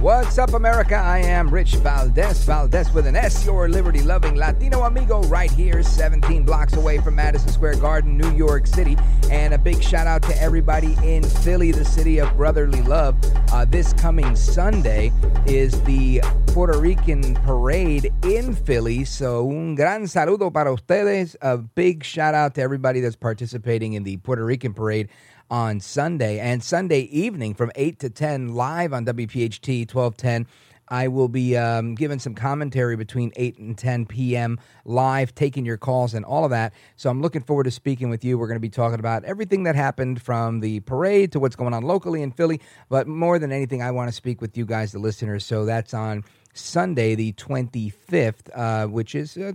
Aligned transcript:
What's 0.00 0.36
up, 0.36 0.52
America? 0.52 0.94
I 0.94 1.20
am 1.20 1.48
Rich 1.48 1.76
Valdez, 1.76 2.44
Valdez 2.44 2.92
with 2.92 3.06
an 3.06 3.16
S, 3.16 3.46
your 3.46 3.66
liberty 3.66 4.02
loving 4.02 4.36
Latino 4.36 4.82
amigo, 4.82 5.22
right 5.22 5.50
here, 5.50 5.82
17 5.82 6.44
blocks 6.44 6.74
away 6.74 6.98
from 6.98 7.16
Madison 7.16 7.48
Square 7.48 7.76
Garden, 7.76 8.18
New 8.18 8.30
York 8.32 8.66
City. 8.66 8.98
And 9.30 9.54
a 9.54 9.58
big 9.58 9.82
shout 9.82 10.06
out 10.06 10.22
to 10.24 10.40
everybody 10.40 10.94
in 11.02 11.22
Philly, 11.22 11.72
the 11.72 11.84
city 11.84 12.18
of 12.18 12.36
brotherly 12.36 12.82
love. 12.82 13.16
Uh, 13.50 13.64
this 13.64 13.94
coming 13.94 14.36
Sunday 14.36 15.12
is 15.46 15.80
the 15.84 16.20
Puerto 16.48 16.78
Rican 16.78 17.34
parade 17.36 18.12
in 18.22 18.54
Philly. 18.54 19.04
So, 19.06 19.48
un 19.48 19.74
gran 19.74 20.02
saludo 20.02 20.52
para 20.52 20.72
ustedes. 20.74 21.36
A 21.40 21.56
big 21.56 22.04
shout 22.04 22.34
out 22.34 22.54
to 22.56 22.60
everybody 22.60 23.00
that's 23.00 23.16
participating 23.16 23.94
in 23.94 24.04
the 24.04 24.18
Puerto 24.18 24.44
Rican 24.44 24.74
parade 24.74 25.08
on 25.50 25.80
Sunday 25.80 26.38
and 26.38 26.62
Sunday 26.62 27.00
evening 27.00 27.54
from 27.54 27.70
8 27.74 27.98
to 28.00 28.10
10 28.10 28.54
live 28.54 28.92
on 28.92 29.04
WPHT 29.04 29.80
1210. 29.92 30.46
I 30.88 31.08
will 31.08 31.28
be 31.28 31.56
um, 31.56 31.94
giving 31.94 32.18
some 32.18 32.34
commentary 32.34 32.96
between 32.96 33.32
8 33.36 33.58
and 33.58 33.76
10 33.76 34.06
p.m. 34.06 34.58
live, 34.84 35.34
taking 35.34 35.64
your 35.64 35.76
calls 35.76 36.14
and 36.14 36.24
all 36.24 36.44
of 36.44 36.50
that. 36.50 36.72
So 36.96 37.10
I'm 37.10 37.20
looking 37.20 37.42
forward 37.42 37.64
to 37.64 37.70
speaking 37.70 38.08
with 38.08 38.24
you. 38.24 38.38
We're 38.38 38.46
going 38.46 38.56
to 38.56 38.60
be 38.60 38.68
talking 38.68 39.00
about 39.00 39.24
everything 39.24 39.64
that 39.64 39.74
happened 39.74 40.22
from 40.22 40.60
the 40.60 40.80
parade 40.80 41.32
to 41.32 41.40
what's 41.40 41.56
going 41.56 41.74
on 41.74 41.82
locally 41.82 42.22
in 42.22 42.30
Philly. 42.30 42.60
But 42.88 43.08
more 43.08 43.38
than 43.38 43.50
anything, 43.50 43.82
I 43.82 43.90
want 43.90 44.08
to 44.08 44.12
speak 44.12 44.40
with 44.40 44.56
you 44.56 44.64
guys, 44.64 44.92
the 44.92 44.98
listeners. 45.00 45.44
So 45.44 45.64
that's 45.64 45.92
on 45.92 46.24
Sunday, 46.54 47.14
the 47.14 47.32
25th, 47.32 48.50
uh, 48.54 48.86
which 48.86 49.14
is 49.14 49.36
uh, 49.36 49.52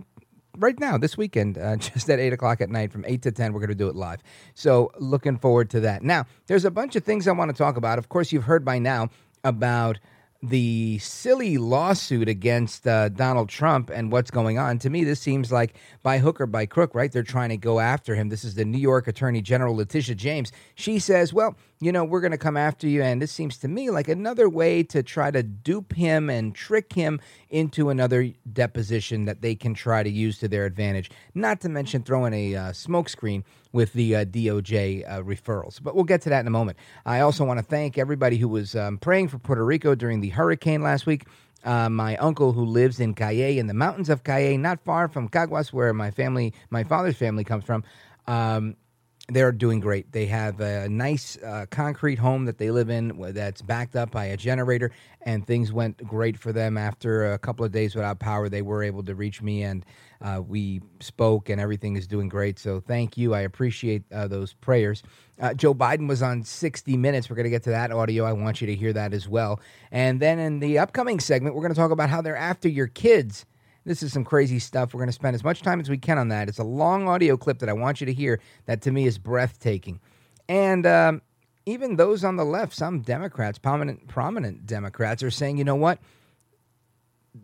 right 0.62 0.80
now 0.80 0.98
this 0.98 1.17
weekend 1.17 1.58
uh, 1.58 1.76
just 1.78 2.09
at 2.09 2.20
8 2.20 2.34
o'clock 2.34 2.62
at 2.62 2.70
night 2.70 2.92
from 2.92 3.04
8 3.06 3.22
to 3.23 3.31
10 3.31 3.54
we're 3.54 3.59
going 3.59 3.70
to 3.70 3.76
do 3.76 3.90
it 3.90 3.95
live. 3.95 4.22
So 4.54 4.92
looking 4.98 5.38
forward 5.38 5.70
to 5.72 5.81
that. 5.81 6.03
Now 6.03 6.26
there's 6.48 6.66
a 6.66 6.72
bunch 6.72 6.95
of 6.95 7.03
things 7.03 7.28
i 7.28 7.31
want 7.31 7.50
to 7.52 7.58
talk 7.58 7.78
about. 7.78 7.98
Of 7.98 8.09
course 8.09 8.31
you've 8.31 8.44
heard 8.44 8.64
by 8.64 8.80
now 8.80 9.09
about 9.44 10.00
the 10.44 10.97
silly 10.97 11.59
lawsuit 11.59 12.28
against 12.28 12.88
uh, 12.88 13.09
Donald 13.09 13.47
Trump 13.47 13.92
and 13.94 14.11
what's 14.11 14.31
going 14.31 14.58
on. 14.58 14.80
To 14.80 14.89
me, 14.89 15.03
this 15.03 15.20
seems 15.20 15.52
like 15.52 15.75
by 16.02 16.17
hook 16.17 16.42
or 16.42 16.47
by 16.47 16.66
crook, 16.66 16.95
right? 16.95 17.11
They're 17.11 17.22
trying 17.22 17.50
to 17.50 17.58
go 17.58 17.80
after 17.80 18.16
him. 18.16 18.30
This 18.30 18.44
is 18.44 18.56
the 18.56 18.66
New 18.66 18.80
York 18.80 19.08
Attorney 19.08 19.42
General, 19.42 19.75
Letitia 19.75 20.16
James. 20.16 20.52
She 20.73 20.97
says, 20.97 21.31
well, 21.31 21.56
you 21.79 21.91
know, 21.91 22.03
we're 22.03 22.22
going 22.22 22.31
to 22.31 22.40
come 22.40 22.57
after 22.57 22.88
you. 22.88 23.03
And 23.03 23.22
this 23.22 23.31
seems 23.31 23.57
to 23.59 23.68
me 23.68 23.91
like 23.91 24.07
another 24.07 24.50
way 24.50 24.81
to 24.84 25.03
try 25.03 25.29
to 25.29 25.44
dupe 25.44 25.94
him 25.94 26.29
and 26.29 26.56
trick 26.56 26.94
him 26.94 27.19
into 27.50 27.90
another 27.90 28.31
deposition 28.52 29.25
that 29.25 29.41
they 29.41 29.53
can 29.53 29.75
try 29.75 30.02
to 30.02 30.09
use 30.09 30.40
to 30.40 30.47
their 30.47 30.66
advantage. 30.66 31.12
Not 31.35 31.62
to 31.62 31.69
mention 31.69 32.02
throwing 32.02 32.34
a 32.34 32.56
uh, 32.56 32.72
smokescreen 32.72 33.44
with 33.72 33.94
the 33.94 34.16
uh, 34.16 34.26
DOJ 34.26 35.09
uh, 35.09 35.22
referrals. 35.22 35.82
But 35.82 35.96
we'll 35.96 36.04
get 36.04 36.22
to 36.24 36.30
that 36.30 36.42
in 36.42 36.48
a 36.48 36.52
moment. 36.52 36.78
I 37.06 37.22
also 37.22 37.46
want 37.46 37.59
to 37.59 37.66
thank 37.66 37.98
everybody 37.98 38.38
who 38.38 38.48
was 38.48 38.76
um, 38.76 38.98
praying 38.98 39.30
for 39.30 39.38
Puerto 39.40 39.64
Rico 39.64 39.96
during 39.96 40.22
the 40.22 40.30
hurricane 40.30 40.82
last 40.82 41.06
week. 41.06 41.26
Uh, 41.64 41.90
my 41.90 42.18
uncle, 42.18 42.54
who 42.54 42.66
lives 42.66 43.00
in 43.00 43.14
Cayey, 43.14 43.59
in 43.59 43.68
the 43.68 43.74
mountains 43.74 44.09
of 44.09 44.24
Cayey, 44.24 44.58
not 44.58 44.84
far 44.84 45.08
from 45.08 45.30
Caguas, 45.30 45.72
where 45.72 45.94
my 45.94 46.09
family, 46.09 46.54
my 46.72 46.84
father's 46.84 47.18
family, 47.18 47.44
comes 47.44 47.64
from. 47.64 47.84
Um, 48.28 48.76
they're 49.31 49.53
doing 49.53 49.80
great. 49.80 50.12
They 50.12 50.25
have 50.25 50.59
a 50.59 50.90
nice 50.90 51.38
uh, 51.38 51.66
concrete 51.69 52.19
home 52.19 52.46
that 52.46 52.58
they 52.58 52.69
live 52.69 52.90
in 52.90 53.16
that's 53.34 53.62
backed 53.62 53.96
up 53.96 54.12
by 54.12 54.25
a 54.25 54.38
generator, 54.38 54.92
and 55.22 55.47
things 55.47 55.72
went 55.72 56.06
great 56.06 56.38
for 56.38 56.52
them. 56.52 56.78
After 56.78 57.31
a 57.31 57.40
couple 57.40 57.64
of 57.66 57.72
days 57.72 57.96
without 57.96 58.20
power, 58.20 58.50
they 58.50 58.62
were 58.62 58.84
able 58.84 59.03
to 59.03 59.16
reach 59.16 59.41
me, 59.41 59.64
and 59.64 59.86
uh, 60.22 60.41
we 60.46 60.81
spoke, 61.00 61.50
and 61.50 61.62
everything 61.62 61.96
is 61.96 62.08
doing 62.08 62.28
great. 62.28 62.59
So 62.59 62.81
thank 62.81 63.18
you. 63.18 63.34
I 63.34 63.41
appreciate 63.41 64.03
uh, 64.12 64.28
those 64.28 64.53
prayers. 64.53 65.02
Uh, 65.40 65.53
Joe 65.53 65.74
Biden 65.74 66.08
was 66.08 66.22
on 66.22 66.44
60 66.44 66.97
Minutes. 66.97 67.30
We're 67.30 67.38
going 67.38 67.46
to 67.46 67.50
get 67.50 67.64
to 67.64 67.72
that 67.72 67.91
audio. 67.91 68.25
I 68.25 68.34
want 68.34 68.59
you 68.59 68.68
to 68.68 68.75
hear 68.75 68.91
that 68.94 69.14
as 69.14 69.30
well. 69.30 69.62
And 69.91 70.20
then 70.20 70.40
in 70.40 70.59
the 70.59 70.78
upcoming 70.78 71.20
segment, 71.20 71.56
we're 71.56 71.62
going 71.62 71.74
to 71.74 71.80
talk 71.80 71.91
about 71.91 72.09
how 72.09 72.22
they're 72.22 72.36
after 72.36 72.68
your 72.68 72.88
kids 72.88 73.46
this 73.86 74.03
is 74.03 74.14
some 74.14 74.24
crazy 74.24 74.59
stuff. 74.59 74.94
We're 74.94 75.00
going 75.00 75.09
to 75.09 75.14
spend 75.14 75.36
as 75.36 75.44
much 75.44 75.62
time 75.62 75.80
as 75.80 75.90
we 75.90 75.97
can 75.97 76.18
on 76.18 76.30
that. 76.30 76.50
It's 76.50 76.59
a 76.59 76.64
long 76.64 77.08
audio 77.08 77.38
clip 77.38 77.59
that 77.59 77.69
I 77.69 77.74
want 77.74 78.00
you 78.02 78.06
to 78.06 78.14
hear 78.14 78.40
that 78.66 78.81
to 78.84 78.92
me 78.92 79.06
is 79.06 79.18
breathtaking. 79.18 80.00
And 80.47 80.86
um, 80.86 81.22
even 81.66 81.96
those 81.96 82.24
on 82.24 82.36
the 82.36 82.44
left, 82.44 82.74
some 82.74 83.02
Democrats, 83.02 83.58
prominent, 83.58 84.08
prominent 84.08 84.66
Democrats, 84.66 85.24
are 85.24 85.31
saying, 85.31 85.58
you 85.58 85.64
know 85.64 85.75
what? 85.75 86.00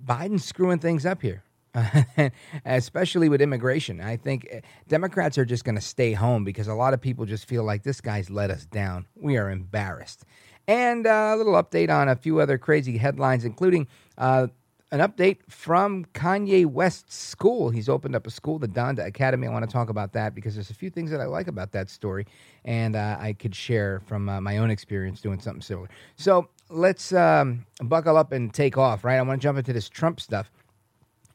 Biden's 0.06 0.46
screwing 0.46 0.80
things 0.80 1.06
up 1.06 1.22
here. 1.22 1.44
especially 2.66 3.30
with 3.30 3.42
immigration. 3.42 4.02
I 4.02 4.18
think 4.18 4.48
eh, 4.50 4.62
Democrats 4.88 5.38
are 5.38 5.46
just 5.46 5.64
going 5.64 5.76
to 5.76 5.82
stay 5.82 6.14
home 6.14 6.44
because 6.44 6.68
a 6.68 6.74
lot 6.74 6.94
of 6.96 7.02
people 7.02 7.26
just 7.26 7.48
feel 7.48 7.64
like 7.64 7.84
this 7.84 8.02
guy's 8.02 8.32
let 8.32 8.50
us 8.50 8.66
down. 8.66 9.06
We 9.16 9.38
are 9.38 9.52
embarrassed. 9.52 10.26
And 10.68 11.06
uh, 11.06 11.34
a 11.34 11.38
little 11.38 11.54
update 11.54 11.90
on 11.90 12.10
a 12.10 12.16
few 12.16 12.40
other 12.40 12.58
crazy 12.58 12.98
headlines, 12.98 13.46
including 13.46 13.88
uh, 14.18 14.48
an 14.92 15.00
update 15.00 15.38
from 15.50 16.06
Kanye 16.14 16.66
West's 16.66 17.16
school. 17.16 17.70
He's 17.70 17.90
opened 17.90 18.16
up 18.16 18.26
a 18.26 18.32
school, 18.32 18.58
the 18.58 18.68
Donda 18.68 19.06
Academy. 19.06 19.48
I 19.48 19.52
want 19.52 19.66
to 19.66 19.72
talk 19.72 19.90
about 19.90 20.14
that 20.14 20.34
because 20.34 20.56
there's 20.56 20.70
a 20.70 20.74
few 20.74 20.90
things 20.90 21.12
that 21.12 21.20
I 21.20 21.26
like 21.26 21.48
about 21.48 21.72
that 21.74 21.90
story, 21.90 22.26
and 22.64 22.96
uh, 22.96 23.18
I 23.20 23.34
could 23.34 23.54
share 23.54 24.02
from 24.06 24.30
uh, 24.30 24.40
my 24.40 24.58
own 24.58 24.72
experience 24.72 25.20
doing 25.22 25.42
something 25.42 25.62
similar. 25.62 25.90
So 26.16 26.48
let's 26.70 27.12
um, 27.14 27.66
buckle 27.82 28.16
up 28.16 28.32
and 28.32 28.54
take 28.54 28.78
off, 28.78 29.04
right? 29.04 29.18
I 29.18 29.22
want 29.24 29.42
to 29.42 29.46
jump 29.46 29.58
into 29.58 29.74
this 29.74 29.90
Trump 29.90 30.22
stuff. 30.22 30.50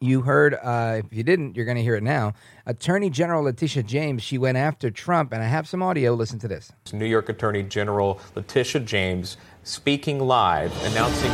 You 0.01 0.23
heard, 0.23 0.55
uh, 0.55 1.03
if 1.05 1.13
you 1.13 1.23
didn't, 1.23 1.55
you're 1.55 1.65
going 1.65 1.77
to 1.77 1.83
hear 1.83 1.95
it 1.95 2.03
now. 2.03 2.33
Attorney 2.67 3.09
General 3.09 3.45
Letitia 3.45 3.85
James, 3.85 4.21
she 4.23 4.37
went 4.37 4.59
after 4.59 4.91
Trump, 4.91 5.33
and 5.33 5.41
I 5.41 5.47
have 5.47 5.69
some 5.69 5.81
audio. 5.81 6.15
Listen 6.15 6.41
to 6.41 6.49
this. 6.49 6.73
New 6.93 7.07
York 7.07 7.29
Attorney 7.29 7.63
General 7.63 8.19
Letitia 8.35 8.81
James 8.81 9.37
speaking 9.65 10.19
live, 10.19 10.73
announcing 10.85 11.31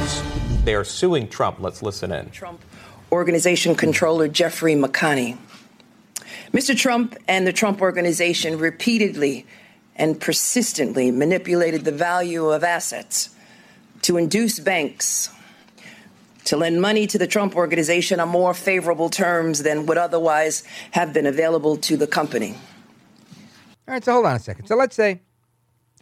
they 0.64 0.74
are 0.74 0.84
suing 0.84 1.28
Trump. 1.28 1.60
Let's 1.60 1.82
listen 1.82 2.12
in. 2.12 2.30
Trump 2.30 2.62
Organization 3.10 3.74
Controller 3.74 4.28
Jeffrey 4.28 4.74
McConney. 4.74 5.38
Mr. 6.52 6.76
Trump 6.76 7.16
and 7.26 7.46
the 7.46 7.52
Trump 7.52 7.80
Organization 7.80 8.58
repeatedly 8.58 9.46
and 9.96 10.20
persistently 10.20 11.10
manipulated 11.10 11.84
the 11.84 11.92
value 11.92 12.48
of 12.48 12.62
assets 12.64 13.30
to 14.02 14.16
induce 14.16 14.60
banks 14.60 15.30
to 16.44 16.56
lend 16.56 16.80
money 16.80 17.06
to 17.06 17.18
the 17.18 17.26
Trump 17.26 17.56
Organization 17.56 18.20
on 18.20 18.28
more 18.28 18.54
favorable 18.54 19.10
terms 19.10 19.62
than 19.62 19.84
would 19.84 19.98
otherwise 19.98 20.64
have 20.92 21.12
been 21.12 21.26
available 21.26 21.76
to 21.76 21.96
the 21.96 22.06
company. 22.06 22.56
All 23.86 23.94
right, 23.94 24.02
so 24.02 24.12
hold 24.14 24.26
on 24.26 24.36
a 24.36 24.38
second. 24.38 24.66
So 24.66 24.76
let's 24.76 24.96
say 24.96 25.20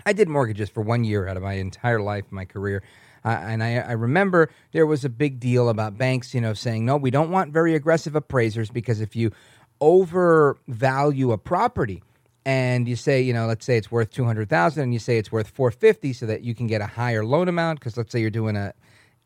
I 0.05 0.13
did 0.13 0.29
mortgages 0.29 0.69
for 0.69 0.83
one 0.83 1.05
year 1.05 1.27
out 1.29 1.37
of 1.37 1.43
my 1.43 1.55
entire 1.55 2.01
life, 2.01 2.25
my 2.31 2.45
career. 2.45 2.83
Uh, 3.25 3.29
and 3.29 3.63
I, 3.63 3.79
I, 3.79 3.93
remember 3.93 4.51
there 4.71 4.87
was 4.87 5.05
a 5.05 5.09
big 5.09 5.41
deal 5.41 5.69
about 5.69 5.99
banks, 5.99 6.33
you 6.33 6.41
know, 6.41 6.55
saying, 6.55 6.85
no, 6.85 6.97
we 6.97 7.11
don't 7.11 7.31
want 7.31 7.53
very 7.53 7.75
aggressive 7.75 8.15
appraisers 8.15 8.71
because 8.71 9.01
if 9.01 9.17
you 9.17 9.33
overvalue 9.81 11.33
a 11.33 11.39
property 11.39 12.05
and 12.45 12.89
you 12.89 12.95
say, 12.95 13.21
you 13.21 13.33
know, 13.33 13.47
let's 13.47 13.67
say 13.67 13.77
it's 13.77 13.91
worth 13.91 14.13
200,000 14.13 14.81
and 14.81 14.93
you 14.93 15.01
say 15.01 15.19
it's 15.19 15.33
worth 15.33 15.49
450 15.49 16.13
so 16.13 16.27
that 16.27 16.43
you 16.43 16.55
can 16.55 16.69
get 16.69 16.81
a 16.81 16.87
higher 16.87 17.25
loan 17.25 17.49
amount 17.49 17.81
because 17.81 17.97
let's 17.97 18.13
say 18.13 18.21
you're 18.21 18.31
doing 18.31 18.57
a 18.57 18.73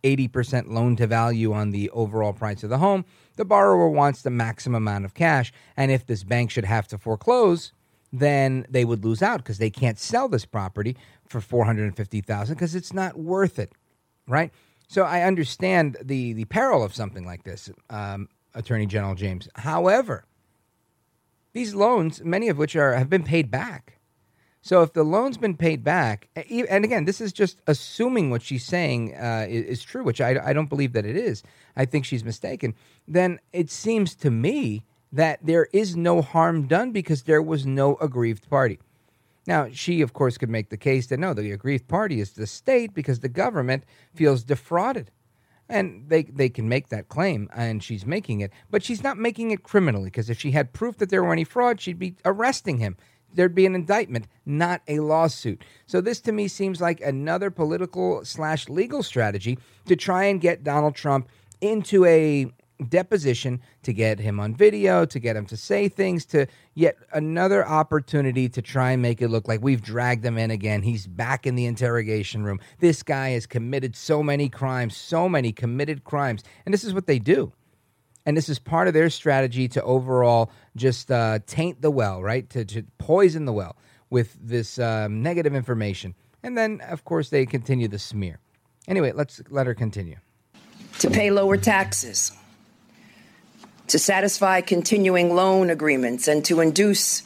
80% 0.02 0.68
loan 0.68 0.96
to 0.96 1.06
value 1.06 1.52
on 1.52 1.70
the 1.70 1.90
overall 1.90 2.32
price 2.32 2.62
of 2.62 2.70
the 2.70 2.78
home, 2.78 3.04
the 3.36 3.44
borrower 3.44 3.88
wants 3.88 4.22
the 4.22 4.30
maximum 4.30 4.82
amount 4.82 5.04
of 5.04 5.12
cash. 5.12 5.52
And 5.76 5.90
if 5.90 6.06
this 6.06 6.24
bank 6.24 6.50
should 6.50 6.64
have 6.64 6.88
to 6.88 6.96
foreclose, 6.96 7.72
then 8.12 8.66
they 8.68 8.84
would 8.84 9.04
lose 9.04 9.22
out 9.22 9.38
because 9.38 9.58
they 9.58 9.70
can't 9.70 9.98
sell 9.98 10.28
this 10.28 10.44
property 10.44 10.96
for 11.26 11.40
450,000 11.40 12.54
because 12.54 12.74
it's 12.74 12.92
not 12.92 13.18
worth 13.18 13.58
it, 13.58 13.72
right? 14.26 14.52
So 14.88 15.04
I 15.04 15.22
understand 15.22 15.96
the 16.02 16.32
the 16.32 16.46
peril 16.46 16.82
of 16.82 16.94
something 16.94 17.24
like 17.24 17.44
this, 17.44 17.70
um, 17.90 18.28
Attorney 18.54 18.86
General 18.86 19.14
James. 19.14 19.48
However, 19.54 20.24
these 21.52 21.74
loans, 21.74 22.22
many 22.24 22.48
of 22.48 22.58
which 22.58 22.74
are 22.74 22.94
have 22.94 23.08
been 23.08 23.22
paid 23.22 23.50
back. 23.50 24.00
So 24.62 24.82
if 24.82 24.92
the 24.92 25.04
loan's 25.04 25.38
been 25.38 25.56
paid 25.56 25.82
back, 25.82 26.28
and 26.36 26.84
again, 26.84 27.06
this 27.06 27.20
is 27.20 27.32
just 27.32 27.62
assuming 27.66 28.30
what 28.30 28.42
she's 28.42 28.64
saying 28.64 29.14
uh, 29.14 29.46
is, 29.48 29.64
is, 29.64 29.82
true, 29.82 30.04
which 30.04 30.20
I, 30.20 30.38
I 30.44 30.52
don't 30.52 30.68
believe 30.68 30.92
that 30.92 31.06
it 31.06 31.16
is. 31.16 31.42
I 31.76 31.86
think 31.86 32.04
she's 32.04 32.24
mistaken. 32.24 32.74
Then 33.08 33.40
it 33.54 33.70
seems 33.70 34.14
to 34.16 34.30
me 34.30 34.84
that 35.12 35.40
there 35.42 35.68
is 35.72 35.96
no 35.96 36.22
harm 36.22 36.66
done 36.66 36.92
because 36.92 37.22
there 37.24 37.42
was 37.42 37.66
no 37.66 37.96
aggrieved 37.96 38.48
party. 38.48 38.78
Now, 39.46 39.68
she, 39.72 40.00
of 40.02 40.12
course, 40.12 40.38
could 40.38 40.50
make 40.50 40.70
the 40.70 40.76
case 40.76 41.08
that 41.08 41.18
no, 41.18 41.34
the 41.34 41.50
aggrieved 41.50 41.88
party 41.88 42.20
is 42.20 42.32
the 42.32 42.46
state 42.46 42.94
because 42.94 43.20
the 43.20 43.28
government 43.28 43.84
feels 44.14 44.44
defrauded. 44.44 45.10
And 45.68 46.08
they, 46.08 46.24
they 46.24 46.48
can 46.48 46.68
make 46.68 46.88
that 46.88 47.08
claim, 47.08 47.48
and 47.54 47.82
she's 47.82 48.04
making 48.04 48.40
it, 48.40 48.52
but 48.70 48.82
she's 48.82 49.04
not 49.04 49.18
making 49.18 49.52
it 49.52 49.62
criminally 49.62 50.06
because 50.06 50.28
if 50.28 50.40
she 50.40 50.50
had 50.50 50.72
proof 50.72 50.98
that 50.98 51.10
there 51.10 51.22
were 51.22 51.32
any 51.32 51.44
fraud, 51.44 51.80
she'd 51.80 51.98
be 51.98 52.16
arresting 52.24 52.78
him 52.78 52.96
there'd 53.34 53.54
be 53.54 53.66
an 53.66 53.74
indictment, 53.74 54.26
not 54.44 54.82
a 54.88 55.00
lawsuit. 55.00 55.62
So 55.86 56.00
this 56.00 56.20
to 56.22 56.32
me 56.32 56.48
seems 56.48 56.80
like 56.80 57.00
another 57.00 57.50
political 57.50 58.24
slash 58.24 58.68
legal 58.68 59.02
strategy 59.02 59.58
to 59.86 59.96
try 59.96 60.24
and 60.24 60.40
get 60.40 60.64
Donald 60.64 60.94
Trump 60.94 61.28
into 61.60 62.04
a 62.04 62.50
deposition 62.88 63.60
to 63.82 63.92
get 63.92 64.18
him 64.18 64.40
on 64.40 64.54
video, 64.54 65.04
to 65.04 65.18
get 65.18 65.36
him 65.36 65.46
to 65.46 65.56
say 65.56 65.88
things, 65.88 66.24
to 66.26 66.46
yet 66.74 66.96
another 67.12 67.66
opportunity 67.66 68.48
to 68.48 68.62
try 68.62 68.92
and 68.92 69.02
make 69.02 69.20
it 69.20 69.28
look 69.28 69.48
like 69.48 69.62
we've 69.62 69.82
dragged 69.82 70.24
him 70.24 70.38
in 70.38 70.50
again. 70.50 70.82
He's 70.82 71.06
back 71.06 71.46
in 71.46 71.54
the 71.54 71.66
interrogation 71.66 72.44
room. 72.44 72.60
This 72.78 73.02
guy 73.02 73.30
has 73.30 73.46
committed 73.46 73.96
so 73.96 74.22
many 74.22 74.48
crimes, 74.48 74.96
so 74.96 75.28
many 75.28 75.52
committed 75.52 76.04
crimes. 76.04 76.42
And 76.64 76.72
this 76.72 76.84
is 76.84 76.94
what 76.94 77.06
they 77.06 77.18
do 77.18 77.52
and 78.26 78.36
this 78.36 78.48
is 78.48 78.58
part 78.58 78.88
of 78.88 78.94
their 78.94 79.10
strategy 79.10 79.68
to 79.68 79.82
overall 79.82 80.50
just 80.76 81.10
uh, 81.10 81.38
taint 81.46 81.82
the 81.82 81.90
well, 81.90 82.22
right? 82.22 82.48
To, 82.50 82.64
to 82.64 82.82
poison 82.98 83.44
the 83.44 83.52
well 83.52 83.76
with 84.10 84.36
this 84.40 84.78
um, 84.78 85.22
negative 85.22 85.54
information. 85.54 86.14
And 86.42 86.56
then, 86.56 86.80
of 86.82 87.04
course, 87.04 87.30
they 87.30 87.46
continue 87.46 87.88
the 87.88 87.98
smear. 87.98 88.38
Anyway, 88.88 89.12
let's 89.12 89.42
let 89.50 89.66
her 89.66 89.74
continue. 89.74 90.16
To 91.00 91.10
pay 91.10 91.30
lower 91.30 91.56
taxes, 91.56 92.32
to 93.90 93.98
satisfy 93.98 94.60
continuing 94.60 95.34
loan 95.34 95.70
agreements, 95.70 96.26
and 96.26 96.44
to 96.46 96.60
induce 96.60 97.22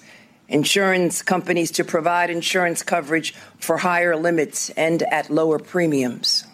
insurance 0.48 1.22
companies 1.22 1.70
to 1.72 1.84
provide 1.84 2.30
insurance 2.30 2.82
coverage 2.82 3.34
for 3.58 3.78
higher 3.78 4.16
limits 4.16 4.70
and 4.70 5.02
at 5.04 5.30
lower 5.30 5.58
premiums. 5.58 6.44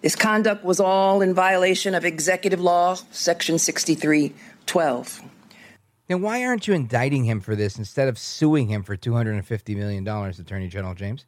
This 0.00 0.16
conduct 0.16 0.64
was 0.64 0.80
all 0.80 1.20
in 1.20 1.34
violation 1.34 1.94
of 1.94 2.04
Executive 2.04 2.60
Law, 2.60 2.94
Section 3.10 3.58
6312. 3.58 5.22
Then 6.06 6.22
why 6.22 6.44
aren't 6.44 6.66
you 6.66 6.74
indicting 6.74 7.24
him 7.24 7.40
for 7.40 7.54
this 7.54 7.78
instead 7.78 8.08
of 8.08 8.18
suing 8.18 8.68
him 8.68 8.82
for 8.82 8.96
$250 8.96 9.76
million, 9.76 10.08
Attorney 10.08 10.68
General 10.68 10.94
James? 10.94 11.26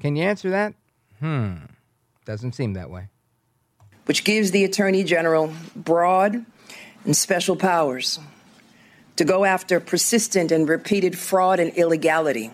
Can 0.00 0.16
you 0.16 0.24
answer 0.24 0.50
that? 0.50 0.74
Hmm. 1.20 1.54
Doesn't 2.24 2.52
seem 2.52 2.74
that 2.74 2.90
way. 2.90 3.08
Which 4.06 4.24
gives 4.24 4.50
the 4.50 4.64
Attorney 4.64 5.04
General 5.04 5.52
broad 5.76 6.44
and 7.04 7.16
special 7.16 7.56
powers 7.56 8.18
to 9.16 9.24
go 9.24 9.44
after 9.44 9.78
persistent 9.80 10.50
and 10.50 10.68
repeated 10.68 11.18
fraud 11.18 11.60
and 11.60 11.72
illegality 11.74 12.50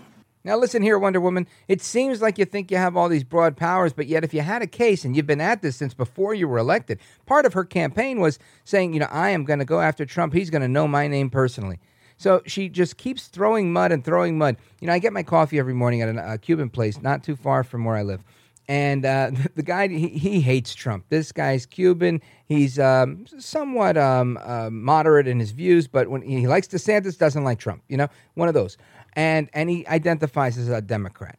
now, 0.48 0.56
listen 0.56 0.82
here, 0.82 0.98
Wonder 0.98 1.20
Woman. 1.20 1.46
It 1.66 1.82
seems 1.82 2.22
like 2.22 2.38
you 2.38 2.46
think 2.46 2.70
you 2.70 2.78
have 2.78 2.96
all 2.96 3.10
these 3.10 3.22
broad 3.22 3.54
powers, 3.54 3.92
but 3.92 4.06
yet, 4.06 4.24
if 4.24 4.32
you 4.32 4.40
had 4.40 4.62
a 4.62 4.66
case 4.66 5.04
and 5.04 5.14
you've 5.14 5.26
been 5.26 5.42
at 5.42 5.60
this 5.60 5.76
since 5.76 5.92
before 5.94 6.32
you 6.32 6.48
were 6.48 6.56
elected, 6.56 7.00
part 7.26 7.44
of 7.44 7.52
her 7.52 7.64
campaign 7.64 8.18
was 8.18 8.38
saying, 8.64 8.94
you 8.94 9.00
know, 9.00 9.08
I 9.10 9.28
am 9.28 9.44
going 9.44 9.58
to 9.58 9.66
go 9.66 9.80
after 9.80 10.06
Trump. 10.06 10.32
He's 10.32 10.48
going 10.48 10.62
to 10.62 10.68
know 10.68 10.88
my 10.88 11.06
name 11.06 11.28
personally. 11.28 11.80
So 12.16 12.40
she 12.46 12.70
just 12.70 12.96
keeps 12.96 13.26
throwing 13.26 13.72
mud 13.72 13.92
and 13.92 14.02
throwing 14.04 14.38
mud. 14.38 14.56
You 14.80 14.86
know, 14.86 14.94
I 14.94 15.00
get 15.00 15.12
my 15.12 15.22
coffee 15.22 15.58
every 15.58 15.74
morning 15.74 16.00
at 16.00 16.08
a, 16.08 16.38
Cuban 16.38 16.70
place 16.70 17.02
not 17.02 17.22
too 17.22 17.36
far 17.36 17.62
from 17.62 17.84
where 17.84 17.96
I 17.96 18.02
live. 18.02 18.22
And 18.68 19.06
uh, 19.06 19.30
the 19.54 19.62
guy, 19.62 19.88
he, 19.88 20.08
he, 20.08 20.40
hates 20.40 20.74
Trump. 20.74 21.06
This 21.08 21.32
guy's 21.32 21.64
Cuban. 21.64 22.20
He's 22.46 22.78
um, 22.78 23.24
somewhat 23.38 23.96
um, 23.96 24.38
uh, 24.42 24.68
moderate 24.70 25.26
in 25.26 25.40
his 25.40 25.52
views, 25.52 25.88
but 25.88 26.08
when 26.08 26.22
he 26.22 26.46
likes 26.46 26.68
DeSantis, 26.68 27.16
doesn't 27.16 27.44
like 27.44 27.58
Trump. 27.58 27.82
You 27.88 27.96
know, 27.96 28.08
one 28.34 28.48
of 28.48 28.54
those 28.54 28.76
and 29.18 29.50
and 29.52 29.68
he 29.68 29.86
identifies 29.88 30.56
as 30.56 30.68
a 30.68 30.80
Democrat. 30.80 31.38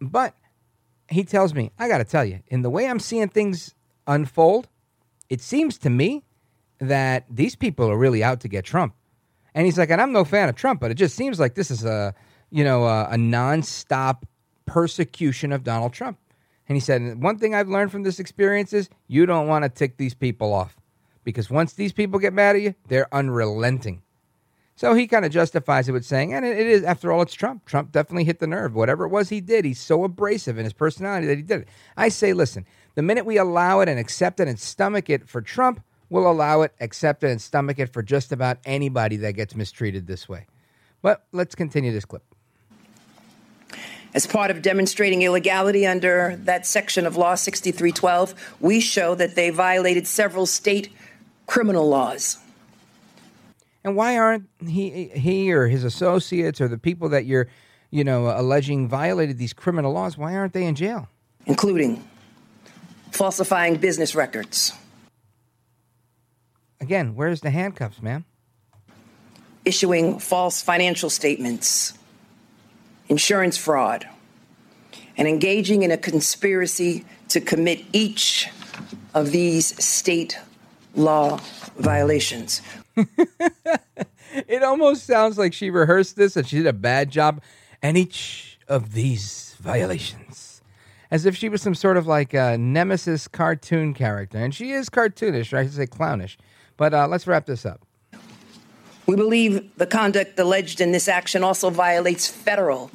But 0.00 0.34
he 1.08 1.22
tells 1.22 1.54
me, 1.54 1.70
I 1.78 1.88
got 1.88 1.98
to 1.98 2.04
tell 2.04 2.24
you, 2.24 2.40
in 2.48 2.62
the 2.62 2.70
way 2.70 2.88
I'm 2.88 2.98
seeing 2.98 3.28
things 3.28 3.74
unfold, 4.08 4.68
it 5.30 5.40
seems 5.40 5.78
to 5.78 5.90
me 5.90 6.24
that 6.80 7.24
these 7.30 7.54
people 7.54 7.88
are 7.88 7.96
really 7.96 8.24
out 8.24 8.40
to 8.40 8.48
get 8.48 8.64
Trump. 8.64 8.94
And 9.54 9.66
he's 9.66 9.78
like, 9.78 9.90
and 9.90 10.00
I'm 10.00 10.12
no 10.12 10.24
fan 10.24 10.48
of 10.48 10.56
Trump, 10.56 10.80
but 10.80 10.90
it 10.90 10.94
just 10.94 11.14
seems 11.14 11.38
like 11.38 11.54
this 11.54 11.70
is 11.70 11.84
a, 11.84 12.12
you 12.50 12.64
know, 12.64 12.84
a, 12.86 13.04
a 13.04 13.16
nonstop 13.16 14.22
persecution 14.66 15.52
of 15.52 15.62
Donald 15.62 15.92
Trump. 15.92 16.18
And 16.72 16.76
he 16.78 16.80
said, 16.80 17.22
one 17.22 17.36
thing 17.36 17.54
I've 17.54 17.68
learned 17.68 17.92
from 17.92 18.02
this 18.02 18.18
experience 18.18 18.72
is 18.72 18.88
you 19.06 19.26
don't 19.26 19.46
want 19.46 19.62
to 19.62 19.68
tick 19.68 19.98
these 19.98 20.14
people 20.14 20.54
off 20.54 20.74
because 21.22 21.50
once 21.50 21.74
these 21.74 21.92
people 21.92 22.18
get 22.18 22.32
mad 22.32 22.56
at 22.56 22.62
you, 22.62 22.74
they're 22.88 23.14
unrelenting. 23.14 24.00
So 24.74 24.94
he 24.94 25.06
kind 25.06 25.26
of 25.26 25.30
justifies 25.30 25.86
it 25.90 25.92
with 25.92 26.06
saying, 26.06 26.32
and 26.32 26.46
it 26.46 26.56
is, 26.56 26.82
after 26.82 27.12
all, 27.12 27.20
it's 27.20 27.34
Trump. 27.34 27.66
Trump 27.66 27.92
definitely 27.92 28.24
hit 28.24 28.38
the 28.38 28.46
nerve. 28.46 28.74
Whatever 28.74 29.04
it 29.04 29.10
was 29.10 29.28
he 29.28 29.42
did, 29.42 29.66
he's 29.66 29.82
so 29.82 30.02
abrasive 30.02 30.56
in 30.56 30.64
his 30.64 30.72
personality 30.72 31.26
that 31.26 31.36
he 31.36 31.42
did 31.42 31.60
it. 31.60 31.68
I 31.94 32.08
say, 32.08 32.32
listen, 32.32 32.64
the 32.94 33.02
minute 33.02 33.26
we 33.26 33.36
allow 33.36 33.80
it 33.80 33.90
and 33.90 34.00
accept 34.00 34.40
it 34.40 34.48
and 34.48 34.58
stomach 34.58 35.10
it 35.10 35.28
for 35.28 35.42
Trump, 35.42 35.82
we'll 36.08 36.26
allow 36.26 36.62
it, 36.62 36.72
accept 36.80 37.22
it, 37.22 37.30
and 37.30 37.42
stomach 37.42 37.80
it 37.80 37.92
for 37.92 38.02
just 38.02 38.32
about 38.32 38.56
anybody 38.64 39.18
that 39.18 39.32
gets 39.32 39.54
mistreated 39.54 40.06
this 40.06 40.26
way. 40.26 40.46
But 41.02 41.26
let's 41.32 41.54
continue 41.54 41.92
this 41.92 42.06
clip. 42.06 42.24
As 44.14 44.26
part 44.26 44.50
of 44.50 44.60
demonstrating 44.60 45.22
illegality 45.22 45.86
under 45.86 46.36
that 46.40 46.66
section 46.66 47.06
of 47.06 47.16
Law 47.16 47.34
6312, 47.34 48.34
we 48.60 48.80
show 48.80 49.14
that 49.14 49.34
they 49.34 49.48
violated 49.50 50.06
several 50.06 50.44
state 50.44 50.92
criminal 51.46 51.88
laws. 51.88 52.38
And 53.84 53.96
why 53.96 54.16
aren't 54.18 54.48
he 54.60 55.08
he 55.08 55.52
or 55.52 55.66
his 55.66 55.82
associates 55.82 56.60
or 56.60 56.68
the 56.68 56.78
people 56.78 57.08
that 57.08 57.24
you're, 57.24 57.48
you 57.90 58.04
know, 58.04 58.28
alleging 58.28 58.88
violated 58.88 59.38
these 59.38 59.52
criminal 59.52 59.92
laws? 59.92 60.16
Why 60.16 60.36
aren't 60.36 60.52
they 60.52 60.64
in 60.64 60.74
jail? 60.74 61.08
Including 61.46 62.04
falsifying 63.10 63.76
business 63.76 64.14
records. 64.14 64.72
Again, 66.80 67.14
where's 67.14 67.40
the 67.40 67.50
handcuffs, 67.50 68.02
ma'am? 68.02 68.24
Issuing 69.64 70.18
false 70.18 70.60
financial 70.60 71.10
statements, 71.10 71.94
insurance 73.08 73.56
fraud, 73.56 74.08
and 75.16 75.28
engaging 75.28 75.82
in 75.82 75.90
a 75.90 75.96
conspiracy 75.96 77.04
to 77.28 77.40
commit 77.40 77.84
each 77.92 78.48
of 79.14 79.30
these 79.30 79.82
state 79.82 80.38
law 80.94 81.38
violations, 81.76 82.62
it 84.32 84.62
almost 84.62 85.06
sounds 85.06 85.38
like 85.38 85.52
she 85.52 85.70
rehearsed 85.70 86.16
this 86.16 86.36
and 86.36 86.46
she 86.46 86.56
did 86.56 86.66
a 86.66 86.72
bad 86.72 87.10
job. 87.10 87.42
And 87.82 87.98
each 87.98 88.58
of 88.68 88.92
these 88.92 89.56
violations, 89.60 90.62
as 91.10 91.26
if 91.26 91.36
she 91.36 91.48
was 91.48 91.60
some 91.60 91.74
sort 91.74 91.96
of 91.96 92.06
like 92.06 92.32
a 92.32 92.56
nemesis 92.56 93.28
cartoon 93.28 93.92
character. 93.94 94.38
And 94.38 94.54
she 94.54 94.70
is 94.70 94.88
cartoonish, 94.88 95.52
or 95.52 95.58
I 95.58 95.64
should 95.64 95.74
say 95.74 95.86
clownish. 95.86 96.38
But 96.76 96.94
uh, 96.94 97.08
let's 97.08 97.26
wrap 97.26 97.46
this 97.46 97.66
up. 97.66 97.84
We 99.06 99.16
believe 99.16 99.76
the 99.76 99.86
conduct 99.86 100.38
alleged 100.38 100.80
in 100.80 100.92
this 100.92 101.08
action 101.08 101.42
also 101.42 101.70
violates 101.70 102.28
federal 102.28 102.90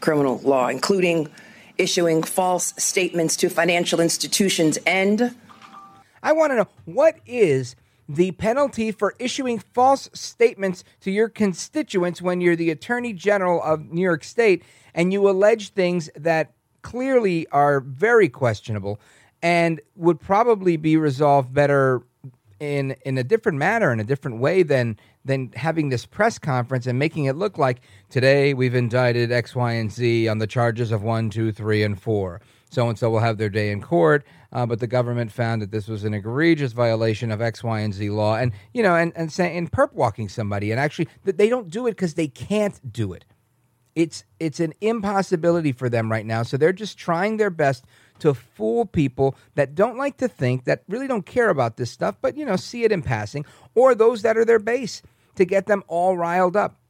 criminal 0.00 0.38
law, 0.38 0.68
including 0.68 1.28
issuing 1.76 2.22
false 2.22 2.72
statements 2.78 3.36
to 3.36 3.48
financial 3.48 4.00
institutions 4.00 4.78
and. 4.86 5.34
I 6.22 6.32
want 6.32 6.52
to 6.52 6.56
know 6.56 6.68
what 6.86 7.18
is 7.26 7.76
the 8.08 8.32
penalty 8.32 8.90
for 8.90 9.14
issuing 9.18 9.58
false 9.58 10.08
statements 10.12 10.84
to 11.00 11.10
your 11.10 11.28
constituents 11.28 12.22
when 12.22 12.40
you're 12.40 12.56
the 12.56 12.70
Attorney 12.70 13.12
General 13.12 13.62
of 13.62 13.92
New 13.92 14.00
York 14.00 14.24
State 14.24 14.62
and 14.94 15.12
you 15.12 15.28
allege 15.28 15.70
things 15.70 16.08
that 16.16 16.52
clearly 16.82 17.46
are 17.48 17.80
very 17.80 18.28
questionable 18.28 18.98
and 19.42 19.80
would 19.96 20.20
probably 20.20 20.76
be 20.76 20.96
resolved 20.96 21.52
better 21.52 22.02
in 22.58 22.96
in 23.04 23.18
a 23.18 23.24
different 23.24 23.58
manner 23.58 23.92
in 23.92 24.00
a 24.00 24.04
different 24.04 24.38
way 24.38 24.62
than 24.62 24.98
than 25.26 25.52
having 25.54 25.88
this 25.88 26.06
press 26.06 26.38
conference 26.38 26.86
and 26.86 26.98
making 26.98 27.24
it 27.24 27.36
look 27.36 27.58
like 27.58 27.80
today 28.08 28.54
we've 28.54 28.74
indicted 28.74 29.32
X, 29.32 29.54
Y, 29.54 29.72
and 29.72 29.92
Z 29.92 30.28
on 30.28 30.38
the 30.38 30.46
charges 30.46 30.92
of 30.92 31.02
one, 31.02 31.30
two, 31.30 31.52
three, 31.52 31.82
and 31.82 32.00
four 32.00 32.40
so 32.70 32.88
and 32.88 32.98
so 32.98 33.10
will 33.10 33.20
have 33.20 33.38
their 33.38 33.48
day 33.48 33.70
in 33.70 33.80
court. 33.80 34.24
Uh, 34.52 34.66
but 34.66 34.80
the 34.80 34.86
government 34.86 35.32
found 35.32 35.60
that 35.62 35.70
this 35.70 35.88
was 35.88 36.04
an 36.04 36.14
egregious 36.14 36.72
violation 36.72 37.30
of 37.30 37.42
X, 37.42 37.62
Y, 37.62 37.80
and 37.80 37.92
Z 37.92 38.10
law, 38.10 38.36
and 38.36 38.52
you 38.72 38.82
know, 38.82 38.94
and 38.94 39.12
and 39.16 39.32
saying 39.32 39.56
and 39.56 39.70
perp 39.70 39.92
walking 39.92 40.28
somebody, 40.28 40.70
and 40.70 40.80
actually 40.80 41.08
that 41.24 41.36
they 41.36 41.48
don't 41.48 41.70
do 41.70 41.86
it 41.86 41.92
because 41.92 42.14
they 42.14 42.28
can't 42.28 42.92
do 42.92 43.12
it. 43.12 43.24
It's 43.94 44.24
it's 44.40 44.60
an 44.60 44.72
impossibility 44.80 45.72
for 45.72 45.88
them 45.88 46.10
right 46.10 46.26
now. 46.26 46.42
So 46.42 46.56
they're 46.56 46.72
just 46.72 46.98
trying 46.98 47.36
their 47.36 47.50
best 47.50 47.84
to 48.20 48.34
fool 48.34 48.86
people 48.86 49.36
that 49.56 49.74
don't 49.74 49.98
like 49.98 50.16
to 50.18 50.28
think, 50.28 50.64
that 50.64 50.82
really 50.88 51.06
don't 51.06 51.26
care 51.26 51.50
about 51.50 51.76
this 51.76 51.90
stuff, 51.90 52.16
but 52.20 52.36
you 52.36 52.44
know, 52.44 52.56
see 52.56 52.84
it 52.84 52.92
in 52.92 53.02
passing, 53.02 53.44
or 53.74 53.94
those 53.94 54.22
that 54.22 54.36
are 54.36 54.44
their 54.44 54.58
base 54.58 55.02
to 55.36 55.44
get 55.44 55.66
them 55.66 55.82
all 55.86 56.16
riled 56.16 56.56
up. 56.56 56.80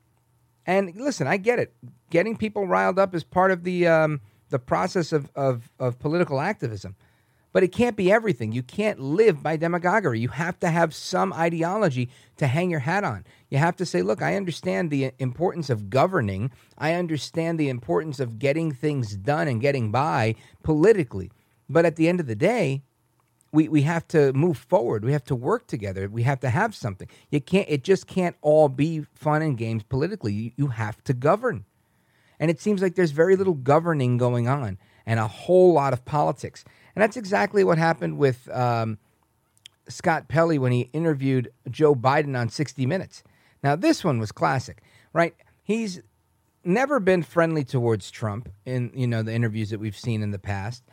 And 0.66 0.94
listen, 0.96 1.26
I 1.26 1.36
get 1.36 1.58
it. 1.58 1.74
Getting 2.10 2.36
people 2.36 2.66
riled 2.66 2.98
up 2.98 3.14
is 3.14 3.24
part 3.24 3.50
of 3.50 3.62
the 3.62 3.86
um, 3.86 4.20
the 4.50 4.58
process 4.58 5.12
of, 5.12 5.30
of, 5.34 5.70
of 5.78 5.98
political 5.98 6.40
activism. 6.40 6.96
But 7.52 7.62
it 7.62 7.72
can't 7.72 7.96
be 7.96 8.12
everything. 8.12 8.52
You 8.52 8.62
can't 8.62 9.00
live 9.00 9.42
by 9.42 9.56
demagoguery. 9.56 10.20
You 10.20 10.28
have 10.28 10.60
to 10.60 10.68
have 10.68 10.94
some 10.94 11.32
ideology 11.32 12.10
to 12.36 12.46
hang 12.46 12.70
your 12.70 12.80
hat 12.80 13.02
on. 13.02 13.24
You 13.48 13.56
have 13.56 13.76
to 13.76 13.86
say, 13.86 14.02
look, 14.02 14.20
I 14.20 14.36
understand 14.36 14.90
the 14.90 15.12
importance 15.18 15.70
of 15.70 15.88
governing. 15.88 16.50
I 16.76 16.92
understand 16.92 17.58
the 17.58 17.70
importance 17.70 18.20
of 18.20 18.38
getting 18.38 18.72
things 18.72 19.16
done 19.16 19.48
and 19.48 19.60
getting 19.60 19.90
by 19.90 20.34
politically. 20.62 21.30
But 21.66 21.86
at 21.86 21.96
the 21.96 22.08
end 22.08 22.20
of 22.20 22.26
the 22.26 22.34
day, 22.34 22.82
we, 23.56 23.68
we 23.68 23.82
have 23.82 24.06
to 24.08 24.34
move 24.34 24.58
forward. 24.58 25.02
We 25.02 25.12
have 25.12 25.24
to 25.24 25.34
work 25.34 25.66
together. 25.66 26.08
We 26.08 26.24
have 26.24 26.40
to 26.40 26.50
have 26.50 26.74
something. 26.74 27.08
You 27.30 27.40
can't 27.40 27.66
it 27.70 27.82
just 27.82 28.06
can't 28.06 28.36
all 28.42 28.68
be 28.68 29.06
fun 29.14 29.40
and 29.40 29.56
games 29.56 29.82
politically. 29.82 30.34
You, 30.34 30.52
you 30.56 30.66
have 30.68 31.02
to 31.04 31.14
govern. 31.14 31.64
And 32.38 32.50
it 32.50 32.60
seems 32.60 32.82
like 32.82 32.96
there's 32.96 33.12
very 33.12 33.34
little 33.34 33.54
governing 33.54 34.18
going 34.18 34.46
on 34.46 34.76
and 35.06 35.18
a 35.18 35.26
whole 35.26 35.72
lot 35.72 35.94
of 35.94 36.04
politics. 36.04 36.64
And 36.94 37.02
that's 37.02 37.16
exactly 37.16 37.64
what 37.64 37.78
happened 37.78 38.18
with 38.18 38.46
um, 38.50 38.98
Scott 39.88 40.28
Pelley 40.28 40.58
when 40.58 40.72
he 40.72 40.90
interviewed 40.92 41.50
Joe 41.70 41.94
Biden 41.94 42.38
on 42.38 42.50
60 42.50 42.84
Minutes. 42.84 43.24
Now, 43.62 43.74
this 43.74 44.04
one 44.04 44.18
was 44.18 44.32
classic, 44.32 44.82
right? 45.14 45.34
He's 45.64 46.02
never 46.62 47.00
been 47.00 47.22
friendly 47.22 47.64
towards 47.64 48.10
Trump 48.10 48.50
in 48.66 48.90
you 48.94 49.06
know 49.06 49.22
the 49.22 49.32
interviews 49.32 49.70
that 49.70 49.80
we've 49.80 49.96
seen 49.96 50.22
in 50.22 50.30
the 50.30 50.38
past. 50.38 50.84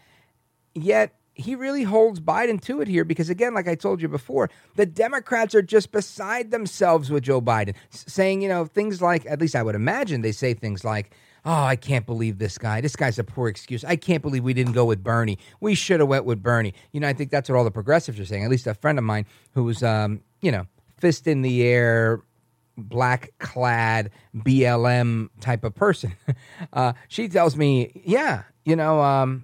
Yet 0.73 1.13
he 1.33 1.55
really 1.55 1.83
holds 1.83 2.19
Biden 2.19 2.61
to 2.61 2.81
it 2.81 2.87
here 2.87 3.03
because 3.03 3.29
again, 3.29 3.53
like 3.53 3.67
I 3.67 3.75
told 3.75 4.01
you 4.01 4.07
before, 4.07 4.49
the 4.75 4.85
Democrats 4.85 5.55
are 5.55 5.61
just 5.61 5.91
beside 5.91 6.51
themselves 6.51 7.09
with 7.09 7.23
Joe 7.23 7.41
Biden, 7.41 7.75
saying 7.89 8.41
you 8.41 8.49
know 8.49 8.65
things 8.65 9.01
like 9.01 9.25
at 9.25 9.41
least 9.41 9.55
I 9.55 9.63
would 9.63 9.75
imagine 9.75 10.21
they 10.21 10.31
say 10.31 10.53
things 10.53 10.83
like 10.83 11.15
oh, 11.45 11.63
I 11.63 11.75
can't 11.75 12.05
believe 12.05 12.39
this 12.39 12.57
guy. 12.57 12.81
This 12.81 12.95
guy's 12.95 13.19
a 13.19 13.23
poor 13.23 13.47
excuse. 13.47 13.83
I 13.83 13.95
can't 13.95 14.21
believe 14.21 14.43
we 14.43 14.53
didn't 14.53 14.73
go 14.73 14.85
with 14.85 15.03
Bernie. 15.03 15.37
We 15.59 15.75
should 15.75 15.99
have 15.99 16.09
went 16.09 16.25
with 16.25 16.41
Bernie. 16.41 16.73
You 16.91 17.01
know, 17.01 17.07
I 17.07 17.13
think 17.13 17.31
that's 17.31 17.49
what 17.49 17.57
all 17.57 17.63
the 17.63 17.71
progressives 17.71 18.19
are 18.19 18.25
saying. 18.25 18.43
At 18.43 18.49
least 18.49 18.67
a 18.67 18.73
friend 18.73 18.97
of 18.97 19.03
mine 19.03 19.25
who 19.53 19.65
was, 19.65 19.83
um, 19.83 20.21
you 20.41 20.51
know, 20.51 20.65
fist 20.99 21.27
in 21.27 21.41
the 21.41 21.63
air, 21.63 22.21
black 22.77 23.31
clad 23.39 24.09
BLM 24.35 25.29
type 25.39 25.63
of 25.63 25.75
person. 25.75 26.13
Uh, 26.71 26.93
she 27.07 27.27
tells 27.27 27.55
me, 27.55 28.01
yeah, 28.03 28.43
you 28.65 28.75
know, 28.75 28.99
um, 29.01 29.43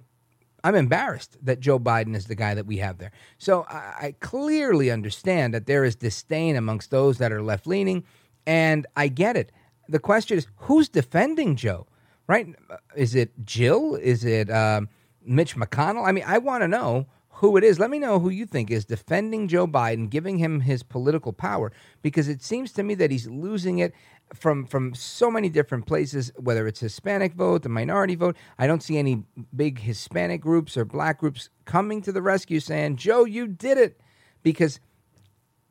I'm 0.62 0.74
embarrassed 0.74 1.36
that 1.42 1.60
Joe 1.60 1.78
Biden 1.78 2.14
is 2.14 2.26
the 2.26 2.34
guy 2.34 2.54
that 2.54 2.66
we 2.66 2.78
have 2.78 2.98
there. 2.98 3.12
So 3.38 3.64
I, 3.68 3.94
I 4.00 4.14
clearly 4.20 4.90
understand 4.90 5.54
that 5.54 5.66
there 5.66 5.84
is 5.84 5.96
disdain 5.96 6.56
amongst 6.56 6.90
those 6.90 7.18
that 7.18 7.32
are 7.32 7.42
left 7.42 7.66
leaning, 7.66 8.04
and 8.46 8.86
I 8.96 9.08
get 9.08 9.36
it. 9.36 9.52
The 9.88 9.98
question 9.98 10.38
is, 10.38 10.46
who's 10.56 10.88
defending 10.88 11.56
Joe? 11.56 11.86
right? 12.30 12.46
Is 12.94 13.16
it 13.16 13.32
Jill? 13.44 13.96
Is 13.96 14.24
it 14.24 14.48
um, 14.52 14.88
Mitch 15.26 15.56
McConnell? 15.56 16.06
I 16.06 16.12
mean, 16.12 16.22
I 16.24 16.38
want 16.38 16.62
to 16.62 16.68
know 16.68 17.06
who 17.40 17.56
it 17.56 17.64
is. 17.64 17.78
Let 17.78 17.88
me 17.88 17.98
know 17.98 18.18
who 18.18 18.28
you 18.28 18.44
think 18.44 18.70
is 18.70 18.84
defending 18.84 19.48
Joe 19.48 19.66
Biden, 19.66 20.10
giving 20.10 20.36
him 20.36 20.60
his 20.60 20.82
political 20.82 21.32
power, 21.32 21.72
because 22.02 22.28
it 22.28 22.42
seems 22.42 22.70
to 22.72 22.82
me 22.82 22.94
that 22.96 23.10
he's 23.10 23.26
losing 23.26 23.78
it 23.78 23.94
from 24.34 24.66
from 24.66 24.94
so 24.94 25.30
many 25.30 25.48
different 25.48 25.86
places. 25.86 26.30
Whether 26.36 26.66
it's 26.66 26.80
Hispanic 26.80 27.32
vote, 27.32 27.62
the 27.62 27.70
minority 27.70 28.14
vote, 28.14 28.36
I 28.58 28.66
don't 28.66 28.82
see 28.82 28.98
any 28.98 29.24
big 29.56 29.78
Hispanic 29.78 30.42
groups 30.42 30.76
or 30.76 30.84
black 30.84 31.18
groups 31.18 31.48
coming 31.64 32.02
to 32.02 32.12
the 32.12 32.20
rescue, 32.20 32.60
saying, 32.60 32.96
"Joe, 32.96 33.24
you 33.24 33.46
did 33.46 33.78
it," 33.78 33.98
because 34.42 34.78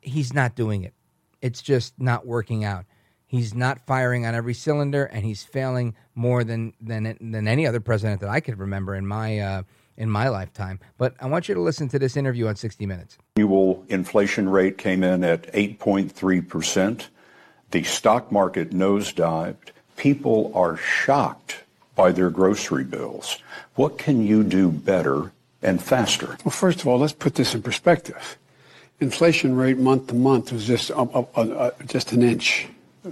he's 0.00 0.34
not 0.34 0.56
doing 0.56 0.82
it. 0.82 0.94
It's 1.40 1.62
just 1.62 1.94
not 2.00 2.26
working 2.26 2.64
out. 2.64 2.84
He's 3.26 3.54
not 3.54 3.86
firing 3.86 4.26
on 4.26 4.34
every 4.34 4.54
cylinder, 4.54 5.04
and 5.04 5.24
he's 5.24 5.44
failing 5.44 5.94
more 6.16 6.42
than 6.42 6.72
than 6.80 7.16
than 7.20 7.46
any 7.46 7.64
other 7.64 7.78
president 7.78 8.20
that 8.22 8.28
I 8.28 8.40
could 8.40 8.58
remember 8.58 8.96
in 8.96 9.06
my 9.06 9.38
uh, 9.38 9.62
in 9.96 10.08
my 10.10 10.28
lifetime. 10.28 10.80
But 10.98 11.14
I 11.20 11.26
want 11.26 11.48
you 11.48 11.54
to 11.54 11.60
listen 11.60 11.88
to 11.90 11.98
this 11.98 12.16
interview 12.16 12.46
on 12.46 12.56
60 12.56 12.86
Minutes. 12.86 13.18
Annual 13.36 13.84
inflation 13.88 14.48
rate 14.48 14.78
came 14.78 15.02
in 15.04 15.22
at 15.24 15.52
8.3 15.52 16.48
percent. 16.48 17.08
The 17.70 17.82
stock 17.84 18.32
market 18.32 18.70
nosedived. 18.70 19.70
People 19.96 20.50
are 20.54 20.76
shocked 20.76 21.62
by 21.94 22.10
their 22.12 22.30
grocery 22.30 22.84
bills. 22.84 23.38
What 23.74 23.98
can 23.98 24.24
you 24.26 24.42
do 24.42 24.70
better 24.70 25.30
and 25.62 25.82
faster? 25.82 26.36
Well, 26.44 26.52
first 26.52 26.80
of 26.80 26.86
all, 26.88 26.98
let's 26.98 27.12
put 27.12 27.34
this 27.34 27.54
in 27.54 27.62
perspective. 27.62 28.38
Inflation 29.00 29.54
rate 29.56 29.78
month 29.78 30.08
to 30.08 30.14
month 30.14 30.52
was 30.52 30.66
just 30.66 30.90
uh, 30.90 31.02
uh, 31.14 31.24
uh, 31.36 31.70
just 31.86 32.12
an 32.12 32.22
inch. 32.22 32.68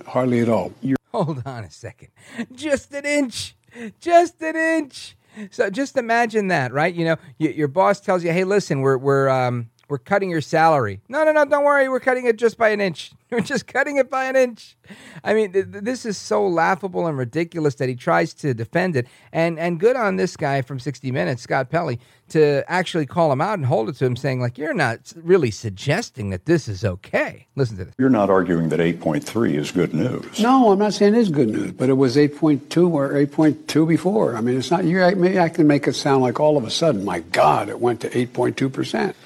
Hardly 0.06 0.40
at 0.40 0.49
all. 0.49 0.73
You're- 0.82 0.97
Hold 1.12 1.42
on 1.47 1.64
a 1.64 1.70
second. 1.70 2.08
Just 2.54 2.92
an 2.92 3.04
inch. 3.06 3.54
Just 4.00 4.40
an 4.42 4.56
inch. 4.56 5.16
So 5.50 5.71
just 5.71 5.97
imagine 5.97 6.49
that, 6.49 6.73
right? 6.73 6.95
You 6.95 7.04
know, 7.04 7.16
your 7.38 7.68
boss 7.68 8.00
tells 8.00 8.25
you, 8.25 8.33
"Hey, 8.33 8.45
listen, 8.45 8.80
we're 8.80 8.99
we're 8.99 9.28
um 9.28 9.71
we're 9.88 9.99
cutting 9.99 10.30
your 10.30 10.40
salary." 10.40 11.00
No, 11.09 11.25
no, 11.25 11.33
no, 11.33 11.45
don't 11.45 11.64
worry. 11.64 11.88
We're 11.88 12.00
cutting 12.00 12.26
it 12.26 12.37
just 12.37 12.59
by 12.59 12.71
an 12.71 12.80
inch. 12.80 13.12
We're 13.30 13.40
just 13.40 13.66
cutting 13.66 13.99
it 13.99 14.09
by 14.09 14.25
an 14.25 14.37
inch. 14.37 14.75
I 15.23 15.35
mean, 15.35 15.52
th- 15.52 15.66
this 15.68 16.07
is 16.07 16.16
so 16.16 16.49
laughable 16.49 17.07
and 17.07 17.18
ridiculous 17.18 17.75
that 17.75 17.87
he 17.87 17.95
tries 17.95 18.33
to 18.35 18.54
defend 18.54 18.97
it. 18.97 19.07
And 19.35 19.59
and 19.59 19.78
good 19.78 19.97
on 19.97 20.16
this 20.16 20.35
guy 20.35 20.62
from 20.62 20.80
60 20.80 21.12
Minutes, 21.12 21.42
Scott 21.42 21.68
Pelley, 21.68 22.00
to 22.30 22.64
actually 22.68 23.04
call 23.04 23.30
him 23.30 23.42
out 23.42 23.59
and 23.59 23.66
hold 23.66 23.90
it 23.90 23.97
to 23.97 24.07
him, 24.07 24.16
saying 24.16 24.40
like, 24.40 24.57
"You're 24.57 24.73
not 24.73 25.12
really 25.14 25.50
suggesting 25.50 26.30
that 26.30 26.47
this 26.47 26.68
is 26.68 26.87
okay." 26.87 27.47
Listen 27.54 27.76
to 27.76 27.85
this. 27.85 27.95
You're 27.99 28.09
not 28.09 28.30
arguing 28.30 28.71
that 28.71 28.80
8.3 28.80 29.57
is 29.57 29.73
good 29.73 29.92
news. 29.92 30.40
No, 30.40 30.73
I'm 30.73 30.78
not 30.78 30.95
saying 30.95 31.14
it 31.14 31.18
is 31.18 31.28
good 31.28 31.50
news, 31.50 31.73
but 31.73 31.90
it 31.90 31.99
was 31.99 32.16
8.2 32.16 32.90
or 32.90 33.11
8.2 33.12 33.87
before. 33.87 34.37
I 34.37 34.40
mean, 34.40 34.57
it's 34.57 34.71
not. 34.71 34.85
You 34.85 35.00
maybe 35.16 35.38
I 35.38 35.50
can 35.50 35.66
make 35.66 35.87
it 35.87 35.95
sound 35.95 36.23
like 36.23 36.40
all 36.40 36.57
of 36.57 36.64
a 36.64 36.71
sudden, 36.71 37.04
my 37.04 37.21
God, 37.21 37.68
it 37.68 37.78
went 37.78 38.00
to 38.00 38.09
8.2 38.09 38.73
percent. 38.73 39.16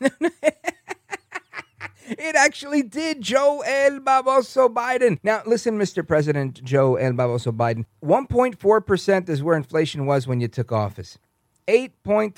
It 2.18 2.34
actually 2.34 2.82
did, 2.82 3.20
Joe 3.20 3.60
El 3.60 4.00
Baboso 4.00 4.68
Biden. 4.72 5.18
Now, 5.22 5.42
listen, 5.46 5.78
Mr. 5.78 6.06
President 6.06 6.62
Joe 6.64 6.96
El 6.96 7.12
Baboso 7.12 7.52
Biden. 7.52 7.84
1.4% 8.04 9.28
is 9.28 9.42
where 9.42 9.56
inflation 9.56 10.06
was 10.06 10.26
when 10.26 10.40
you 10.40 10.48
took 10.48 10.72
office. 10.72 11.18
8.3% 11.68 12.34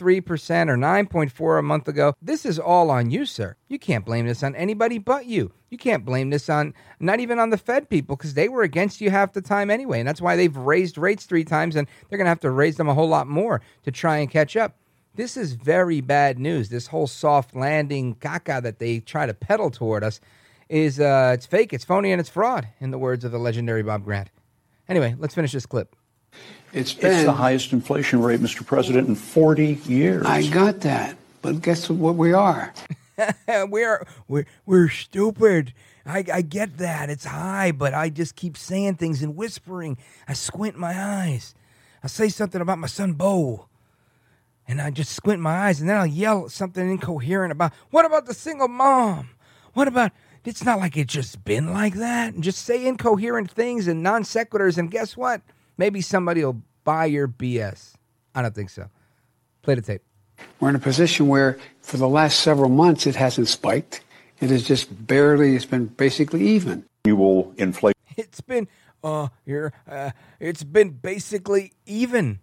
or 0.68 0.76
9.4 0.76 1.58
a 1.58 1.62
month 1.62 1.88
ago. 1.88 2.12
This 2.20 2.44
is 2.44 2.58
all 2.58 2.90
on 2.90 3.10
you, 3.10 3.24
sir. 3.24 3.56
You 3.68 3.78
can't 3.78 4.04
blame 4.04 4.26
this 4.26 4.42
on 4.42 4.54
anybody 4.54 4.98
but 4.98 5.24
you. 5.24 5.52
You 5.70 5.78
can't 5.78 6.04
blame 6.04 6.28
this 6.28 6.50
on 6.50 6.74
not 7.00 7.20
even 7.20 7.38
on 7.38 7.48
the 7.48 7.56
Fed 7.56 7.88
people 7.88 8.14
because 8.16 8.34
they 8.34 8.50
were 8.50 8.62
against 8.62 9.00
you 9.00 9.10
half 9.10 9.32
the 9.32 9.40
time 9.40 9.70
anyway. 9.70 10.00
And 10.00 10.08
that's 10.08 10.20
why 10.20 10.36
they've 10.36 10.54
raised 10.54 10.98
rates 10.98 11.24
three 11.24 11.44
times 11.44 11.76
and 11.76 11.88
they're 12.08 12.18
going 12.18 12.26
to 12.26 12.30
have 12.30 12.40
to 12.40 12.50
raise 12.50 12.76
them 12.76 12.90
a 12.90 12.94
whole 12.94 13.08
lot 13.08 13.26
more 13.26 13.62
to 13.84 13.90
try 13.90 14.18
and 14.18 14.30
catch 14.30 14.54
up. 14.54 14.76
This 15.14 15.36
is 15.36 15.52
very 15.52 16.00
bad 16.00 16.38
news. 16.38 16.70
This 16.70 16.86
whole 16.86 17.06
soft 17.06 17.54
landing 17.54 18.14
caca 18.14 18.62
that 18.62 18.78
they 18.78 19.00
try 19.00 19.26
to 19.26 19.34
peddle 19.34 19.70
toward 19.70 20.02
us 20.02 20.20
is 20.70 20.98
uh, 20.98 21.32
it's 21.34 21.44
fake, 21.44 21.74
it's 21.74 21.84
phony, 21.84 22.12
and 22.12 22.20
it's 22.20 22.30
fraud, 22.30 22.68
in 22.80 22.90
the 22.90 22.98
words 22.98 23.24
of 23.24 23.30
the 23.30 23.38
legendary 23.38 23.82
Bob 23.82 24.04
Grant. 24.04 24.30
Anyway, 24.88 25.14
let's 25.18 25.34
finish 25.34 25.52
this 25.52 25.66
clip. 25.66 25.94
It's 26.72 26.94
been 26.94 27.12
It's 27.12 27.24
the 27.24 27.32
highest 27.32 27.74
inflation 27.74 28.22
rate, 28.22 28.40
Mr. 28.40 28.64
President, 28.64 29.06
in 29.06 29.14
40 29.14 29.80
years. 29.84 30.24
I 30.24 30.48
got 30.48 30.80
that, 30.80 31.18
but 31.42 31.60
guess 31.60 31.90
what 31.90 32.14
we 32.14 32.32
are? 32.32 32.72
we're 33.68 34.06
we're 34.28 34.46
we're 34.64 34.88
stupid. 34.88 35.74
I, 36.06 36.24
I 36.32 36.40
get 36.40 36.78
that 36.78 37.10
it's 37.10 37.26
high, 37.26 37.70
but 37.70 37.92
I 37.92 38.08
just 38.08 38.34
keep 38.34 38.56
saying 38.56 38.94
things 38.94 39.22
and 39.22 39.36
whispering. 39.36 39.98
I 40.26 40.32
squint 40.32 40.78
my 40.78 40.98
eyes. 40.98 41.54
I 42.02 42.06
say 42.06 42.30
something 42.30 42.60
about 42.60 42.78
my 42.78 42.88
son 42.88 43.12
Bo, 43.12 43.68
and 44.72 44.80
I 44.80 44.90
just 44.90 45.12
squint 45.12 45.38
my 45.38 45.66
eyes, 45.66 45.80
and 45.80 45.88
then 45.88 45.98
I'll 45.98 46.06
yell 46.06 46.48
something 46.48 46.90
incoherent 46.90 47.52
about 47.52 47.74
what 47.90 48.06
about 48.06 48.24
the 48.24 48.32
single 48.32 48.68
mom? 48.68 49.28
What 49.74 49.86
about 49.86 50.12
it's 50.46 50.64
not 50.64 50.78
like 50.78 50.96
it's 50.96 51.12
just 51.12 51.44
been 51.44 51.74
like 51.74 51.92
that, 51.94 52.32
and 52.32 52.42
just 52.42 52.64
say 52.64 52.86
incoherent 52.86 53.50
things 53.50 53.86
and 53.86 54.02
non 54.02 54.22
sequiturs, 54.22 54.78
and 54.78 54.90
guess 54.90 55.14
what? 55.14 55.42
Maybe 55.76 56.00
somebody 56.00 56.42
will 56.42 56.62
buy 56.84 57.04
your 57.04 57.28
BS. 57.28 57.92
I 58.34 58.40
don't 58.40 58.54
think 58.54 58.70
so. 58.70 58.88
Play 59.60 59.74
the 59.74 59.82
tape. 59.82 60.02
We're 60.58 60.70
in 60.70 60.76
a 60.76 60.80
position 60.80 61.28
where, 61.28 61.58
for 61.82 61.98
the 61.98 62.08
last 62.08 62.40
several 62.40 62.70
months, 62.70 63.06
it 63.06 63.14
hasn't 63.14 63.48
spiked. 63.48 64.00
It 64.40 64.48
has 64.48 64.66
just 64.66 65.06
barely. 65.06 65.54
It's 65.54 65.66
been 65.66 65.86
basically 65.86 66.48
even. 66.48 66.86
Annual 67.04 67.52
inflation 67.58 67.98
It's 68.16 68.40
been 68.40 68.68
uh 69.04 69.28
here 69.44 69.72
uh 69.86 70.12
it's 70.40 70.64
been 70.64 70.90
basically 70.90 71.74
even. 71.84 72.38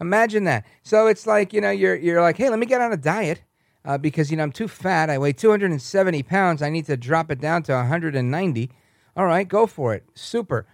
Imagine 0.00 0.44
that. 0.44 0.66
So 0.82 1.06
it's 1.06 1.26
like, 1.26 1.52
you 1.52 1.60
know, 1.60 1.70
you're 1.70 1.94
you're 1.94 2.20
like, 2.20 2.36
"Hey, 2.36 2.50
let 2.50 2.58
me 2.58 2.66
get 2.66 2.80
on 2.80 2.92
a 2.92 2.96
diet." 2.96 3.42
Uh, 3.86 3.98
because 3.98 4.30
you 4.30 4.36
know 4.36 4.42
I'm 4.42 4.52
too 4.52 4.66
fat. 4.66 5.10
I 5.10 5.18
weigh 5.18 5.34
270 5.34 6.22
pounds. 6.22 6.62
I 6.62 6.70
need 6.70 6.86
to 6.86 6.96
drop 6.96 7.30
it 7.30 7.38
down 7.38 7.62
to 7.64 7.72
190. 7.72 8.70
All 9.14 9.26
right, 9.26 9.46
go 9.46 9.66
for 9.66 9.94
it. 9.94 10.04
Super. 10.14 10.66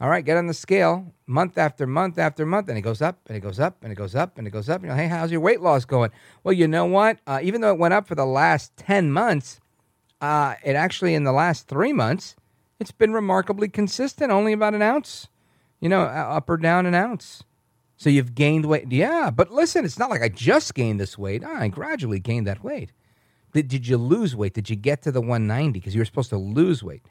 All 0.00 0.10
right, 0.10 0.24
get 0.24 0.36
on 0.36 0.46
the 0.46 0.54
scale 0.54 1.14
month 1.26 1.56
after 1.56 1.86
month 1.86 2.18
after 2.18 2.44
month, 2.44 2.68
and 2.68 2.76
it 2.76 2.82
goes 2.82 3.00
up 3.00 3.20
and 3.28 3.36
it 3.36 3.40
goes 3.40 3.58
up 3.58 3.78
and 3.82 3.92
it 3.92 3.94
goes 3.94 4.14
up 4.14 4.36
and 4.36 4.46
it 4.46 4.50
goes 4.50 4.68
up. 4.68 4.82
You 4.82 4.88
know, 4.88 4.94
hey, 4.94 5.08
how's 5.08 5.30
your 5.30 5.40
weight 5.40 5.62
loss 5.62 5.84
going? 5.84 6.10
Well, 6.44 6.52
you 6.52 6.68
know 6.68 6.84
what? 6.84 7.18
Uh, 7.26 7.40
even 7.42 7.60
though 7.62 7.72
it 7.72 7.78
went 7.78 7.94
up 7.94 8.06
for 8.06 8.14
the 8.14 8.26
last 8.26 8.76
10 8.76 9.10
months, 9.10 9.60
uh, 10.20 10.56
it 10.64 10.76
actually, 10.76 11.14
in 11.14 11.24
the 11.24 11.32
last 11.32 11.66
three 11.66 11.92
months, 11.94 12.36
it's 12.78 12.92
been 12.92 13.12
remarkably 13.12 13.68
consistent, 13.68 14.30
only 14.30 14.52
about 14.52 14.74
an 14.74 14.82
ounce, 14.82 15.28
you 15.80 15.88
know, 15.88 16.02
up 16.02 16.50
or 16.50 16.58
down 16.58 16.84
an 16.84 16.94
ounce. 16.94 17.42
So 17.96 18.10
you've 18.10 18.34
gained 18.34 18.66
weight. 18.66 18.90
Yeah, 18.90 19.30
but 19.30 19.50
listen, 19.50 19.84
it's 19.84 19.98
not 19.98 20.10
like 20.10 20.22
I 20.22 20.28
just 20.28 20.74
gained 20.74 21.00
this 21.00 21.16
weight. 21.16 21.42
Ah, 21.44 21.60
I 21.60 21.68
gradually 21.68 22.20
gained 22.20 22.46
that 22.46 22.62
weight. 22.62 22.92
Did, 23.52 23.68
did 23.68 23.88
you 23.88 23.96
lose 23.96 24.36
weight? 24.36 24.52
Did 24.52 24.68
you 24.68 24.76
get 24.76 25.02
to 25.02 25.12
the 25.12 25.20
190? 25.20 25.78
Because 25.78 25.94
you 25.94 26.00
were 26.00 26.04
supposed 26.04 26.30
to 26.30 26.36
lose 26.36 26.82
weight 26.82 27.02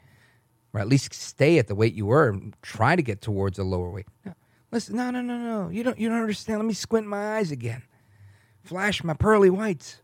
or 0.76 0.80
at 0.80 0.88
least 0.88 1.14
stay 1.14 1.58
at 1.58 1.68
the 1.68 1.74
weight 1.74 1.94
you 1.94 2.04
were 2.04 2.28
and 2.28 2.54
try 2.60 2.94
to 2.94 3.02
get 3.02 3.22
towards 3.22 3.58
a 3.58 3.64
lower 3.64 3.88
weight. 3.88 4.04
No, 4.26 4.34
listen, 4.70 4.94
no, 4.94 5.10
no, 5.10 5.22
no, 5.22 5.38
no. 5.38 5.70
You 5.70 5.82
don't, 5.82 5.98
you 5.98 6.10
don't 6.10 6.20
understand. 6.20 6.58
Let 6.58 6.66
me 6.66 6.74
squint 6.74 7.06
my 7.06 7.38
eyes 7.38 7.50
again. 7.50 7.82
Flash 8.62 9.02
my 9.02 9.14
pearly 9.14 9.48
whites. 9.48 10.02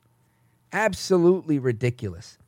Absolutely 0.73 1.59
ridiculous. 1.59 2.39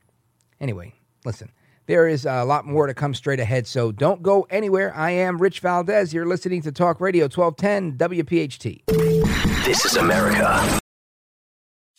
Anyway, 0.59 0.95
listen, 1.27 1.51
there 1.87 2.09
is 2.09 2.27
a 2.27 2.45
lot 2.45 2.67
more 2.67 2.87
to 2.87 2.95
come 2.95 3.15
straight 3.15 3.41
ahead, 3.41 3.67
so 3.67 3.93
don't 3.93 4.23
go 4.23 4.47
anywhere. 4.51 4.95
I 4.95 5.11
am 5.11 5.41
Rich 5.41 5.61
Valdez. 5.61 6.15
You're 6.15 6.27
listening 6.27 6.63
to 6.63 6.73
Talk 6.73 7.01
Radio 7.01 7.25
1210 7.25 7.99
WPHT. 7.99 8.85
This 9.65 9.85
is 9.85 9.97
America. 9.97 10.79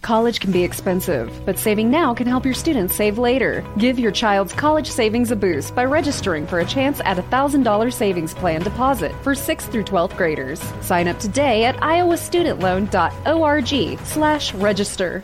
College 0.01 0.39
can 0.39 0.51
be 0.51 0.63
expensive, 0.63 1.31
but 1.47 1.57
saving 1.57 1.89
now 1.89 2.13
can 2.13 2.27
help 2.27 2.45
your 2.45 2.53
students 2.53 2.93
save 2.93 3.17
later. 3.17 3.65
Give 3.79 3.97
your 3.97 4.11
child's 4.11 4.53
college 4.53 4.87
savings 4.87 5.31
a 5.31 5.35
boost 5.35 5.73
by 5.73 5.83
registering 5.83 6.45
for 6.45 6.59
a 6.59 6.65
chance 6.65 7.01
at 7.05 7.17
a 7.17 7.23
$1,000 7.23 7.91
savings 7.91 8.35
plan 8.35 8.61
deposit 8.61 9.11
for 9.23 9.33
6th 9.33 9.71
through 9.71 9.83
12th 9.83 10.15
graders. 10.15 10.61
Sign 10.81 11.07
up 11.07 11.19
today 11.19 11.63
at 11.63 11.75
iowastudentloan.org 11.77 13.99
slash 14.05 14.53
register. 14.53 15.23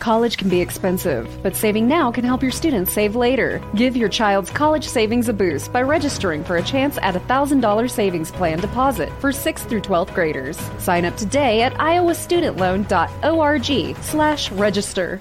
College 0.00 0.36
can 0.38 0.48
be 0.48 0.60
expensive, 0.62 1.28
but 1.42 1.54
saving 1.54 1.86
now 1.86 2.10
can 2.10 2.24
help 2.24 2.42
your 2.42 2.50
students 2.50 2.90
save 2.90 3.16
later. 3.16 3.60
Give 3.76 3.94
your 3.94 4.08
child's 4.08 4.50
college 4.50 4.88
savings 4.88 5.28
a 5.28 5.34
boost 5.34 5.74
by 5.74 5.82
registering 5.82 6.42
for 6.42 6.56
a 6.56 6.62
chance 6.62 6.96
at 7.02 7.16
a 7.16 7.20
$1,000 7.20 7.90
savings 7.90 8.30
plan 8.30 8.60
deposit 8.60 9.10
for 9.20 9.30
6th 9.30 9.68
through 9.68 9.82
12th 9.82 10.14
graders. 10.14 10.56
Sign 10.78 11.04
up 11.04 11.18
today 11.18 11.60
at 11.60 11.74
iowastudentloan.org 11.74 13.96
slash 14.02 14.50
register. 14.52 15.20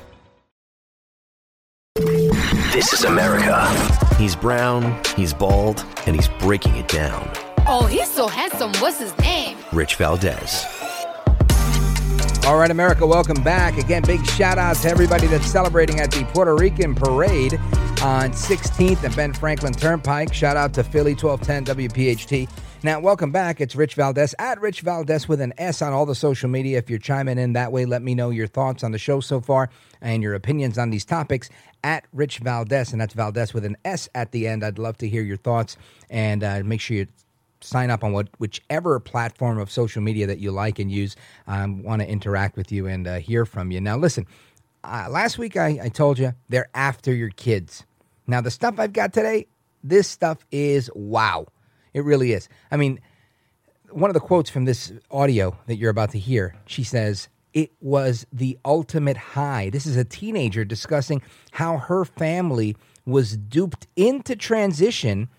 This 2.71 2.93
is 2.93 3.03
America. 3.03 3.67
He's 4.15 4.38
brown, 4.38 4.98
he's 5.17 5.33
bald, 5.33 5.86
and 6.05 6.15
he's 6.15 6.29
breaking 6.39 6.77
it 6.77 6.88
down. 6.88 7.29
Oh, 7.67 7.86
he's 7.86 8.09
so 8.09 8.29
handsome. 8.29 8.71
What's 8.75 9.00
his 9.00 9.17
name? 9.17 9.57
Rich 9.74 9.98
Valdez. 9.98 10.78
All 12.46 12.58
right, 12.58 12.72
America, 12.72 13.05
welcome 13.05 13.43
back. 13.43 13.77
Again, 13.77 14.01
big 14.01 14.25
shout 14.25 14.58
out 14.58 14.77
to 14.77 14.89
everybody 14.89 15.27
that's 15.27 15.46
celebrating 15.46 16.00
at 16.00 16.10
the 16.10 16.24
Puerto 16.25 16.55
Rican 16.55 16.96
Parade 16.96 17.53
on 18.01 18.31
16th 18.31 19.03
and 19.03 19.15
Ben 19.15 19.34
Franklin 19.34 19.74
Turnpike. 19.74 20.34
Shout 20.34 20.58
out 20.58 20.73
to 20.73 20.84
Philly 20.84 21.13
1210 21.13 21.89
WPHT. 21.89 22.49
Now, 22.82 22.99
welcome 23.02 23.32
back. 23.32 23.62
It's 23.62 23.75
Rich 23.75 23.95
Valdez 23.95 24.34
at 24.39 24.60
Rich 24.62 24.82
Valdez 24.82 25.28
with 25.28 25.41
an 25.41 25.54
S 25.58 25.82
on 25.82 25.93
all 25.93 26.06
the 26.06 26.15
social 26.15 26.49
media. 26.49 26.78
If 26.78 26.89
you're 26.89 26.97
chiming 26.97 27.38
in 27.38 27.54
that 27.54 27.71
way, 27.71 27.86
let 27.86 28.02
me 28.02 28.15
know 28.15 28.30
your 28.30 28.47
thoughts 28.47 28.84
on 28.84 28.93
the 28.93 28.97
show 28.97 29.19
so 29.19 29.41
far 29.41 29.69
and 30.02 30.23
your 30.23 30.34
opinions 30.34 30.78
on 30.78 30.89
these 30.89 31.06
topics 31.06 31.49
at 31.84 32.06
Rich 32.13 32.39
Valdez, 32.39 32.93
and 32.93 33.02
that's 33.02 33.13
Valdez 33.13 33.54
with 33.54 33.65
an 33.65 33.78
S 33.84 34.08
at 34.15 34.32
the 34.32 34.47
end. 34.47 34.63
I'd 34.63 34.80
love 34.80 34.97
to 34.99 35.10
hear 35.10 35.23
your 35.23 35.38
thoughts 35.38 35.78
and 36.10 36.43
uh, 36.43 36.62
make 36.63 36.82
sure 36.82 36.97
you 36.97 37.08
sign 37.62 37.89
up 37.89 38.04
on 38.04 38.13
what 38.13 38.30
whichever 38.38 39.00
platform 39.00 39.58
of 39.58 39.72
social 39.72 40.02
media 40.02 40.28
that 40.28 40.39
you 40.39 40.52
like 40.52 40.80
and 40.80 40.91
use. 40.91 41.15
I 41.48 41.62
um, 41.62 41.84
want 41.84 42.02
to 42.02 42.08
interact 42.08 42.58
with 42.58 42.72
you 42.72 42.88
and 42.88 43.08
uh, 43.08 43.19
hear 43.19 43.45
from 43.45 43.72
you. 43.72 43.82
Now, 43.82 43.98
listen. 43.98 44.26
Uh, 44.82 45.08
last 45.10 45.38
week 45.38 45.58
I, 45.58 45.78
I 45.84 45.89
told 45.89 46.17
you 46.17 46.34
they're 46.48 46.69
after 46.74 47.13
your 47.13 47.32
kids. 47.32 47.86
Now 48.28 48.39
the 48.39 48.50
stuff 48.50 48.76
I've 48.80 48.93
got 48.93 49.12
today, 49.12 49.48
this 49.84 50.08
stuff 50.08 50.45
is 50.52 50.89
wow. 50.95 51.48
It 51.93 52.06
really 52.06 52.32
is. 52.32 52.48
I 52.72 52.78
mean, 52.78 53.02
one 53.91 54.10
of 54.10 54.13
the 54.13 54.19
quotes 54.19 54.50
from 54.50 54.65
this 54.65 54.93
audio 55.12 55.58
that 55.67 55.76
you're 55.76 55.89
about 55.89 56.12
to 56.12 56.19
hear, 56.19 56.56
she 56.65 56.84
says, 56.84 57.28
it 57.54 57.72
was 57.82 58.26
the 58.32 58.58
ultimate 58.63 59.17
high. 59.17 59.69
This 59.69 59.86
is 59.86 59.98
a 59.98 60.04
teenager 60.04 60.63
discussing 60.63 61.22
how 61.52 61.78
her 61.78 62.06
family 62.06 62.78
was 63.06 63.36
duped 63.38 63.88
into 63.95 64.36
transition 64.36 65.30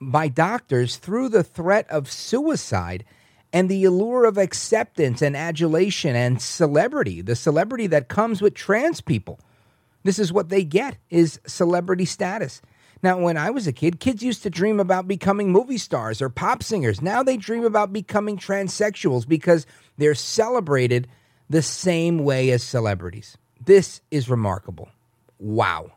by 0.00 0.28
doctors 0.28 0.96
through 0.96 1.28
the 1.28 1.42
threat 1.42 1.88
of 1.90 2.10
suicide 2.10 3.04
and 3.52 3.68
the 3.68 3.84
allure 3.84 4.24
of 4.24 4.38
acceptance 4.38 5.22
and 5.22 5.36
adulation 5.36 6.14
and 6.14 6.40
celebrity, 6.40 7.20
the 7.22 7.36
celebrity 7.36 7.86
that 7.86 8.08
comes 8.08 8.42
with 8.42 8.54
trans 8.54 9.00
people. 9.00 9.40
This 10.04 10.18
is 10.18 10.32
what 10.32 10.48
they 10.48 10.64
get 10.64 10.96
is 11.10 11.40
celebrity 11.46 12.04
status. 12.04 12.60
Now, 13.02 13.18
when 13.18 13.36
I 13.36 13.50
was 13.50 13.66
a 13.66 13.72
kid, 13.72 14.00
kids 14.00 14.22
used 14.22 14.42
to 14.42 14.50
dream 14.50 14.80
about 14.80 15.06
becoming 15.06 15.52
movie 15.52 15.78
stars 15.78 16.20
or 16.20 16.28
pop 16.28 16.62
singers. 16.62 17.00
Now 17.00 17.22
they 17.22 17.36
dream 17.36 17.64
about 17.64 17.92
becoming 17.92 18.36
transsexuals 18.36 19.26
because 19.26 19.66
they're 19.96 20.14
celebrated 20.14 21.08
the 21.48 21.62
same 21.62 22.18
way 22.18 22.50
as 22.50 22.62
celebrities. 22.62 23.38
This 23.64 24.00
is 24.10 24.28
remarkable. 24.28 24.88
Wow. 25.38 25.92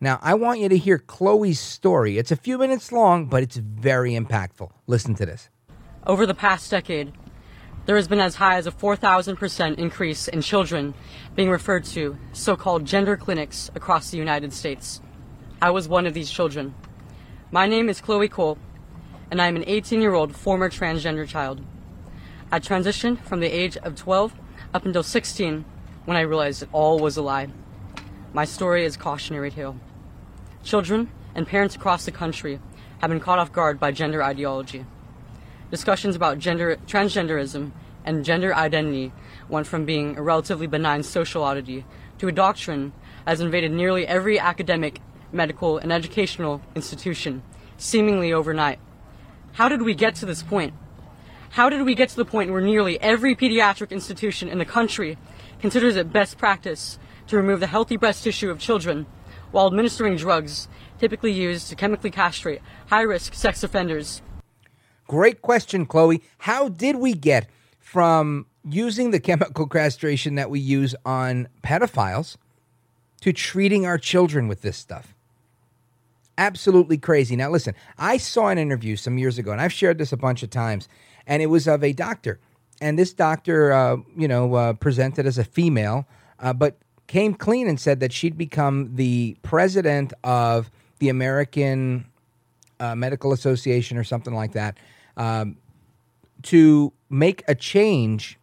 Now, 0.00 0.18
I 0.20 0.34
want 0.34 0.60
you 0.60 0.68
to 0.68 0.76
hear 0.76 0.98
Chloe's 0.98 1.58
story. 1.58 2.18
It's 2.18 2.30
a 2.30 2.36
few 2.36 2.58
minutes 2.58 2.92
long, 2.92 3.26
but 3.26 3.42
it's 3.42 3.56
very 3.56 4.12
impactful. 4.12 4.70
Listen 4.86 5.14
to 5.14 5.24
this. 5.24 5.48
Over 6.06 6.26
the 6.26 6.34
past 6.34 6.70
decade, 6.70 7.12
there 7.86 7.96
has 7.96 8.06
been 8.06 8.20
as 8.20 8.34
high 8.34 8.56
as 8.56 8.66
a 8.66 8.72
4,000% 8.72 9.78
increase 9.78 10.28
in 10.28 10.42
children 10.42 10.92
being 11.34 11.48
referred 11.48 11.84
to 11.84 12.18
so 12.32 12.56
called 12.56 12.84
gender 12.84 13.16
clinics 13.16 13.70
across 13.74 14.10
the 14.10 14.18
United 14.18 14.52
States. 14.52 15.00
I 15.62 15.70
was 15.70 15.88
one 15.88 16.06
of 16.06 16.12
these 16.12 16.30
children. 16.30 16.74
My 17.50 17.66
name 17.66 17.88
is 17.88 18.02
Chloe 18.02 18.28
Cole, 18.28 18.58
and 19.30 19.40
I 19.40 19.46
am 19.46 19.56
an 19.56 19.64
18 19.66 20.02
year 20.02 20.12
old 20.12 20.36
former 20.36 20.68
transgender 20.68 21.26
child. 21.26 21.62
I 22.52 22.60
transitioned 22.60 23.20
from 23.22 23.40
the 23.40 23.48
age 23.48 23.78
of 23.78 23.96
12 23.96 24.34
up 24.74 24.84
until 24.84 25.02
16 25.02 25.64
when 26.04 26.16
I 26.18 26.20
realized 26.20 26.62
it 26.62 26.68
all 26.72 26.98
was 26.98 27.16
a 27.16 27.22
lie. 27.22 27.48
My 28.36 28.44
story 28.44 28.84
is 28.84 28.98
cautionary 28.98 29.50
tale. 29.50 29.76
Children 30.62 31.10
and 31.34 31.46
parents 31.46 31.74
across 31.74 32.04
the 32.04 32.10
country 32.10 32.60
have 32.98 33.08
been 33.08 33.18
caught 33.18 33.38
off 33.38 33.50
guard 33.50 33.80
by 33.80 33.92
gender 33.92 34.22
ideology. 34.22 34.84
Discussions 35.70 36.14
about 36.14 36.38
gender 36.38 36.76
transgenderism 36.86 37.70
and 38.04 38.26
gender 38.26 38.54
identity 38.54 39.10
went 39.48 39.66
from 39.66 39.86
being 39.86 40.18
a 40.18 40.22
relatively 40.22 40.66
benign 40.66 41.02
social 41.02 41.42
oddity 41.42 41.86
to 42.18 42.28
a 42.28 42.32
doctrine 42.32 42.92
that 43.24 43.30
has 43.30 43.40
invaded 43.40 43.72
nearly 43.72 44.06
every 44.06 44.38
academic, 44.38 45.00
medical, 45.32 45.78
and 45.78 45.90
educational 45.90 46.60
institution, 46.74 47.42
seemingly 47.78 48.34
overnight. 48.34 48.78
How 49.52 49.70
did 49.70 49.80
we 49.80 49.94
get 49.94 50.14
to 50.16 50.26
this 50.26 50.42
point? 50.42 50.74
How 51.52 51.70
did 51.70 51.86
we 51.86 51.94
get 51.94 52.10
to 52.10 52.16
the 52.16 52.26
point 52.26 52.52
where 52.52 52.60
nearly 52.60 53.00
every 53.00 53.34
pediatric 53.34 53.92
institution 53.92 54.50
in 54.50 54.58
the 54.58 54.66
country 54.66 55.16
considers 55.58 55.96
it 55.96 56.12
best 56.12 56.36
practice 56.36 56.98
to 57.28 57.36
remove 57.36 57.60
the 57.60 57.66
healthy 57.66 57.96
breast 57.96 58.24
tissue 58.24 58.50
of 58.50 58.58
children 58.58 59.06
while 59.50 59.66
administering 59.66 60.16
drugs 60.16 60.68
typically 60.98 61.32
used 61.32 61.68
to 61.68 61.74
chemically 61.74 62.10
castrate 62.10 62.60
high 62.88 63.02
risk 63.02 63.34
sex 63.34 63.62
offenders. 63.62 64.22
Great 65.06 65.40
question, 65.40 65.86
Chloe. 65.86 66.22
How 66.38 66.68
did 66.68 66.96
we 66.96 67.14
get 67.14 67.48
from 67.78 68.46
using 68.64 69.10
the 69.10 69.20
chemical 69.30 69.66
castration 69.66 70.34
that 70.34 70.50
we 70.50 70.58
use 70.58 70.94
on 71.04 71.48
pedophiles 71.62 72.36
to 73.20 73.32
treating 73.32 73.86
our 73.86 73.98
children 73.98 74.48
with 74.48 74.62
this 74.62 74.76
stuff? 74.76 75.14
Absolutely 76.38 76.98
crazy. 76.98 77.34
Now, 77.34 77.50
listen, 77.50 77.74
I 77.96 78.18
saw 78.18 78.48
an 78.48 78.58
interview 78.58 78.96
some 78.96 79.16
years 79.16 79.38
ago, 79.38 79.52
and 79.52 79.60
I've 79.60 79.72
shared 79.72 79.96
this 79.96 80.12
a 80.12 80.18
bunch 80.18 80.42
of 80.42 80.50
times, 80.50 80.88
and 81.26 81.42
it 81.42 81.46
was 81.46 81.66
of 81.66 81.82
a 81.82 81.92
doctor. 81.92 82.40
And 82.80 82.98
this 82.98 83.14
doctor, 83.14 83.72
uh, 83.72 83.96
you 84.14 84.28
know, 84.28 84.54
uh, 84.54 84.72
presented 84.74 85.26
as 85.26 85.38
a 85.38 85.44
female, 85.44 86.06
uh, 86.38 86.52
but 86.52 86.76
came 87.06 87.34
clean 87.34 87.68
and 87.68 87.78
said 87.78 88.00
that 88.00 88.12
she'd 88.12 88.36
become 88.36 88.96
the 88.96 89.36
president 89.42 90.12
of 90.24 90.70
the 90.98 91.08
American 91.08 92.06
uh, 92.80 92.94
Medical 92.94 93.32
Association 93.32 93.96
or 93.96 94.04
something 94.04 94.34
like 94.34 94.52
that 94.52 94.76
um, 95.16 95.56
to 96.42 96.92
make 97.08 97.42
a 97.48 97.54
change. 97.54 98.38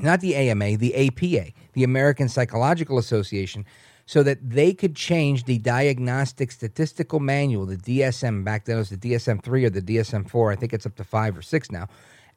Not 0.00 0.20
the 0.20 0.36
AMA, 0.36 0.76
the 0.76 1.08
APA, 1.08 1.52
the 1.72 1.84
American 1.84 2.28
Psychological 2.28 2.98
Association, 2.98 3.64
so 4.06 4.22
that 4.22 4.38
they 4.48 4.72
could 4.72 4.94
change 4.94 5.44
the 5.44 5.58
Diagnostic 5.58 6.52
Statistical 6.52 7.18
Manual, 7.18 7.66
the 7.66 7.76
DSM. 7.76 8.44
Back 8.44 8.64
then 8.64 8.76
it 8.76 8.78
was 8.78 8.90
the 8.90 8.96
DSM 8.96 9.42
3 9.42 9.64
or 9.64 9.70
the 9.70 9.82
DSM 9.82 10.30
4. 10.30 10.52
I 10.52 10.56
think 10.56 10.72
it's 10.72 10.86
up 10.86 10.94
to 10.96 11.04
5 11.04 11.38
or 11.38 11.42
6 11.42 11.70
now. 11.72 11.88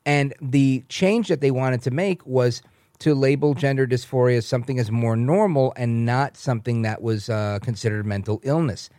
And 0.05 0.33
the 0.41 0.83
change 0.89 1.27
that 1.27 1.41
they 1.41 1.51
wanted 1.51 1.83
to 1.83 1.91
make 1.91 2.25
was 2.25 2.63
to 3.01 3.13
label 3.13 3.53
gender 3.53 3.85
dysphoria 3.85 4.37
as 4.37 4.45
something 4.45 4.79
as 4.79 4.91
more 4.91 5.15
normal 5.15 5.73
and 5.75 6.05
not 6.05 6.37
something 6.37 6.83
that 6.83 7.01
was 7.01 7.29
uh, 7.29 7.59
considered 7.61 8.05
mental 8.05 8.39
illness. 8.43 8.89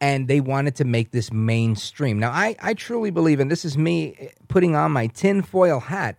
And 0.00 0.28
they 0.28 0.40
wanted 0.40 0.74
to 0.76 0.84
make 0.84 1.12
this 1.12 1.32
mainstream. 1.32 2.18
Now, 2.18 2.30
I, 2.30 2.56
I 2.60 2.74
truly 2.74 3.10
believe, 3.10 3.40
and 3.40 3.50
this 3.50 3.64
is 3.64 3.78
me 3.78 4.30
putting 4.48 4.74
on 4.74 4.92
my 4.92 5.06
tinfoil 5.06 5.80
hat, 5.80 6.16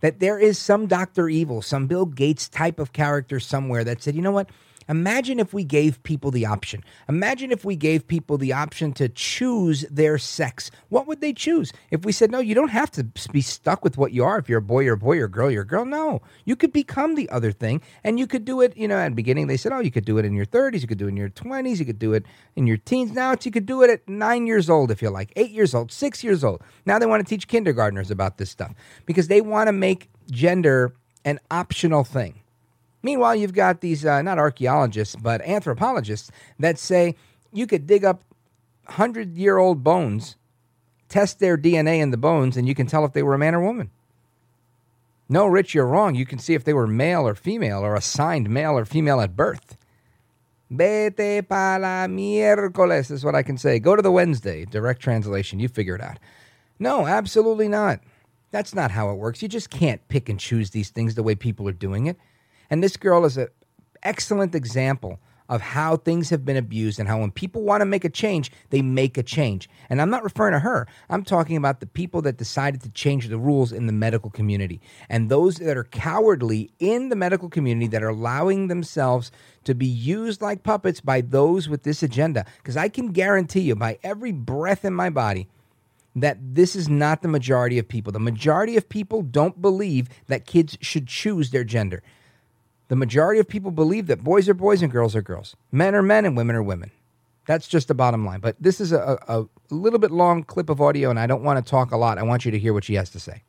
that 0.00 0.18
there 0.18 0.38
is 0.38 0.58
some 0.58 0.86
Dr. 0.86 1.28
Evil, 1.28 1.62
some 1.62 1.86
Bill 1.86 2.06
Gates 2.06 2.48
type 2.48 2.78
of 2.78 2.92
character 2.92 3.38
somewhere 3.40 3.84
that 3.84 4.02
said, 4.02 4.14
you 4.14 4.22
know 4.22 4.32
what? 4.32 4.50
Imagine 4.92 5.40
if 5.40 5.54
we 5.54 5.64
gave 5.64 6.02
people 6.02 6.30
the 6.30 6.44
option. 6.44 6.84
Imagine 7.08 7.50
if 7.50 7.64
we 7.64 7.76
gave 7.76 8.06
people 8.06 8.36
the 8.36 8.52
option 8.52 8.92
to 8.92 9.08
choose 9.08 9.86
their 9.90 10.18
sex. 10.18 10.70
What 10.90 11.06
would 11.06 11.22
they 11.22 11.32
choose? 11.32 11.72
If 11.90 12.04
we 12.04 12.12
said, 12.12 12.30
no, 12.30 12.40
you 12.40 12.54
don't 12.54 12.68
have 12.68 12.90
to 12.90 13.04
be 13.32 13.40
stuck 13.40 13.82
with 13.82 13.96
what 13.96 14.12
you 14.12 14.22
are. 14.22 14.38
If 14.38 14.50
you're 14.50 14.58
a 14.58 14.62
boy, 14.62 14.80
you're 14.80 14.96
a 14.96 14.98
boy, 14.98 15.14
you're 15.14 15.24
a 15.24 15.30
girl, 15.30 15.50
you're 15.50 15.62
a 15.62 15.66
girl. 15.66 15.86
No, 15.86 16.20
you 16.44 16.56
could 16.56 16.74
become 16.74 17.14
the 17.14 17.26
other 17.30 17.52
thing. 17.52 17.80
And 18.04 18.18
you 18.18 18.26
could 18.26 18.44
do 18.44 18.60
it, 18.60 18.76
you 18.76 18.86
know, 18.86 18.98
at 18.98 19.08
the 19.08 19.14
beginning 19.14 19.46
they 19.46 19.56
said, 19.56 19.72
oh, 19.72 19.78
you 19.80 19.90
could 19.90 20.04
do 20.04 20.18
it 20.18 20.26
in 20.26 20.34
your 20.34 20.44
30s, 20.44 20.82
you 20.82 20.86
could 20.86 20.98
do 20.98 21.06
it 21.06 21.08
in 21.08 21.16
your 21.16 21.30
20s, 21.30 21.78
you 21.78 21.86
could 21.86 21.98
do 21.98 22.12
it 22.12 22.26
in 22.54 22.66
your 22.66 22.76
teens. 22.76 23.12
Now 23.12 23.32
it's, 23.32 23.46
you 23.46 23.52
could 23.52 23.64
do 23.64 23.80
it 23.80 23.88
at 23.88 24.06
nine 24.06 24.46
years 24.46 24.68
old 24.68 24.90
if 24.90 25.00
you 25.00 25.08
like, 25.08 25.32
eight 25.36 25.52
years 25.52 25.74
old, 25.74 25.90
six 25.90 26.22
years 26.22 26.44
old. 26.44 26.60
Now 26.84 26.98
they 26.98 27.06
want 27.06 27.26
to 27.26 27.28
teach 27.28 27.48
kindergartners 27.48 28.10
about 28.10 28.36
this 28.36 28.50
stuff 28.50 28.74
because 29.06 29.28
they 29.28 29.40
want 29.40 29.68
to 29.68 29.72
make 29.72 30.10
gender 30.30 30.94
an 31.24 31.40
optional 31.50 32.04
thing. 32.04 32.41
Meanwhile, 33.02 33.36
you've 33.36 33.54
got 33.54 33.80
these 33.80 34.04
uh, 34.04 34.22
not 34.22 34.38
archaeologists, 34.38 35.16
but 35.16 35.42
anthropologists 35.42 36.30
that 36.58 36.78
say 36.78 37.16
you 37.52 37.66
could 37.66 37.86
dig 37.86 38.04
up 38.04 38.24
100 38.86 39.36
year 39.36 39.58
old 39.58 39.82
bones, 39.82 40.36
test 41.08 41.40
their 41.40 41.56
DNA 41.56 41.98
in 41.98 42.10
the 42.10 42.16
bones, 42.16 42.56
and 42.56 42.66
you 42.66 42.74
can 42.74 42.86
tell 42.86 43.04
if 43.04 43.12
they 43.12 43.22
were 43.22 43.34
a 43.34 43.38
man 43.38 43.54
or 43.54 43.60
woman. 43.60 43.90
No, 45.28 45.46
Rich, 45.46 45.74
you're 45.74 45.86
wrong. 45.86 46.14
You 46.14 46.26
can 46.26 46.38
see 46.38 46.54
if 46.54 46.64
they 46.64 46.74
were 46.74 46.86
male 46.86 47.26
or 47.26 47.34
female 47.34 47.80
or 47.80 47.94
assigned 47.94 48.50
male 48.50 48.76
or 48.76 48.84
female 48.84 49.20
at 49.20 49.34
birth. 49.34 49.76
Vete 50.70 51.46
pa 51.48 51.78
la 51.80 52.06
miércoles 52.06 53.10
is 53.10 53.24
what 53.24 53.34
I 53.34 53.42
can 53.42 53.58
say. 53.58 53.78
Go 53.78 53.96
to 53.96 54.02
the 54.02 54.12
Wednesday. 54.12 54.64
Direct 54.64 55.00
translation. 55.00 55.58
You 55.60 55.68
figure 55.68 55.94
it 55.94 56.02
out. 56.02 56.18
No, 56.78 57.06
absolutely 57.06 57.68
not. 57.68 58.00
That's 58.50 58.74
not 58.74 58.90
how 58.90 59.10
it 59.10 59.16
works. 59.16 59.42
You 59.42 59.48
just 59.48 59.70
can't 59.70 60.06
pick 60.08 60.28
and 60.28 60.38
choose 60.38 60.70
these 60.70 60.90
things 60.90 61.14
the 61.14 61.22
way 61.22 61.34
people 61.34 61.68
are 61.68 61.72
doing 61.72 62.06
it. 62.06 62.18
And 62.70 62.82
this 62.82 62.96
girl 62.96 63.24
is 63.24 63.36
an 63.36 63.48
excellent 64.02 64.54
example 64.54 65.18
of 65.48 65.60
how 65.60 65.96
things 65.96 66.30
have 66.30 66.46
been 66.46 66.56
abused 66.56 66.98
and 66.98 67.06
how 67.06 67.20
when 67.20 67.30
people 67.30 67.62
want 67.62 67.82
to 67.82 67.84
make 67.84 68.06
a 68.06 68.08
change, 68.08 68.50
they 68.70 68.80
make 68.80 69.18
a 69.18 69.22
change. 69.22 69.68
And 69.90 70.00
I'm 70.00 70.08
not 70.08 70.24
referring 70.24 70.52
to 70.54 70.60
her. 70.60 70.86
I'm 71.10 71.24
talking 71.24 71.58
about 71.58 71.80
the 71.80 71.86
people 71.86 72.22
that 72.22 72.38
decided 72.38 72.80
to 72.82 72.88
change 72.90 73.28
the 73.28 73.38
rules 73.38 73.70
in 73.70 73.86
the 73.86 73.92
medical 73.92 74.30
community 74.30 74.80
and 75.10 75.28
those 75.28 75.56
that 75.56 75.76
are 75.76 75.84
cowardly 75.84 76.70
in 76.78 77.10
the 77.10 77.16
medical 77.16 77.50
community 77.50 77.86
that 77.88 78.02
are 78.02 78.08
allowing 78.08 78.68
themselves 78.68 79.30
to 79.64 79.74
be 79.74 79.86
used 79.86 80.40
like 80.40 80.62
puppets 80.62 81.02
by 81.02 81.20
those 81.20 81.68
with 81.68 81.82
this 81.82 82.02
agenda. 82.02 82.46
Because 82.56 82.78
I 82.78 82.88
can 82.88 83.08
guarantee 83.08 83.60
you, 83.60 83.76
by 83.76 83.98
every 84.02 84.32
breath 84.32 84.86
in 84.86 84.94
my 84.94 85.10
body, 85.10 85.48
that 86.16 86.38
this 86.40 86.74
is 86.74 86.88
not 86.88 87.20
the 87.20 87.28
majority 87.28 87.78
of 87.78 87.88
people. 87.88 88.12
The 88.12 88.20
majority 88.20 88.76
of 88.76 88.88
people 88.88 89.22
don't 89.22 89.60
believe 89.60 90.08
that 90.28 90.46
kids 90.46 90.78
should 90.80 91.08
choose 91.08 91.50
their 91.50 91.64
gender. 91.64 92.02
The 92.92 92.96
majority 92.96 93.40
of 93.40 93.48
people 93.48 93.70
believe 93.70 94.06
that 94.08 94.22
boys 94.22 94.50
are 94.50 94.52
boys 94.52 94.82
and 94.82 94.92
girls 94.92 95.16
are 95.16 95.22
girls, 95.22 95.56
men 95.70 95.94
are 95.94 96.02
men 96.02 96.26
and 96.26 96.36
women 96.36 96.54
are 96.54 96.62
women. 96.62 96.90
That's 97.46 97.66
just 97.66 97.88
the 97.88 97.94
bottom 97.94 98.26
line. 98.26 98.40
But 98.40 98.56
this 98.60 98.82
is 98.82 98.92
a, 98.92 99.18
a, 99.28 99.46
little 99.70 99.98
bit 99.98 100.10
long 100.10 100.44
clip 100.44 100.68
of 100.68 100.78
audio, 100.78 101.08
and 101.08 101.18
I 101.18 101.26
don't 101.26 101.42
want 101.42 101.64
to 101.64 101.70
talk 101.70 101.90
a 101.90 101.96
lot. 101.96 102.18
I 102.18 102.22
want 102.22 102.44
you 102.44 102.50
to 102.50 102.58
hear 102.58 102.74
what 102.74 102.84
she 102.84 102.92
has 102.96 103.08
to 103.12 103.18
say. 103.18 103.44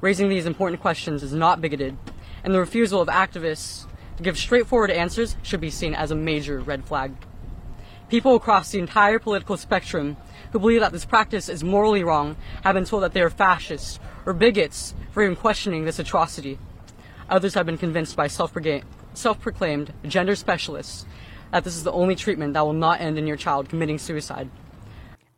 Raising 0.00 0.28
these 0.28 0.46
important 0.46 0.80
questions 0.80 1.24
is 1.24 1.34
not 1.34 1.60
bigoted, 1.60 1.96
and 2.44 2.54
the 2.54 2.60
refusal 2.60 3.00
of 3.00 3.08
activists 3.08 3.88
to 4.16 4.22
give 4.22 4.38
straightforward 4.38 4.92
answers 4.92 5.34
should 5.42 5.60
be 5.60 5.70
seen 5.70 5.92
as 5.92 6.12
a 6.12 6.14
major 6.14 6.60
red 6.60 6.84
flag. 6.84 7.16
People 8.10 8.36
across 8.36 8.70
the 8.70 8.78
entire 8.78 9.18
political 9.18 9.56
spectrum 9.56 10.16
who 10.52 10.60
believe 10.60 10.82
that 10.82 10.92
this 10.92 11.04
practice 11.04 11.48
is 11.48 11.64
morally 11.64 12.04
wrong 12.04 12.36
have 12.62 12.74
been 12.76 12.84
told 12.84 13.02
that 13.02 13.12
they 13.12 13.22
are 13.22 13.28
fascists 13.28 13.98
or 14.24 14.32
bigots 14.32 14.94
for 15.10 15.24
even 15.24 15.34
questioning 15.34 15.84
this 15.84 15.98
atrocity. 15.98 16.60
Others 17.28 17.54
have 17.54 17.66
been 17.66 17.78
convinced 17.78 18.16
by 18.16 18.26
self-proclaimed 18.26 19.92
gender 20.06 20.36
specialists 20.36 21.06
that 21.50 21.64
this 21.64 21.76
is 21.76 21.84
the 21.84 21.92
only 21.92 22.16
treatment 22.16 22.54
that 22.54 22.64
will 22.64 22.72
not 22.72 23.00
end 23.00 23.18
in 23.18 23.26
your 23.26 23.36
child 23.36 23.68
committing 23.68 23.98
suicide. 23.98 24.50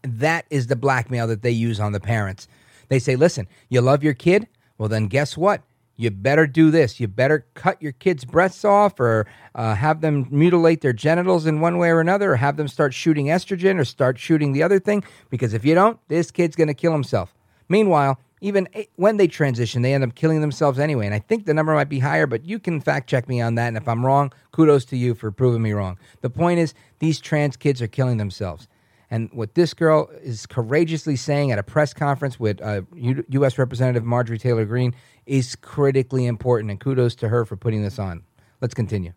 That 0.02 0.46
is 0.50 0.66
the 0.66 0.76
blackmail 0.76 1.26
that 1.26 1.42
they 1.42 1.50
use 1.50 1.78
on 1.78 1.92
the 1.92 2.00
parents. 2.00 2.48
They 2.88 2.98
say, 2.98 3.16
listen, 3.16 3.48
you 3.68 3.80
love 3.80 4.02
your 4.02 4.14
kid? 4.14 4.48
Well, 4.78 4.88
then 4.88 5.08
guess 5.08 5.36
what? 5.36 5.62
You 5.96 6.10
better 6.10 6.46
do 6.46 6.70
this. 6.70 7.00
You 7.00 7.08
better 7.08 7.46
cut 7.54 7.80
your 7.80 7.92
kid's 7.92 8.24
breasts 8.24 8.64
off 8.64 9.00
or 9.00 9.26
uh, 9.54 9.74
have 9.74 10.02
them 10.02 10.26
mutilate 10.30 10.82
their 10.82 10.92
genitals 10.92 11.46
in 11.46 11.60
one 11.60 11.78
way 11.78 11.88
or 11.88 12.00
another 12.00 12.32
or 12.32 12.36
have 12.36 12.56
them 12.56 12.68
start 12.68 12.92
shooting 12.92 13.26
estrogen 13.26 13.78
or 13.78 13.84
start 13.84 14.18
shooting 14.18 14.52
the 14.52 14.62
other 14.62 14.78
thing 14.78 15.02
because 15.30 15.54
if 15.54 15.64
you 15.64 15.74
don't, 15.74 15.98
this 16.08 16.30
kid's 16.30 16.54
going 16.54 16.68
to 16.68 16.74
kill 16.74 16.92
himself. 16.92 17.34
Meanwhile, 17.68 18.20
even 18.40 18.68
when 18.96 19.16
they 19.16 19.26
transition, 19.26 19.82
they 19.82 19.94
end 19.94 20.04
up 20.04 20.14
killing 20.14 20.40
themselves 20.40 20.78
anyway. 20.78 21.06
And 21.06 21.14
I 21.14 21.18
think 21.18 21.46
the 21.46 21.54
number 21.54 21.74
might 21.74 21.88
be 21.88 21.98
higher, 21.98 22.26
but 22.26 22.44
you 22.44 22.58
can 22.58 22.80
fact 22.80 23.08
check 23.08 23.28
me 23.28 23.40
on 23.40 23.54
that. 23.54 23.68
And 23.68 23.76
if 23.76 23.88
I'm 23.88 24.04
wrong, 24.04 24.32
kudos 24.52 24.84
to 24.86 24.96
you 24.96 25.14
for 25.14 25.30
proving 25.30 25.62
me 25.62 25.72
wrong. 25.72 25.98
The 26.20 26.30
point 26.30 26.58
is, 26.58 26.74
these 26.98 27.18
trans 27.18 27.56
kids 27.56 27.80
are 27.80 27.86
killing 27.86 28.18
themselves. 28.18 28.68
And 29.10 29.30
what 29.32 29.54
this 29.54 29.72
girl 29.72 30.10
is 30.22 30.46
courageously 30.46 31.16
saying 31.16 31.52
at 31.52 31.58
a 31.58 31.62
press 31.62 31.94
conference 31.94 32.38
with 32.40 32.60
uh, 32.60 32.82
U- 32.94 33.24
U.S. 33.28 33.56
Representative 33.56 34.04
Marjorie 34.04 34.38
Taylor 34.38 34.64
Greene 34.64 34.94
is 35.26 35.56
critically 35.56 36.26
important. 36.26 36.70
And 36.70 36.80
kudos 36.80 37.14
to 37.16 37.28
her 37.28 37.44
for 37.44 37.56
putting 37.56 37.82
this 37.82 37.98
on. 37.98 38.24
Let's 38.60 38.74
continue. 38.74 39.12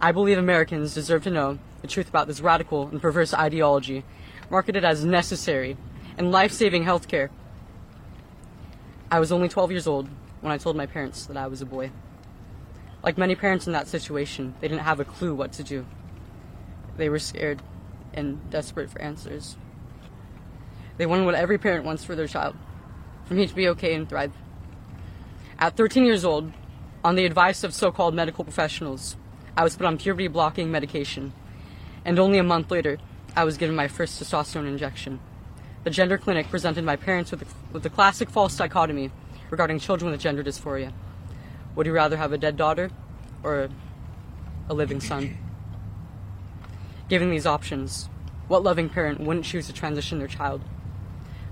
I 0.00 0.12
believe 0.12 0.38
Americans 0.38 0.94
deserve 0.94 1.24
to 1.24 1.30
know 1.30 1.58
the 1.82 1.88
truth 1.88 2.08
about 2.08 2.26
this 2.26 2.40
radical 2.40 2.88
and 2.88 3.00
perverse 3.00 3.32
ideology, 3.32 4.04
marketed 4.50 4.84
as 4.84 5.04
necessary 5.04 5.76
and 6.16 6.30
life 6.30 6.52
saving 6.52 6.84
healthcare 6.84 7.30
I 9.10 9.20
was 9.20 9.32
only 9.32 9.48
12 9.48 9.70
years 9.70 9.86
old 9.86 10.06
when 10.42 10.52
I 10.52 10.58
told 10.58 10.76
my 10.76 10.84
parents 10.84 11.24
that 11.26 11.36
I 11.36 11.46
was 11.46 11.62
a 11.62 11.66
boy. 11.66 11.90
Like 13.02 13.16
many 13.16 13.34
parents 13.34 13.66
in 13.66 13.72
that 13.72 13.88
situation, 13.88 14.54
they 14.60 14.68
didn't 14.68 14.82
have 14.82 15.00
a 15.00 15.04
clue 15.04 15.34
what 15.34 15.52
to 15.52 15.62
do. 15.62 15.86
They 16.98 17.08
were 17.08 17.18
scared 17.18 17.62
and 18.12 18.50
desperate 18.50 18.90
for 18.90 19.00
answers. 19.00 19.56
They 20.98 21.06
wanted 21.06 21.24
what 21.24 21.36
every 21.36 21.56
parent 21.56 21.86
wants 21.86 22.04
for 22.04 22.14
their 22.14 22.26
child 22.26 22.54
for 23.24 23.34
me 23.34 23.46
to 23.46 23.54
be 23.54 23.68
okay 23.68 23.94
and 23.94 24.06
thrive. 24.06 24.32
At 25.58 25.76
13 25.76 26.04
years 26.04 26.24
old, 26.24 26.52
on 27.02 27.14
the 27.14 27.24
advice 27.24 27.64
of 27.64 27.72
so 27.72 27.90
called 27.90 28.14
medical 28.14 28.44
professionals, 28.44 29.16
I 29.56 29.64
was 29.64 29.76
put 29.76 29.86
on 29.86 29.96
puberty 29.96 30.28
blocking 30.28 30.70
medication, 30.70 31.32
and 32.04 32.18
only 32.18 32.38
a 32.38 32.42
month 32.42 32.70
later, 32.70 32.98
I 33.34 33.44
was 33.44 33.56
given 33.56 33.74
my 33.74 33.88
first 33.88 34.20
testosterone 34.20 34.68
injection 34.68 35.20
the 35.88 35.94
gender 35.94 36.18
clinic 36.18 36.50
presented 36.50 36.84
my 36.84 36.96
parents 36.96 37.30
with 37.30 37.40
the, 37.40 37.46
with 37.72 37.82
the 37.82 37.88
classic 37.88 38.28
false 38.28 38.54
dichotomy 38.54 39.10
regarding 39.48 39.78
children 39.78 40.10
with 40.10 40.20
gender 40.20 40.44
dysphoria. 40.44 40.92
Would 41.74 41.86
you 41.86 41.94
rather 41.94 42.18
have 42.18 42.30
a 42.30 42.36
dead 42.36 42.58
daughter 42.58 42.90
or 43.42 43.62
a, 43.62 43.70
a 44.68 44.74
living 44.74 45.00
son? 45.00 45.38
Given 47.08 47.30
these 47.30 47.46
options, 47.46 48.10
what 48.48 48.62
loving 48.62 48.90
parent 48.90 49.18
wouldn't 49.18 49.46
choose 49.46 49.66
to 49.68 49.72
transition 49.72 50.18
their 50.18 50.28
child? 50.28 50.60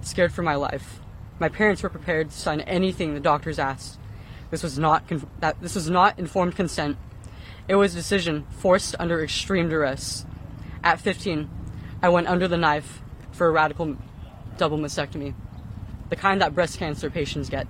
Scared 0.03 0.35
for 0.35 0.43
my 0.43 0.55
life, 0.55 1.01
my 1.39 1.49
parents 1.49 1.83
were 1.83 1.89
prepared 1.89 2.29
to 2.29 2.37
sign 2.37 2.61
anything 2.61 3.15
the 3.15 3.21
doctors 3.21 3.59
asked. 3.59 3.99
This 4.51 4.63
was 4.63 4.79
not 4.79 5.05
that 5.41 5.63
this 5.63 5.75
was 5.75 5.89
not 5.89 6.19
informed 6.19 6.57
consent. 6.57 6.99
It 7.69 7.77
was 7.77 7.95
a 7.95 7.97
decision 7.97 8.47
forced 8.51 8.97
under 8.99 9.25
extreme 9.25 9.71
duress. 9.71 10.27
At 10.85 11.01
15, 11.01 11.49
I 12.03 12.11
went 12.11 12.29
under 12.29 12.47
the 12.47 12.59
knife 12.59 13.01
for 13.33 13.47
a 13.47 13.51
radical 13.51 13.97
double 14.59 14.79
mastectomy, 14.79 15.35
the 16.09 16.17
kind 16.17 16.41
that 16.41 16.55
breast 16.55 16.79
cancer 16.79 17.11
patients 17.11 17.49
get. 17.49 17.67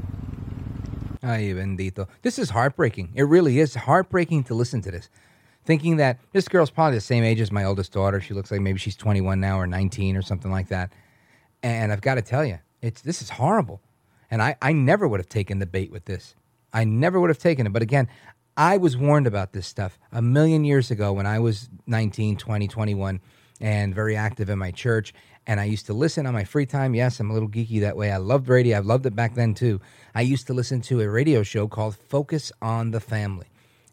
Ay, 1.22 1.52
bendito. 1.54 2.08
This 2.22 2.38
is 2.38 2.50
heartbreaking. 2.50 3.12
It 3.14 3.24
really 3.24 3.58
is 3.58 3.74
heartbreaking 3.74 4.44
to 4.44 4.54
listen 4.54 4.80
to 4.82 4.90
this. 4.90 5.08
Thinking 5.64 5.96
that 5.96 6.20
this 6.32 6.46
girl's 6.46 6.70
probably 6.70 6.96
the 6.96 7.00
same 7.00 7.24
age 7.24 7.40
as 7.40 7.50
my 7.50 7.64
oldest 7.64 7.92
daughter. 7.92 8.20
She 8.20 8.34
looks 8.34 8.50
like 8.52 8.60
maybe 8.60 8.78
she's 8.78 8.94
21 8.94 9.40
now 9.40 9.58
or 9.58 9.66
19 9.66 10.16
or 10.16 10.22
something 10.22 10.50
like 10.50 10.68
that. 10.68 10.92
And 11.62 11.90
I've 11.90 12.00
got 12.00 12.14
to 12.14 12.22
tell 12.22 12.44
you, 12.44 12.60
it's 12.82 13.00
this 13.00 13.20
is 13.20 13.30
horrible. 13.30 13.80
And 14.30 14.40
I, 14.40 14.56
I 14.62 14.72
never 14.72 15.08
would 15.08 15.18
have 15.18 15.28
taken 15.28 15.58
the 15.58 15.66
bait 15.66 15.90
with 15.90 16.04
this. 16.04 16.36
I 16.72 16.84
never 16.84 17.20
would 17.20 17.30
have 17.30 17.38
taken 17.38 17.66
it. 17.66 17.72
But 17.72 17.82
again, 17.82 18.08
I 18.56 18.76
was 18.76 18.96
warned 18.96 19.26
about 19.26 19.52
this 19.52 19.66
stuff 19.66 19.98
a 20.12 20.22
million 20.22 20.64
years 20.64 20.90
ago 20.90 21.12
when 21.12 21.26
I 21.26 21.38
was 21.38 21.68
19, 21.86 22.36
20, 22.36 22.68
21 22.68 23.20
and 23.60 23.94
very 23.94 24.16
active 24.16 24.48
in 24.48 24.58
my 24.58 24.70
church 24.70 25.12
and 25.46 25.60
I 25.60 25.64
used 25.64 25.86
to 25.86 25.92
listen 25.92 26.26
on 26.26 26.34
my 26.34 26.44
free 26.44 26.66
time. 26.66 26.94
Yes, 26.94 27.20
I'm 27.20 27.30
a 27.30 27.34
little 27.34 27.48
geeky 27.48 27.80
that 27.80 27.96
way. 27.96 28.10
I 28.10 28.16
loved 28.16 28.48
radio. 28.48 28.78
I 28.78 28.80
loved 28.80 29.06
it 29.06 29.14
back 29.14 29.34
then 29.34 29.54
too. 29.54 29.80
I 30.14 30.22
used 30.22 30.46
to 30.48 30.54
listen 30.54 30.80
to 30.82 31.00
a 31.00 31.08
radio 31.08 31.42
show 31.42 31.68
called 31.68 31.94
Focus 31.94 32.52
on 32.60 32.90
the 32.90 33.00
Family. 33.00 33.46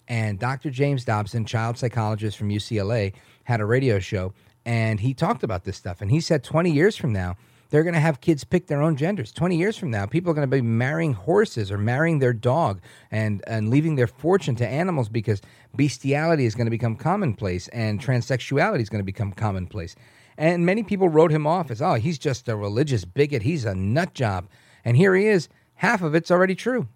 And 0.07 0.39
Dr. 0.39 0.69
James 0.69 1.05
Dobson, 1.05 1.45
child 1.45 1.77
psychologist 1.77 2.37
from 2.37 2.49
UCLA, 2.49 3.13
had 3.43 3.61
a 3.61 3.65
radio 3.65 3.99
show 3.99 4.33
and 4.65 4.99
he 4.99 5.13
talked 5.13 5.43
about 5.43 5.63
this 5.63 5.77
stuff. 5.77 6.01
And 6.01 6.09
he 6.09 6.21
said 6.21 6.43
20 6.43 6.71
years 6.71 6.95
from 6.95 7.13
now, 7.13 7.35
they're 7.69 7.83
going 7.83 7.95
to 7.95 7.99
have 7.99 8.21
kids 8.21 8.43
pick 8.43 8.67
their 8.67 8.81
own 8.83 8.95
genders. 8.95 9.31
20 9.31 9.57
years 9.57 9.77
from 9.77 9.89
now, 9.89 10.05
people 10.05 10.29
are 10.29 10.35
going 10.35 10.47
to 10.47 10.55
be 10.55 10.61
marrying 10.61 11.13
horses 11.13 11.71
or 11.71 11.77
marrying 11.77 12.19
their 12.19 12.33
dog 12.33 12.79
and, 13.09 13.43
and 13.47 13.69
leaving 13.69 13.95
their 13.95 14.07
fortune 14.07 14.55
to 14.57 14.67
animals 14.67 15.09
because 15.09 15.41
bestiality 15.75 16.45
is 16.45 16.53
going 16.53 16.67
to 16.67 16.71
become 16.71 16.95
commonplace 16.95 17.67
and 17.69 17.99
transsexuality 17.99 18.81
is 18.81 18.89
going 18.89 18.99
to 18.99 19.05
become 19.05 19.31
commonplace. 19.31 19.95
And 20.37 20.65
many 20.65 20.83
people 20.83 21.09
wrote 21.09 21.31
him 21.31 21.45
off 21.45 21.69
as, 21.69 21.81
oh, 21.81 21.95
he's 21.95 22.17
just 22.17 22.49
a 22.49 22.55
religious 22.55 23.05
bigot. 23.05 23.43
He's 23.43 23.65
a 23.65 23.75
nut 23.75 24.13
job. 24.13 24.47
And 24.83 24.97
here 24.97 25.15
he 25.15 25.27
is. 25.27 25.49
Half 25.75 26.01
of 26.01 26.15
it's 26.15 26.31
already 26.31 26.55
true. 26.55 26.87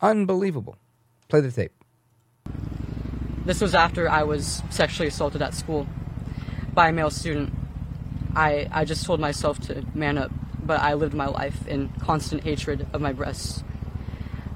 Unbelievable. 0.00 0.76
Play 1.28 1.40
the 1.40 1.50
tape. 1.50 1.72
This 3.44 3.60
was 3.60 3.74
after 3.74 4.08
I 4.08 4.22
was 4.22 4.62
sexually 4.70 5.08
assaulted 5.08 5.42
at 5.42 5.54
school 5.54 5.86
by 6.72 6.88
a 6.88 6.92
male 6.92 7.10
student. 7.10 7.52
I, 8.34 8.68
I 8.70 8.84
just 8.84 9.04
told 9.04 9.20
myself 9.20 9.60
to 9.62 9.84
man 9.94 10.18
up, 10.18 10.30
but 10.62 10.80
I 10.80 10.94
lived 10.94 11.14
my 11.14 11.26
life 11.26 11.66
in 11.66 11.90
constant 12.00 12.42
hatred 12.42 12.86
of 12.92 13.00
my 13.00 13.12
breasts. 13.12 13.62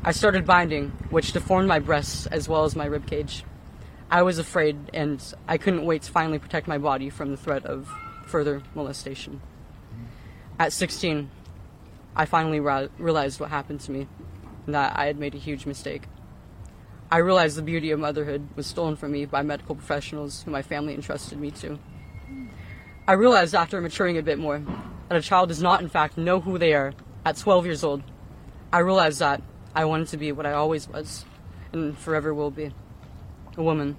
I 0.04 0.12
started 0.12 0.46
binding, 0.46 0.90
which 1.10 1.32
deformed 1.32 1.68
my 1.68 1.78
breasts 1.80 2.26
as 2.26 2.48
well 2.48 2.64
as 2.64 2.74
my 2.74 2.88
ribcage. 2.88 3.42
I 4.10 4.22
was 4.22 4.38
afraid, 4.38 4.90
and 4.94 5.22
I 5.46 5.58
couldn't 5.58 5.84
wait 5.84 6.02
to 6.02 6.10
finally 6.10 6.38
protect 6.38 6.66
my 6.66 6.78
body 6.78 7.10
from 7.10 7.30
the 7.30 7.36
threat 7.36 7.66
of 7.66 7.90
further 8.26 8.62
molestation. 8.74 9.42
At 10.58 10.72
16, 10.72 11.30
I 12.16 12.24
finally 12.24 12.58
ra- 12.58 12.88
realized 12.98 13.38
what 13.38 13.50
happened 13.50 13.80
to 13.80 13.92
me, 13.92 14.08
and 14.64 14.74
that 14.74 14.98
I 14.98 15.06
had 15.06 15.18
made 15.18 15.34
a 15.34 15.38
huge 15.38 15.66
mistake. 15.66 16.04
I 17.10 17.18
realized 17.18 17.58
the 17.58 17.62
beauty 17.62 17.90
of 17.90 18.00
motherhood 18.00 18.48
was 18.56 18.66
stolen 18.66 18.96
from 18.96 19.12
me 19.12 19.26
by 19.26 19.42
medical 19.42 19.74
professionals 19.74 20.42
who 20.42 20.50
my 20.50 20.62
family 20.62 20.94
entrusted 20.94 21.38
me 21.38 21.50
to. 21.52 21.78
I 23.06 23.12
realized 23.12 23.54
after 23.54 23.80
maturing 23.80 24.16
a 24.16 24.22
bit 24.22 24.38
more 24.38 24.62
that 25.08 25.18
a 25.18 25.22
child 25.22 25.50
does 25.50 25.62
not, 25.62 25.82
in 25.82 25.88
fact, 25.88 26.16
know 26.16 26.40
who 26.40 26.58
they 26.58 26.72
are 26.72 26.94
at 27.26 27.36
12 27.36 27.66
years 27.66 27.84
old. 27.84 28.02
I 28.72 28.78
realized 28.78 29.20
that 29.20 29.42
I 29.74 29.84
wanted 29.84 30.08
to 30.08 30.16
be 30.16 30.32
what 30.32 30.46
I 30.46 30.52
always 30.52 30.88
was 30.88 31.24
and 31.72 31.96
forever 31.96 32.32
will 32.32 32.50
be 32.50 32.72
a 33.58 33.62
woman. 33.62 33.96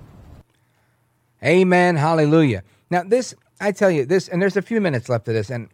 Amen. 1.43 1.95
Hallelujah. 1.95 2.63
Now, 2.89 3.03
this, 3.03 3.35
I 3.61 3.71
tell 3.71 3.91
you, 3.91 4.05
this, 4.05 4.27
and 4.27 4.41
there's 4.41 4.57
a 4.57 4.61
few 4.61 4.81
minutes 4.81 5.09
left 5.09 5.27
of 5.27 5.33
this, 5.33 5.49
and 5.49 5.69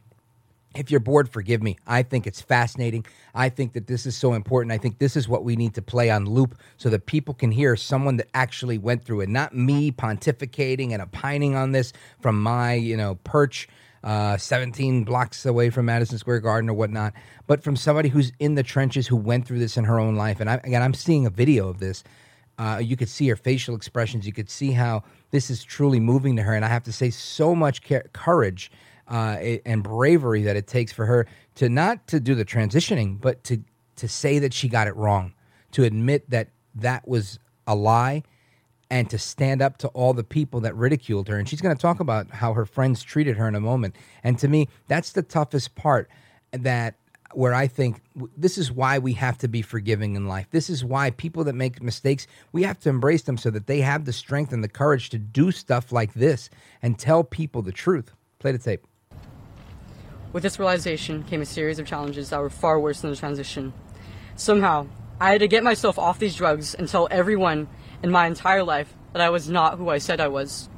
if 0.76 0.92
you're 0.92 1.00
bored, 1.00 1.30
forgive 1.30 1.64
me. 1.64 1.78
I 1.88 2.04
think 2.04 2.28
it's 2.28 2.42
fascinating. 2.42 3.06
I 3.34 3.50
think 3.50 3.74
that 3.74 3.88
this 3.88 4.06
is 4.06 4.18
so 4.18 4.34
important. 4.34 4.74
I 4.74 4.78
think 4.78 4.98
this 4.98 5.16
is 5.16 5.28
what 5.28 5.44
we 5.44 5.56
need 5.56 5.74
to 5.76 5.82
play 5.82 6.10
on 6.10 6.26
loop 6.26 6.58
so 6.78 6.90
that 6.90 7.06
people 7.06 7.34
can 7.34 7.52
hear 7.52 7.76
someone 7.76 8.18
that 8.18 8.28
actually 8.34 8.78
went 8.78 9.06
through 9.06 9.22
it, 9.22 9.30
not 9.30 9.56
me 9.56 9.92
pontificating 9.92 10.92
and 10.92 11.02
opining 11.02 11.56
on 11.56 11.72
this 11.72 11.94
from 12.20 12.42
my, 12.42 12.74
you 12.74 12.98
know, 12.98 13.16
perch. 13.24 13.68
Uh, 14.04 14.38
17 14.38 15.04
blocks 15.04 15.48
away 15.48 15.72
from 15.72 15.88
Madison 15.88 16.20
Square 16.20 16.42
Garden 16.42 16.70
or 16.70 16.76
whatnot, 16.76 17.12
but 17.48 17.64
from 17.64 17.76
somebody 17.76 18.08
who's 18.08 18.32
in 18.38 18.54
the 18.54 18.62
trenches 18.62 19.08
who 19.08 19.16
went 19.16 19.48
through 19.48 19.58
this 19.58 19.78
in 19.78 19.84
her 19.86 20.00
own 20.00 20.16
life. 20.16 20.40
And 20.40 20.48
I, 20.48 20.62
again, 20.64 20.84
I'm 20.84 20.94
seeing 20.94 21.26
a 21.26 21.32
video 21.32 21.68
of 21.70 21.80
this. 21.80 22.04
Uh, 22.58 22.80
you 22.82 22.96
could 22.96 23.10
see 23.10 23.28
her 23.28 23.36
facial 23.36 23.76
expressions. 23.76 24.26
You 24.26 24.34
could 24.34 24.50
see 24.50 24.72
how 24.72 25.04
this 25.32 25.50
is 25.50 25.64
truly 25.64 26.00
moving 26.00 26.36
to 26.38 26.44
her. 26.44 26.54
And 26.54 26.64
I 26.64 26.70
have 26.70 26.84
to 26.84 26.94
say, 26.94 27.10
so 27.10 27.54
much 27.54 27.82
courage 28.14 28.72
uh, 29.08 29.38
and 29.66 29.84
bravery 29.84 30.44
that 30.44 30.56
it 30.56 30.68
takes 30.68 30.92
for 30.92 31.06
her 31.06 31.28
to 31.56 31.70
not 31.70 32.08
to 32.08 32.20
do 32.20 32.36
the 32.36 32.46
transitioning, 32.46 33.20
but 33.20 33.44
to 33.46 33.62
to 33.98 34.08
say 34.10 34.40
that 34.40 34.54
she 34.54 34.68
got 34.68 34.88
it 34.88 34.96
wrong, 34.98 35.34
to 35.72 35.86
admit 35.86 36.30
that 36.30 36.50
that 36.76 37.08
was 37.08 37.40
a 37.66 37.74
lie, 37.74 38.24
and 38.90 39.10
to 39.10 39.18
stand 39.18 39.62
up 39.62 39.78
to 39.78 39.88
all 39.90 40.14
the 40.14 40.24
people 40.24 40.60
that 40.62 40.76
ridiculed 40.76 41.30
her. 41.30 41.38
And 41.38 41.48
she's 41.48 41.62
going 41.62 41.76
to 41.76 41.82
talk 41.82 42.02
about 42.02 42.30
how 42.30 42.54
her 42.54 42.66
friends 42.66 43.04
treated 43.04 43.38
her 43.38 43.48
in 43.48 43.56
a 43.56 43.62
moment. 43.62 43.96
And 44.24 44.38
to 44.40 44.50
me, 44.50 44.68
that's 44.88 45.14
the 45.14 45.22
toughest 45.24 45.76
part. 45.76 46.10
That 46.52 46.96
where 47.38 47.54
I 47.54 47.68
think 47.68 48.02
this 48.38 48.58
is 48.58 48.72
why 48.72 49.00
we 49.00 49.14
have 49.14 49.38
to 49.40 49.48
be 49.48 49.62
forgiving 49.62 50.16
in 50.16 50.28
life. 50.28 50.48
This 50.52 50.70
is 50.70 50.84
why 50.84 51.12
people 51.12 51.44
that 51.46 51.56
make 51.56 51.82
mistakes, 51.82 52.28
we 52.52 52.64
have 52.64 52.80
to 52.82 52.90
embrace 52.90 53.24
them 53.24 53.38
so 53.38 53.50
that 53.52 53.68
they 53.68 53.82
have 53.82 54.06
the 54.06 54.14
strength 54.14 54.54
and 54.54 54.64
the 54.64 54.70
courage 54.70 55.10
to 55.10 55.18
do 55.18 55.52
stuff 55.52 55.92
like 55.92 56.14
this 56.14 56.50
and 56.82 56.98
tell 56.98 57.24
people 57.24 57.62
the 57.62 57.72
truth. 57.72 58.12
Play 58.40 58.52
the 58.52 58.58
tape. 58.58 58.86
With 60.34 60.44
this 60.44 60.60
realization 60.60 61.24
came 61.24 61.42
a 61.42 61.46
series 61.46 61.80
of 61.80 61.88
challenges 61.88 62.30
that 62.30 62.42
were 62.42 62.50
far 62.50 62.80
worse 62.80 63.02
than 63.02 63.12
the 63.12 63.18
transition. 63.18 63.74
Somehow, 64.36 64.88
I 65.20 65.32
had 65.32 65.40
to 65.40 65.48
get 65.48 65.64
myself 65.64 65.98
off 65.98 66.20
these 66.20 66.36
drugs 66.36 66.76
and 66.76 66.90
tell 66.90 67.08
everyone 67.10 67.68
in 68.04 68.12
my 68.12 68.28
entire 68.28 68.64
life 68.64 68.94
that 69.14 69.22
I 69.22 69.30
was 69.30 69.50
not 69.50 69.78
who 69.78 69.90
I 69.90 69.98
said 69.98 70.20
I 70.20 70.28
was. 70.28 70.70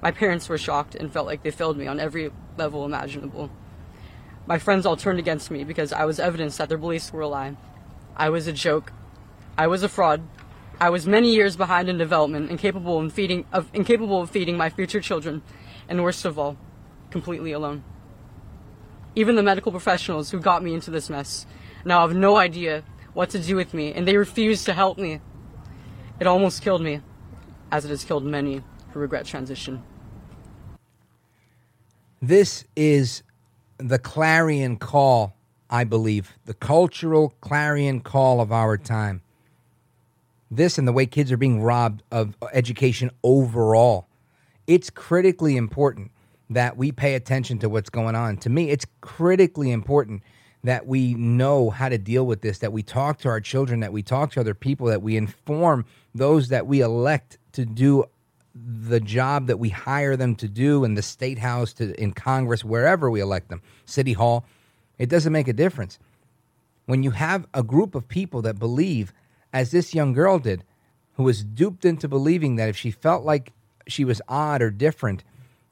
My 0.00 0.12
parents 0.12 0.48
were 0.48 0.58
shocked 0.58 0.94
and 0.94 1.12
felt 1.12 1.26
like 1.26 1.42
they 1.42 1.50
failed 1.50 1.76
me 1.76 1.88
on 1.88 1.98
every 1.98 2.30
level 2.56 2.84
imaginable. 2.84 3.50
My 4.46 4.58
friends 4.58 4.86
all 4.86 4.96
turned 4.96 5.18
against 5.18 5.50
me 5.50 5.64
because 5.64 5.92
I 5.92 6.04
was 6.04 6.18
evidence 6.18 6.56
that 6.56 6.68
their 6.68 6.78
beliefs 6.78 7.12
were 7.12 7.20
a 7.20 7.28
lie. 7.28 7.56
I 8.16 8.30
was 8.30 8.46
a 8.46 8.52
joke. 8.52 8.92
I 9.56 9.66
was 9.66 9.82
a 9.82 9.88
fraud. 9.88 10.22
I 10.80 10.88
was 10.88 11.06
many 11.06 11.34
years 11.34 11.56
behind 11.56 11.88
in 11.88 11.98
development, 11.98 12.50
incapable 12.50 12.98
of 12.98 13.12
feeding 13.12 13.44
of 13.52 13.68
incapable 13.74 14.22
of 14.22 14.30
feeding 14.30 14.56
my 14.56 14.70
future 14.70 15.00
children, 15.00 15.42
and 15.88 16.02
worst 16.02 16.24
of 16.24 16.38
all, 16.38 16.56
completely 17.10 17.52
alone. 17.52 17.84
Even 19.14 19.36
the 19.36 19.42
medical 19.42 19.72
professionals 19.72 20.30
who 20.30 20.40
got 20.40 20.62
me 20.62 20.72
into 20.72 20.90
this 20.90 21.10
mess 21.10 21.44
now 21.84 22.00
have 22.00 22.16
no 22.16 22.36
idea 22.36 22.82
what 23.12 23.28
to 23.30 23.38
do 23.38 23.56
with 23.56 23.74
me, 23.74 23.92
and 23.92 24.08
they 24.08 24.16
refuse 24.16 24.64
to 24.64 24.72
help 24.72 24.96
me. 24.96 25.20
It 26.18 26.26
almost 26.26 26.62
killed 26.62 26.80
me, 26.80 27.02
as 27.70 27.84
it 27.84 27.90
has 27.90 28.04
killed 28.04 28.24
many 28.24 28.62
who 28.92 29.00
regret 29.00 29.26
transition. 29.26 29.82
This 32.22 32.64
is 32.74 33.22
the 33.80 33.98
clarion 33.98 34.76
call, 34.76 35.36
I 35.68 35.84
believe, 35.84 36.36
the 36.44 36.54
cultural 36.54 37.34
clarion 37.40 38.00
call 38.00 38.40
of 38.40 38.52
our 38.52 38.76
time. 38.76 39.22
This 40.50 40.78
and 40.78 40.86
the 40.86 40.92
way 40.92 41.06
kids 41.06 41.30
are 41.30 41.36
being 41.36 41.62
robbed 41.62 42.02
of 42.10 42.36
education 42.52 43.10
overall. 43.22 44.08
It's 44.66 44.90
critically 44.90 45.56
important 45.56 46.10
that 46.50 46.76
we 46.76 46.90
pay 46.90 47.14
attention 47.14 47.58
to 47.60 47.68
what's 47.68 47.90
going 47.90 48.16
on. 48.16 48.36
To 48.38 48.50
me, 48.50 48.70
it's 48.70 48.86
critically 49.00 49.70
important 49.70 50.22
that 50.64 50.86
we 50.86 51.14
know 51.14 51.70
how 51.70 51.88
to 51.88 51.96
deal 51.96 52.26
with 52.26 52.42
this, 52.42 52.58
that 52.58 52.72
we 52.72 52.82
talk 52.82 53.18
to 53.20 53.28
our 53.28 53.40
children, 53.40 53.80
that 53.80 53.92
we 53.92 54.02
talk 54.02 54.32
to 54.32 54.40
other 54.40 54.54
people, 54.54 54.88
that 54.88 55.00
we 55.00 55.16
inform 55.16 55.86
those 56.14 56.48
that 56.48 56.66
we 56.66 56.80
elect 56.80 57.38
to 57.52 57.64
do 57.64 58.04
the 58.54 59.00
job 59.00 59.46
that 59.46 59.58
we 59.58 59.68
hire 59.68 60.16
them 60.16 60.34
to 60.36 60.48
do 60.48 60.84
in 60.84 60.94
the 60.94 61.02
state 61.02 61.38
house, 61.38 61.72
to 61.74 61.94
in 62.00 62.12
Congress, 62.12 62.64
wherever 62.64 63.10
we 63.10 63.20
elect 63.20 63.48
them, 63.48 63.62
city 63.84 64.12
hall. 64.12 64.44
It 64.98 65.08
doesn't 65.08 65.32
make 65.32 65.48
a 65.48 65.52
difference. 65.52 65.98
When 66.86 67.02
you 67.02 67.12
have 67.12 67.46
a 67.54 67.62
group 67.62 67.94
of 67.94 68.08
people 68.08 68.42
that 68.42 68.58
believe, 68.58 69.12
as 69.52 69.70
this 69.70 69.94
young 69.94 70.12
girl 70.12 70.38
did, 70.38 70.64
who 71.14 71.22
was 71.22 71.44
duped 71.44 71.84
into 71.84 72.08
believing 72.08 72.56
that 72.56 72.68
if 72.68 72.76
she 72.76 72.90
felt 72.90 73.24
like 73.24 73.52
she 73.86 74.04
was 74.04 74.20
odd 74.28 74.62
or 74.62 74.70
different, 74.70 75.24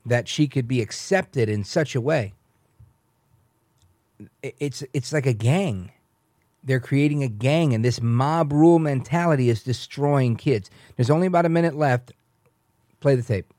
that 0.07 0.29
she 0.29 0.47
could 0.47 0.69
be 0.69 0.81
accepted 0.81 1.49
in 1.49 1.65
such 1.65 1.95
a 1.95 2.01
way. 2.01 2.33
It's 4.43 4.83
it's 4.93 5.13
like 5.13 5.27
a 5.27 5.33
gang. 5.33 5.93
They're 6.65 6.81
creating 6.81 7.23
a 7.23 7.29
gang, 7.29 7.73
and 7.73 7.85
this 7.85 8.01
mob 8.03 8.53
rule 8.53 8.79
mentality 8.79 9.49
is 9.49 9.63
destroying 9.63 10.37
kids. 10.37 10.71
There's 10.97 11.11
only 11.11 11.27
about 11.27 11.47
a 11.47 11.49
minute 11.49 11.77
left. 11.77 12.13
Play 13.01 13.17
the 13.17 13.23
tape. 13.23 13.53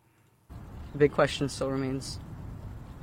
The 0.92 0.98
big 0.98 1.12
question 1.12 1.50
still 1.50 1.70
remains. 1.70 2.20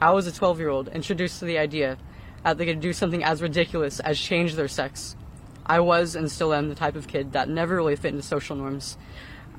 How 0.01 0.14
was 0.14 0.27
a 0.27 0.33
12 0.33 0.59
year 0.59 0.68
old 0.68 0.88
introduced 0.88 1.38
to 1.38 1.44
the 1.44 1.59
idea 1.59 1.99
that 2.44 2.59
they 2.59 2.66
could 2.66 2.81
do 2.81 2.92
something 2.92 3.25
as 3.25 3.42
ridiculous 3.42 4.01
as 4.01 4.18
change 4.18 4.55
their 4.55 4.68
sex? 4.68 5.16
I 5.64 5.81
was 5.81 6.14
and 6.14 6.31
still 6.31 6.55
am 6.55 6.68
the 6.68 6.75
type 6.75 6.94
of 6.94 7.09
kid 7.09 7.33
that 7.33 7.49
never 7.49 7.77
really 7.77 7.96
fit 7.96 8.12
into 8.12 8.22
social 8.22 8.57
norms. 8.57 8.96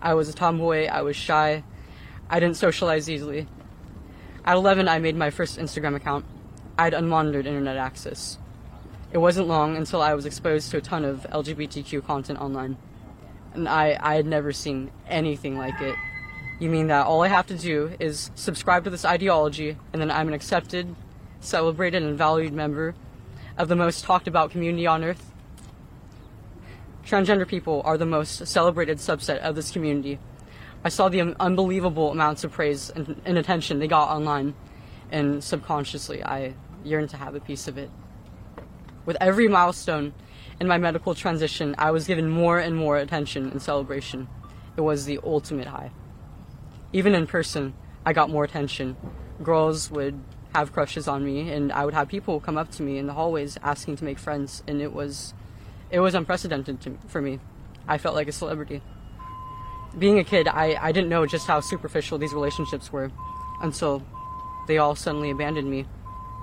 I 0.01 0.13
was 0.13 0.29
a 0.29 0.33
tomboy, 0.33 0.85
I 0.85 1.01
was 1.01 1.15
shy, 1.15 1.63
I 2.29 2.39
didn't 2.39 2.57
socialize 2.57 3.09
easily, 3.09 3.47
at 4.47 4.55
11, 4.55 4.87
I 4.87 4.99
made 4.99 5.17
my 5.17 5.29
first 5.29 5.59
Instagram 5.59 5.93
account. 5.93 6.23
I 6.77 6.85
had 6.85 6.93
unmonitored 6.93 7.45
internet 7.45 7.75
access. 7.75 8.37
It 9.11 9.17
wasn't 9.17 9.49
long 9.49 9.75
until 9.75 10.01
I 10.01 10.13
was 10.13 10.25
exposed 10.25 10.71
to 10.71 10.77
a 10.77 10.81
ton 10.81 11.03
of 11.03 11.27
LGBTQ 11.29 12.05
content 12.05 12.39
online. 12.39 12.77
And 13.53 13.67
I, 13.67 13.97
I 13.99 14.15
had 14.15 14.25
never 14.25 14.53
seen 14.53 14.89
anything 15.05 15.57
like 15.57 15.81
it. 15.81 15.97
You 16.59 16.69
mean 16.69 16.87
that 16.87 17.05
all 17.05 17.23
I 17.23 17.27
have 17.27 17.47
to 17.47 17.57
do 17.57 17.95
is 17.99 18.31
subscribe 18.35 18.83
to 18.85 18.89
this 18.89 19.05
ideology, 19.05 19.77
and 19.93 20.01
then 20.01 20.09
I'm 20.09 20.27
an 20.27 20.33
accepted, 20.33 20.95
celebrated, 21.39 22.03
and 22.03 22.17
valued 22.17 22.53
member 22.53 22.95
of 23.57 23.67
the 23.67 23.75
most 23.75 24.03
talked 24.03 24.27
about 24.27 24.51
community 24.51 24.87
on 24.87 25.03
earth? 25.03 25.31
Transgender 27.05 27.47
people 27.47 27.81
are 27.85 27.97
the 27.97 28.05
most 28.05 28.47
celebrated 28.47 28.97
subset 28.97 29.39
of 29.39 29.55
this 29.55 29.71
community 29.71 30.19
I 30.83 30.89
saw 30.89 31.09
the 31.09 31.35
unbelievable 31.39 32.11
amounts 32.11 32.43
of 32.43 32.51
praise 32.51 32.89
and, 32.89 33.19
and 33.25 33.37
attention 33.37 33.79
they 33.79 33.87
got 33.87 34.09
online. 34.09 34.53
and 35.11 35.43
subconsciously 35.43 36.23
I 36.23 36.53
yearned 36.83 37.09
to 37.09 37.17
have 37.17 37.35
a 37.35 37.39
piece 37.39 37.67
of 37.67 37.77
it. 37.77 37.89
With 39.05 39.17
every 39.21 39.47
milestone 39.47 40.13
in 40.59 40.67
my 40.67 40.77
medical 40.77 41.15
transition, 41.15 41.75
I 41.77 41.91
was 41.91 42.07
given 42.07 42.29
more 42.29 42.59
and 42.59 42.75
more 42.75 42.97
attention 42.97 43.51
and 43.51 43.61
celebration. 43.61 44.27
It 44.75 44.81
was 44.81 45.05
the 45.05 45.19
ultimate 45.23 45.67
high. 45.67 45.91
Even 46.93 47.13
in 47.13 47.27
person, 47.27 47.73
I 48.05 48.13
got 48.13 48.29
more 48.29 48.43
attention. 48.43 48.95
Girls 49.43 49.91
would 49.91 50.19
have 50.55 50.71
crushes 50.71 51.07
on 51.07 51.25
me, 51.25 51.51
and 51.51 51.71
I 51.71 51.83
would 51.83 51.93
have 51.93 52.07
people 52.07 52.39
come 52.39 52.57
up 52.57 52.71
to 52.71 52.83
me 52.83 52.97
in 52.97 53.07
the 53.07 53.13
hallways 53.13 53.57
asking 53.61 53.97
to 53.97 54.05
make 54.05 54.17
friends, 54.17 54.63
and 54.67 54.81
it 54.81 54.93
was, 54.93 55.33
it 55.91 55.99
was 55.99 56.15
unprecedented 56.15 56.81
to, 56.81 56.97
for 57.07 57.21
me. 57.21 57.39
I 57.87 57.97
felt 57.97 58.15
like 58.15 58.27
a 58.27 58.31
celebrity. 58.31 58.81
Being 59.97 60.19
a 60.19 60.23
kid, 60.23 60.47
I, 60.47 60.77
I 60.81 60.91
didn't 60.91 61.09
know 61.09 61.25
just 61.25 61.47
how 61.47 61.59
superficial 61.59 62.17
these 62.17 62.33
relationships 62.33 62.91
were 62.91 63.11
until 63.61 64.03
they 64.67 64.77
all 64.77 64.95
suddenly 64.95 65.29
abandoned 65.29 65.69
me 65.69 65.85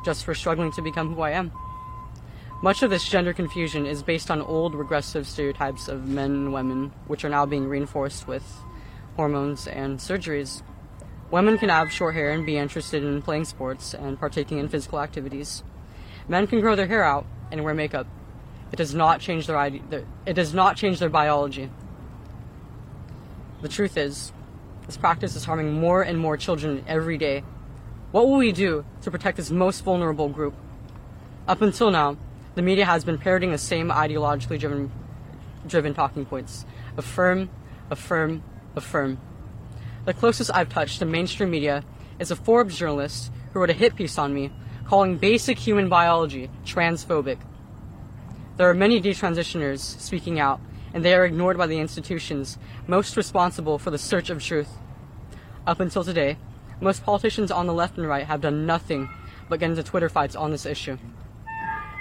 just 0.04 0.24
for 0.24 0.35
struggling 0.35 0.72
to 0.72 0.83
become 0.83 1.14
who 1.14 1.22
I 1.22 1.30
am. 1.30 1.52
Much 2.62 2.83
of 2.83 2.90
this 2.90 3.09
gender 3.09 3.33
confusion 3.33 3.87
is 3.87 4.02
based 4.02 4.30
on 4.30 4.40
old 4.40 4.74
regressive 4.74 5.26
stereotypes 5.26 5.88
of 5.88 6.09
men 6.09 6.30
and 6.30 6.52
women, 6.52 6.92
which 7.07 7.24
are 7.24 7.28
now 7.28 7.46
being 7.46 7.68
reinforced 7.68 8.26
with 8.26 8.63
hormones 9.16 9.66
and 9.66 9.98
surgeries. 9.98 10.62
Women 11.31 11.59
can 11.59 11.68
have 11.68 11.90
short 11.90 12.14
hair 12.14 12.31
and 12.31 12.46
be 12.46 12.57
interested 12.57 13.03
in 13.03 13.22
playing 13.22 13.44
sports 13.44 13.94
and 13.94 14.18
partaking 14.18 14.59
in 14.59 14.68
physical 14.68 15.00
activities. 15.00 15.62
Men 16.29 16.46
can 16.46 16.61
grow 16.61 16.77
their 16.77 16.87
hair 16.87 17.05
out 17.05 17.27
and 17.50 17.64
wear 17.64 17.74
makeup. 17.74 18.07
It 18.72 18.77
does 18.77 18.94
not 18.94 19.20
change 19.20 19.46
their, 19.46 19.72
it 20.27 20.35
does 20.35 20.55
not 20.55 20.77
change 20.77 20.98
their 20.98 21.09
biology. 21.09 21.70
The 23.62 23.68
truth 23.68 23.96
is, 23.96 24.33
this 24.87 24.96
practice 24.96 25.37
is 25.37 25.44
harming 25.44 25.72
more 25.72 26.03
and 26.03 26.18
more 26.18 26.37
children 26.37 26.85
every 26.87 27.16
day. 27.16 27.44
What 28.12 28.29
will 28.29 28.37
we 28.37 28.53
do 28.53 28.85
to 29.03 29.11
protect 29.11 29.37
this 29.38 29.50
most 29.50 29.83
vulnerable 29.83 30.29
group? 30.29 30.55
Up 31.48 31.62
until 31.62 31.90
now, 31.90 32.16
the 32.55 32.62
media 32.62 32.85
has 32.85 33.05
been 33.05 33.18
parroting 33.18 33.50
the 33.50 33.59
same 33.59 33.88
ideologically 33.90 34.59
driven, 34.59 34.92
driven 35.66 35.94
talking 35.94 36.24
points. 36.24 36.64
Affirm, 36.96 37.50
affirm, 37.90 38.42
affirm. 38.76 39.18
The 40.04 40.14
closest 40.14 40.50
I've 40.54 40.68
touched 40.68 40.98
to 40.98 41.06
mainstream 41.06 41.50
media 41.50 41.84
is 42.18 42.30
a 42.30 42.37
Forbes 42.37 42.76
journalist 42.76 43.32
who 43.52 43.60
wrote 43.60 43.70
a 43.70 43.74
hit 43.74 43.96
piece 43.96 44.18
on 44.18 44.34
me 44.34 44.50
calling 44.87 45.16
basic 45.16 45.58
human 45.58 45.88
biology 45.88 46.50
transphobic. 46.64 47.38
There 48.56 48.68
are 48.68 48.74
many 48.74 49.00
detransitioners 49.00 49.80
speaking 49.80 50.38
out, 50.38 50.60
and 50.92 51.04
they 51.04 51.14
are 51.14 51.24
ignored 51.24 51.58
by 51.58 51.66
the 51.66 51.78
institutions 51.78 52.58
most 52.87 53.16
responsible 53.16 53.78
for 53.78 53.90
the 53.90 53.98
search 53.98 54.30
of 54.30 54.42
truth. 54.42 54.68
Up 55.66 55.80
until 55.80 56.04
today, 56.04 56.37
most 56.80 57.02
politicians 57.02 57.50
on 57.50 57.66
the 57.66 57.72
left 57.72 57.96
and 57.96 58.06
right 58.06 58.26
have 58.26 58.42
done 58.42 58.66
nothing 58.66 59.08
but 59.48 59.60
get 59.60 59.70
into 59.70 59.82
Twitter 59.82 60.08
fights 60.08 60.37
on 60.37 60.50
this 60.50 60.66
issue. 60.66 60.98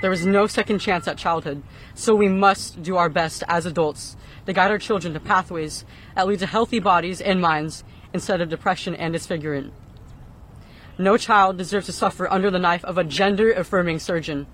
There 0.04 0.12
is 0.12 0.26
no 0.26 0.48
second 0.48 0.80
chance 0.80 1.08
at 1.08 1.18
childhood, 1.18 1.64
so 1.96 2.14
we 2.14 2.28
must 2.28 2.84
do 2.84 2.98
our 2.98 3.08
best 3.08 3.42
as 3.48 3.66
adults 3.66 4.18
to 4.46 4.52
guide 4.52 4.70
our 4.70 4.78
children 4.78 5.14
to 5.14 5.20
pathways 5.22 5.86
that 6.14 6.28
lead 6.28 6.40
to 6.40 6.46
healthy 6.46 6.80
bodies 6.80 7.22
and 7.22 7.40
minds 7.40 7.86
instead 8.12 8.42
of 8.42 8.50
depression 8.50 8.96
and 8.96 9.14
disfigurement. 9.14 9.74
No 10.98 11.16
child 11.16 11.58
deserves 11.58 11.86
to 11.86 11.94
suffer 11.94 12.30
under 12.30 12.52
the 12.52 12.60
knife 12.60 12.84
of 12.84 12.98
a 12.98 13.06
gender 13.06 13.54
affirming 13.54 14.00
surgeon. 14.00 14.46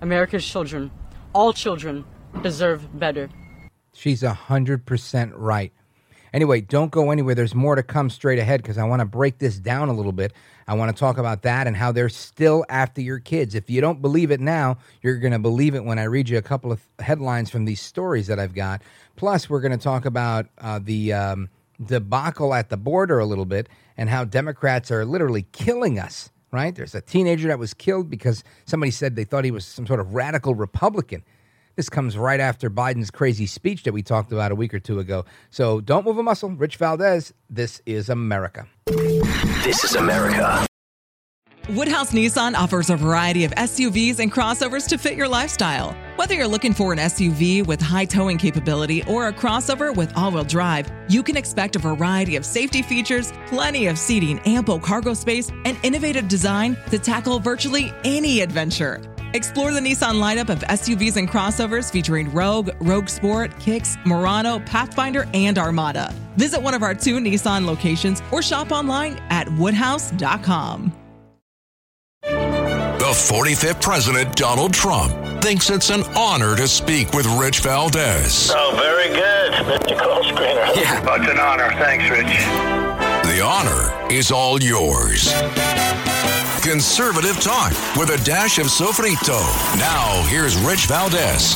America's 0.00 0.46
children, 0.46 0.90
all 1.34 1.52
children, 1.52 2.06
deserve 2.42 2.98
better. 2.98 3.28
She's 3.92 4.22
a 4.22 4.32
100% 4.48 5.32
right. 5.34 5.74
Anyway, 6.32 6.62
don't 6.62 6.90
go 6.90 7.10
anywhere. 7.10 7.34
There's 7.34 7.54
more 7.54 7.74
to 7.74 7.82
come 7.82 8.08
straight 8.08 8.38
ahead 8.38 8.62
because 8.62 8.78
I 8.78 8.84
want 8.84 9.00
to 9.00 9.06
break 9.06 9.36
this 9.36 9.58
down 9.58 9.90
a 9.90 9.92
little 9.92 10.12
bit. 10.12 10.32
I 10.68 10.74
want 10.74 10.94
to 10.94 10.98
talk 10.98 11.16
about 11.16 11.42
that 11.42 11.66
and 11.66 11.76
how 11.76 11.92
they're 11.92 12.08
still 12.08 12.64
after 12.68 13.00
your 13.00 13.20
kids. 13.20 13.54
If 13.54 13.70
you 13.70 13.80
don't 13.80 14.02
believe 14.02 14.30
it 14.32 14.40
now, 14.40 14.78
you're 15.00 15.18
going 15.18 15.32
to 15.32 15.38
believe 15.38 15.74
it 15.74 15.84
when 15.84 15.98
I 15.98 16.04
read 16.04 16.28
you 16.28 16.38
a 16.38 16.42
couple 16.42 16.72
of 16.72 16.80
headlines 16.98 17.50
from 17.50 17.66
these 17.66 17.80
stories 17.80 18.26
that 18.26 18.40
I've 18.40 18.54
got. 18.54 18.82
Plus, 19.14 19.48
we're 19.48 19.60
going 19.60 19.72
to 19.72 19.78
talk 19.78 20.04
about 20.04 20.46
uh, 20.58 20.80
the 20.82 21.12
um, 21.12 21.48
debacle 21.84 22.52
at 22.52 22.68
the 22.68 22.76
border 22.76 23.20
a 23.20 23.26
little 23.26 23.44
bit 23.44 23.68
and 23.96 24.10
how 24.10 24.24
Democrats 24.24 24.90
are 24.90 25.04
literally 25.04 25.46
killing 25.52 25.98
us. 25.98 26.30
Right? 26.52 26.74
There's 26.74 26.94
a 26.94 27.00
teenager 27.00 27.48
that 27.48 27.58
was 27.58 27.74
killed 27.74 28.08
because 28.08 28.42
somebody 28.64 28.90
said 28.90 29.14
they 29.14 29.24
thought 29.24 29.44
he 29.44 29.50
was 29.50 29.66
some 29.66 29.86
sort 29.86 30.00
of 30.00 30.14
radical 30.14 30.54
Republican. 30.54 31.22
This 31.74 31.90
comes 31.90 32.16
right 32.16 32.40
after 32.40 32.70
Biden's 32.70 33.10
crazy 33.10 33.46
speech 33.46 33.82
that 33.82 33.92
we 33.92 34.02
talked 34.02 34.32
about 34.32 34.52
a 34.52 34.54
week 34.54 34.72
or 34.72 34.78
two 34.78 34.98
ago. 34.98 35.26
So 35.50 35.80
don't 35.80 36.06
move 36.06 36.16
a 36.16 36.22
muscle. 36.22 36.48
Rich 36.48 36.76
Valdez, 36.76 37.34
this 37.50 37.82
is 37.84 38.08
America. 38.08 38.66
This 39.66 39.82
is 39.82 39.96
America. 39.96 40.64
Woodhouse 41.70 42.12
Nissan 42.12 42.54
offers 42.54 42.88
a 42.88 42.94
variety 42.94 43.44
of 43.44 43.50
SUVs 43.56 44.20
and 44.20 44.32
crossovers 44.32 44.86
to 44.86 44.96
fit 44.96 45.16
your 45.16 45.26
lifestyle. 45.26 45.96
Whether 46.14 46.34
you're 46.34 46.46
looking 46.46 46.72
for 46.72 46.92
an 46.92 47.00
SUV 47.00 47.66
with 47.66 47.80
high 47.80 48.04
towing 48.04 48.38
capability 48.38 49.02
or 49.08 49.26
a 49.26 49.32
crossover 49.32 49.92
with 49.92 50.16
all 50.16 50.30
wheel 50.30 50.44
drive, 50.44 50.88
you 51.08 51.20
can 51.20 51.36
expect 51.36 51.74
a 51.74 51.80
variety 51.80 52.36
of 52.36 52.46
safety 52.46 52.80
features, 52.80 53.32
plenty 53.48 53.88
of 53.88 53.98
seating, 53.98 54.38
ample 54.46 54.78
cargo 54.78 55.14
space, 55.14 55.50
and 55.64 55.76
innovative 55.82 56.28
design 56.28 56.76
to 56.90 56.98
tackle 57.00 57.40
virtually 57.40 57.92
any 58.04 58.42
adventure. 58.42 59.02
Explore 59.36 59.70
the 59.72 59.80
Nissan 59.80 60.14
lineup 60.14 60.48
of 60.48 60.60
SUVs 60.60 61.18
and 61.18 61.28
crossovers 61.28 61.92
featuring 61.92 62.32
Rogue, 62.32 62.70
Rogue 62.80 63.10
Sport, 63.10 63.56
Kicks, 63.60 63.98
Murano, 64.06 64.60
Pathfinder, 64.60 65.28
and 65.34 65.58
Armada. 65.58 66.10
Visit 66.36 66.62
one 66.62 66.72
of 66.72 66.82
our 66.82 66.94
two 66.94 67.18
Nissan 67.18 67.66
locations 67.66 68.22
or 68.32 68.40
shop 68.40 68.72
online 68.72 69.18
at 69.28 69.46
woodhouse.com. 69.52 70.90
The 72.22 73.12
45th 73.12 73.82
President, 73.82 74.34
Donald 74.34 74.72
Trump, 74.72 75.12
thinks 75.42 75.68
it's 75.68 75.90
an 75.90 76.02
honor 76.16 76.56
to 76.56 76.66
speak 76.66 77.12
with 77.12 77.26
Rich 77.38 77.60
Valdez. 77.60 78.50
Oh, 78.54 78.72
very 78.74 79.08
good, 79.14 79.52
Mr. 79.52 79.98
Call 79.98 80.22
Screener. 80.24 80.74
Yeah. 80.76 81.14
It's 81.14 81.30
an 81.30 81.38
honor. 81.38 81.70
Thanks, 81.72 82.08
Rich. 82.08 82.26
The 83.32 83.42
honor 83.42 84.10
is 84.10 84.30
all 84.30 84.62
yours. 84.62 85.30
Conservative 86.66 87.40
talk 87.40 87.70
with 87.96 88.10
a 88.10 88.20
dash 88.24 88.58
of 88.58 88.66
sofrito. 88.66 89.38
Now, 89.78 90.26
here's 90.26 90.56
Rich 90.56 90.86
Valdez. 90.86 91.54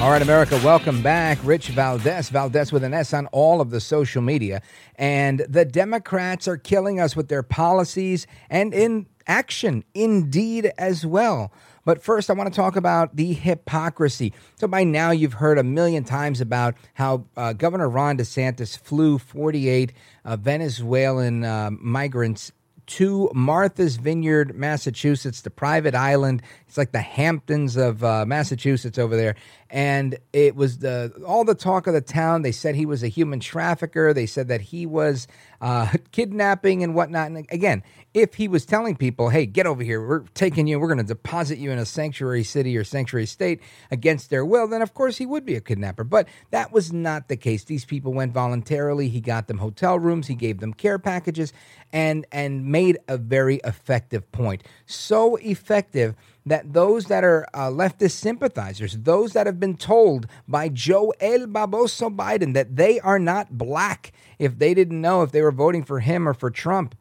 All 0.00 0.10
right, 0.10 0.20
America, 0.20 0.60
welcome 0.64 1.00
back. 1.00 1.38
Rich 1.44 1.68
Valdez, 1.68 2.28
Valdez 2.28 2.72
with 2.72 2.82
an 2.82 2.92
S 2.92 3.14
on 3.14 3.28
all 3.28 3.60
of 3.60 3.70
the 3.70 3.78
social 3.78 4.20
media. 4.20 4.62
And 4.96 5.46
the 5.48 5.64
Democrats 5.64 6.48
are 6.48 6.56
killing 6.56 6.98
us 6.98 7.14
with 7.14 7.28
their 7.28 7.44
policies 7.44 8.26
and 8.50 8.74
in 8.74 9.06
action, 9.28 9.84
indeed, 9.94 10.72
as 10.76 11.06
well. 11.06 11.52
But 11.84 12.02
first, 12.02 12.30
I 12.30 12.32
want 12.32 12.52
to 12.52 12.56
talk 12.56 12.74
about 12.74 13.14
the 13.14 13.32
hypocrisy. 13.32 14.34
So, 14.56 14.66
by 14.66 14.82
now, 14.82 15.12
you've 15.12 15.34
heard 15.34 15.56
a 15.56 15.62
million 15.62 16.02
times 16.02 16.40
about 16.40 16.74
how 16.94 17.26
uh, 17.36 17.52
Governor 17.52 17.88
Ron 17.88 18.18
DeSantis 18.18 18.76
flew 18.76 19.18
48 19.18 19.92
uh, 20.24 20.36
Venezuelan 20.36 21.44
uh, 21.44 21.70
migrants 21.70 22.50
to 22.88 23.30
Martha's 23.34 23.96
Vineyard, 23.96 24.56
Massachusetts, 24.56 25.42
the 25.42 25.50
private 25.50 25.94
island. 25.94 26.42
It's 26.66 26.78
like 26.78 26.92
the 26.92 27.00
Hamptons 27.00 27.76
of 27.76 28.02
uh, 28.02 28.24
Massachusetts 28.26 28.98
over 28.98 29.16
there. 29.16 29.36
And 29.70 30.18
it 30.32 30.56
was 30.56 30.78
the 30.78 31.12
all 31.26 31.44
the 31.44 31.54
talk 31.54 31.86
of 31.86 31.94
the 31.94 32.00
town. 32.00 32.42
They 32.42 32.52
said 32.52 32.74
he 32.74 32.86
was 32.86 33.02
a 33.02 33.08
human 33.08 33.38
trafficker. 33.40 34.14
They 34.14 34.26
said 34.26 34.48
that 34.48 34.62
he 34.62 34.86
was 34.86 35.28
uh, 35.60 35.92
kidnapping 36.12 36.82
and 36.82 36.94
whatnot. 36.94 37.26
And 37.26 37.46
again, 37.50 37.82
if 38.14 38.34
he 38.34 38.48
was 38.48 38.64
telling 38.64 38.96
people, 38.96 39.28
"Hey, 39.28 39.44
get 39.44 39.66
over 39.66 39.82
here. 39.82 40.06
We're 40.06 40.24
taking 40.34 40.66
you. 40.66 40.80
We're 40.80 40.88
going 40.88 40.98
to 40.98 41.04
deposit 41.04 41.58
you 41.58 41.70
in 41.70 41.78
a 41.78 41.84
sanctuary 41.84 42.44
city 42.44 42.76
or 42.76 42.84
sanctuary 42.84 43.26
state 43.26 43.60
against 43.90 44.30
their 44.30 44.44
will," 44.44 44.66
then 44.68 44.80
of 44.80 44.94
course 44.94 45.18
he 45.18 45.26
would 45.26 45.44
be 45.44 45.54
a 45.54 45.60
kidnapper. 45.60 46.04
But 46.04 46.28
that 46.50 46.72
was 46.72 46.92
not 46.92 47.28
the 47.28 47.36
case. 47.36 47.64
These 47.64 47.84
people 47.84 48.14
went 48.14 48.32
voluntarily. 48.32 49.08
He 49.08 49.20
got 49.20 49.48
them 49.48 49.58
hotel 49.58 49.98
rooms. 49.98 50.28
He 50.28 50.34
gave 50.34 50.60
them 50.60 50.72
care 50.72 50.98
packages, 50.98 51.52
and 51.92 52.26
and 52.32 52.64
made 52.64 52.98
a 53.06 53.18
very 53.18 53.60
effective 53.64 54.30
point. 54.32 54.62
So 54.86 55.36
effective 55.36 56.14
that 56.46 56.72
those 56.72 57.06
that 57.06 57.24
are 57.24 57.46
uh, 57.54 57.68
leftist 57.68 58.12
sympathizers, 58.12 58.96
those 58.98 59.32
that 59.32 59.46
have 59.46 59.60
been 59.60 59.76
told 59.76 60.26
by 60.46 60.68
Joe 60.68 61.12
El 61.20 61.46
Baboso 61.46 62.14
Biden 62.14 62.54
that 62.54 62.76
they 62.76 63.00
are 63.00 63.18
not 63.18 63.58
black 63.58 64.12
if 64.38 64.58
they 64.58 64.74
didn't 64.74 65.00
know 65.00 65.22
if 65.22 65.32
they 65.32 65.42
were 65.42 65.52
voting 65.52 65.84
for 65.84 66.00
him 66.00 66.28
or 66.28 66.34
for 66.34 66.50
Trump, 66.50 66.94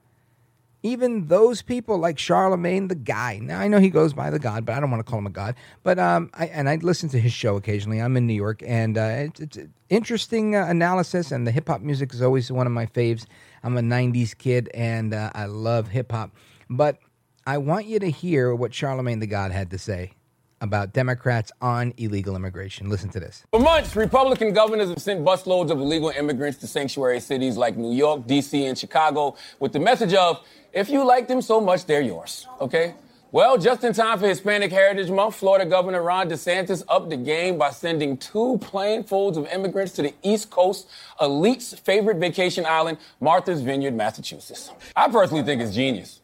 even 0.83 1.27
those 1.27 1.61
people 1.61 1.97
like 1.97 2.19
Charlemagne 2.19 2.87
the 2.87 2.95
guy. 2.95 3.39
Now 3.39 3.59
I 3.59 3.67
know 3.67 3.79
he 3.79 3.89
goes 3.89 4.13
by 4.13 4.29
the 4.29 4.39
God, 4.39 4.65
but 4.65 4.75
I 4.75 4.79
don't 4.79 4.91
want 4.91 5.05
to 5.05 5.09
call 5.09 5.19
him 5.19 5.27
a 5.27 5.31
God. 5.31 5.55
But 5.83 5.99
um, 5.99 6.29
I, 6.33 6.47
and 6.47 6.69
I 6.69 6.75
listen 6.75 7.09
to 7.09 7.19
his 7.19 7.33
show 7.33 7.55
occasionally. 7.55 7.99
I'm 7.99 8.15
in 8.15 8.27
New 8.27 8.33
York, 8.33 8.61
and 8.65 8.97
uh, 8.97 9.01
it's, 9.01 9.39
it's 9.39 9.57
interesting 9.89 10.55
uh, 10.55 10.65
analysis. 10.67 11.31
And 11.31 11.47
the 11.47 11.51
hip 11.51 11.67
hop 11.67 11.81
music 11.81 12.13
is 12.13 12.21
always 12.21 12.51
one 12.51 12.67
of 12.67 12.73
my 12.73 12.85
faves. 12.85 13.25
I'm 13.63 13.77
a 13.77 13.81
'90s 13.81 14.37
kid, 14.37 14.69
and 14.73 15.13
uh, 15.13 15.31
I 15.33 15.45
love 15.45 15.89
hip 15.89 16.11
hop. 16.11 16.31
But 16.69 16.99
I 17.47 17.59
want 17.59 17.85
you 17.85 17.97
to 17.99 18.11
hear 18.11 18.53
what 18.53 18.73
Charlemagne 18.73 19.19
the 19.19 19.25
God 19.25 19.53
had 19.53 19.71
to 19.71 19.77
say 19.77 20.11
about 20.59 20.91
Democrats 20.91 21.49
on 21.61 21.93
illegal 21.95 22.35
immigration. 22.35 22.89
Listen 22.89 23.09
to 23.11 23.21
this. 23.21 23.45
For 23.51 23.61
months, 23.61 23.95
Republican 23.95 24.51
governors 24.51 24.89
have 24.89 25.01
sent 25.01 25.23
busloads 25.23 25.69
of 25.69 25.79
illegal 25.79 26.09
immigrants 26.09 26.57
to 26.57 26.67
sanctuary 26.67 27.21
cities 27.21 27.55
like 27.55 27.77
New 27.77 27.95
York, 27.95 28.27
D.C., 28.27 28.65
and 28.65 28.77
Chicago 28.77 29.37
with 29.61 29.71
the 29.71 29.79
message 29.79 30.13
of, 30.13 30.45
if 30.73 30.89
you 30.89 31.05
like 31.05 31.29
them 31.29 31.41
so 31.41 31.61
much, 31.61 31.85
they're 31.85 32.01
yours. 32.01 32.45
Okay? 32.59 32.95
Well, 33.31 33.57
just 33.57 33.81
in 33.85 33.93
time 33.93 34.19
for 34.19 34.27
Hispanic 34.27 34.69
Heritage 34.69 35.09
Month, 35.09 35.35
Florida 35.35 35.65
Governor 35.65 36.03
Ron 36.03 36.29
DeSantis 36.29 36.83
upped 36.89 37.09
the 37.11 37.15
game 37.15 37.57
by 37.57 37.69
sending 37.69 38.17
two 38.17 38.59
planefolds 38.61 39.37
of 39.37 39.47
immigrants 39.53 39.93
to 39.93 40.01
the 40.01 40.13
East 40.21 40.49
Coast, 40.49 40.89
elite's 41.21 41.73
favorite 41.73 42.17
vacation 42.17 42.65
island, 42.65 42.97
Martha's 43.21 43.61
Vineyard, 43.61 43.93
Massachusetts. 43.93 44.69
I 44.97 45.07
personally 45.07 45.43
think 45.43 45.61
it's 45.61 45.73
genius. 45.73 46.19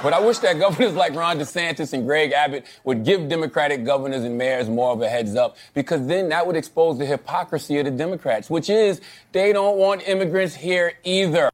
But 0.00 0.12
I 0.12 0.20
wish 0.20 0.38
that 0.38 0.60
governors 0.60 0.94
like 0.94 1.14
Ron 1.14 1.38
DeSantis 1.38 1.92
and 1.92 2.06
Greg 2.06 2.30
Abbott 2.30 2.66
would 2.84 3.04
give 3.04 3.28
Democratic 3.28 3.84
governors 3.84 4.22
and 4.22 4.38
mayors 4.38 4.68
more 4.68 4.92
of 4.92 5.02
a 5.02 5.08
heads 5.08 5.34
up 5.34 5.56
because 5.74 6.06
then 6.06 6.28
that 6.28 6.46
would 6.46 6.54
expose 6.54 6.98
the 6.98 7.06
hypocrisy 7.06 7.78
of 7.78 7.84
the 7.84 7.90
Democrats, 7.90 8.48
which 8.48 8.70
is 8.70 9.00
they 9.32 9.52
don't 9.52 9.76
want 9.76 10.06
immigrants 10.06 10.54
here 10.54 10.92
either. 11.02 11.50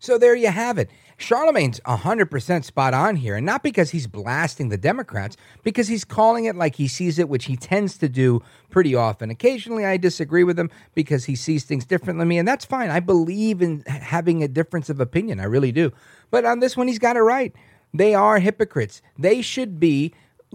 So 0.00 0.18
there 0.18 0.34
you 0.34 0.48
have 0.48 0.78
it. 0.78 0.90
Charlemagne's 1.18 1.80
100% 1.80 2.64
spot 2.64 2.94
on 2.94 3.16
here, 3.16 3.34
and 3.34 3.44
not 3.44 3.64
because 3.64 3.90
he's 3.90 4.06
blasting 4.06 4.68
the 4.68 4.78
Democrats, 4.78 5.36
because 5.64 5.88
he's 5.88 6.04
calling 6.04 6.44
it 6.44 6.54
like 6.54 6.76
he 6.76 6.86
sees 6.86 7.18
it, 7.18 7.28
which 7.28 7.46
he 7.46 7.56
tends 7.56 7.98
to 7.98 8.08
do 8.08 8.40
pretty 8.70 8.94
often. 8.94 9.28
Occasionally, 9.28 9.84
I 9.84 9.96
disagree 9.96 10.44
with 10.44 10.56
him 10.56 10.70
because 10.94 11.24
he 11.24 11.34
sees 11.34 11.64
things 11.64 11.84
differently 11.84 12.22
than 12.22 12.28
me, 12.28 12.38
and 12.38 12.46
that's 12.46 12.64
fine. 12.64 12.90
I 12.90 13.00
believe 13.00 13.60
in 13.60 13.82
having 13.86 14.44
a 14.44 14.48
difference 14.48 14.88
of 14.88 15.00
opinion. 15.00 15.40
I 15.40 15.44
really 15.44 15.72
do. 15.72 15.92
But 16.30 16.44
on 16.44 16.60
this 16.60 16.76
one, 16.76 16.86
he's 16.86 17.00
got 17.00 17.16
it 17.16 17.22
right. 17.22 17.52
They 17.92 18.14
are 18.14 18.38
hypocrites. 18.38 19.02
They 19.18 19.42
should 19.42 19.80
be 19.80 20.14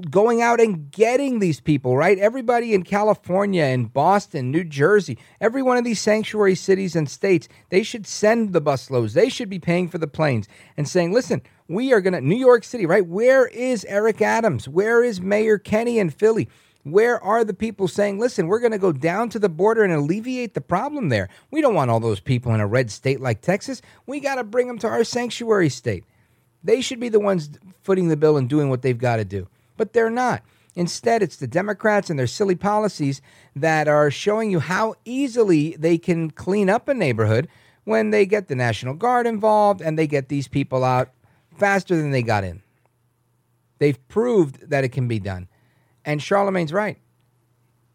going 0.09 0.41
out 0.41 0.59
and 0.59 0.91
getting 0.91 1.39
these 1.39 1.59
people, 1.59 1.95
right? 1.95 2.17
Everybody 2.17 2.73
in 2.73 2.83
California 2.83 3.63
and 3.63 3.93
Boston, 3.93 4.51
New 4.51 4.63
Jersey, 4.63 5.19
every 5.39 5.61
one 5.61 5.77
of 5.77 5.83
these 5.83 6.01
sanctuary 6.01 6.55
cities 6.55 6.95
and 6.95 7.09
states, 7.09 7.47
they 7.69 7.83
should 7.83 8.07
send 8.07 8.53
the 8.53 8.61
busloads. 8.61 9.13
They 9.13 9.29
should 9.29 9.49
be 9.49 9.59
paying 9.59 9.87
for 9.87 9.99
the 9.99 10.07
planes 10.07 10.47
and 10.77 10.87
saying, 10.87 11.13
listen, 11.13 11.41
we 11.67 11.93
are 11.93 12.01
going 12.01 12.13
to, 12.13 12.21
New 12.21 12.35
York 12.35 12.63
City, 12.63 12.85
right? 12.85 13.05
Where 13.05 13.47
is 13.47 13.85
Eric 13.85 14.21
Adams? 14.21 14.67
Where 14.67 15.03
is 15.03 15.21
Mayor 15.21 15.59
Kenney 15.59 15.99
in 15.99 16.09
Philly? 16.09 16.49
Where 16.83 17.23
are 17.23 17.45
the 17.45 17.53
people 17.53 17.87
saying, 17.87 18.19
listen, 18.19 18.47
we're 18.47 18.59
going 18.59 18.73
to 18.73 18.79
go 18.79 18.91
down 18.91 19.29
to 19.29 19.39
the 19.39 19.47
border 19.47 19.83
and 19.83 19.93
alleviate 19.93 20.53
the 20.53 20.61
problem 20.61 21.09
there? 21.09 21.29
We 21.49 21.61
don't 21.61 21.75
want 21.75 21.91
all 21.91 22.01
those 22.01 22.19
people 22.19 22.53
in 22.53 22.59
a 22.59 22.67
red 22.67 22.91
state 22.91 23.21
like 23.21 23.41
Texas. 23.41 23.81
We 24.05 24.19
got 24.19 24.35
to 24.35 24.43
bring 24.43 24.67
them 24.67 24.79
to 24.79 24.87
our 24.87 25.03
sanctuary 25.03 25.69
state. 25.69 26.03
They 26.63 26.81
should 26.81 26.99
be 26.99 27.09
the 27.09 27.19
ones 27.19 27.51
footing 27.81 28.07
the 28.07 28.17
bill 28.17 28.37
and 28.37 28.49
doing 28.49 28.69
what 28.69 28.81
they've 28.81 28.97
got 28.97 29.17
to 29.17 29.25
do 29.25 29.47
but 29.83 29.91
they're 29.91 30.09
not. 30.09 30.41
Instead, 30.75 31.21
it's 31.21 31.35
the 31.35 31.45
Democrats 31.45 32.09
and 32.09 32.17
their 32.17 32.25
silly 32.25 32.55
policies 32.55 33.21
that 33.53 33.89
are 33.89 34.09
showing 34.09 34.49
you 34.49 34.61
how 34.61 34.95
easily 35.03 35.75
they 35.77 35.97
can 35.97 36.31
clean 36.31 36.69
up 36.69 36.87
a 36.87 36.93
neighborhood 36.93 37.49
when 37.83 38.11
they 38.11 38.25
get 38.25 38.47
the 38.47 38.55
National 38.55 38.93
Guard 38.93 39.27
involved 39.27 39.81
and 39.81 39.99
they 39.99 40.07
get 40.07 40.29
these 40.29 40.47
people 40.47 40.85
out 40.85 41.09
faster 41.57 41.97
than 41.97 42.11
they 42.11 42.23
got 42.23 42.45
in. 42.45 42.61
They've 43.79 44.07
proved 44.07 44.69
that 44.69 44.85
it 44.85 44.93
can 44.93 45.09
be 45.09 45.19
done. 45.19 45.49
And 46.05 46.21
Charlemagne's 46.21 46.71
right. 46.71 46.97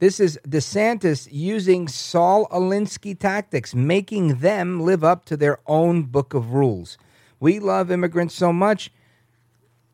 This 0.00 0.20
is 0.20 0.38
DeSantis 0.46 1.26
using 1.32 1.88
Saul 1.88 2.48
Alinsky 2.48 3.18
tactics, 3.18 3.74
making 3.74 4.40
them 4.40 4.82
live 4.82 5.02
up 5.02 5.24
to 5.24 5.38
their 5.38 5.58
own 5.66 6.02
book 6.02 6.34
of 6.34 6.52
rules. 6.52 6.98
We 7.40 7.60
love 7.60 7.90
immigrants 7.90 8.34
so 8.34 8.52
much, 8.52 8.92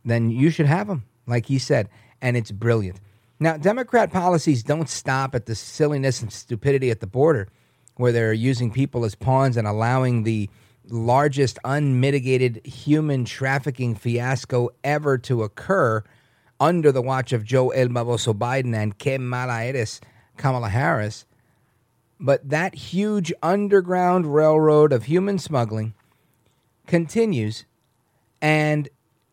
then 0.05 0.31
you 0.31 0.51
should 0.51 0.67
have 0.67 0.89
them 0.89 1.05
like 1.27 1.47
he 1.47 1.59
said, 1.59 1.89
and 2.21 2.37
it's 2.37 2.51
brilliant. 2.51 3.01
Now, 3.41 3.57
Democrat 3.57 4.13
policies 4.13 4.63
don't 4.63 4.89
stop 4.89 5.35
at 5.35 5.47
the 5.47 5.55
silliness 5.55 6.23
and 6.23 6.33
stupidity 6.33 6.91
at 6.91 7.01
the 7.01 7.07
border, 7.07 7.49
where 7.97 8.13
they're 8.13 8.33
using 8.33 8.71
people 8.71 9.05
as 9.05 9.15
pawns 9.15 9.57
and 9.57 9.67
allowing 9.67 10.23
the 10.23 10.49
largest 10.89 11.59
unmitigated 11.65 12.65
human 12.65 13.25
trafficking 13.25 13.95
fiasco 13.95 14.71
ever 14.83 15.19
to 15.19 15.43
occur 15.43 16.03
under 16.61 16.93
the 16.93 17.03
watch 17.03 17.33
of 17.33 17.45
Joe 17.45 17.71
El 17.71 17.89
Baboso 17.89 18.33
Biden 18.33 18.75
and 18.75 18.99
Kamala 18.99 20.69
Harris. 20.69 21.25
But 22.21 22.49
that 22.49 22.75
huge 22.75 23.33
underground 23.43 24.33
railroad 24.33 24.93
of 24.93 25.05
human 25.05 25.39
smuggling 25.39 25.95
continues, 26.87 27.65
and 28.41 28.89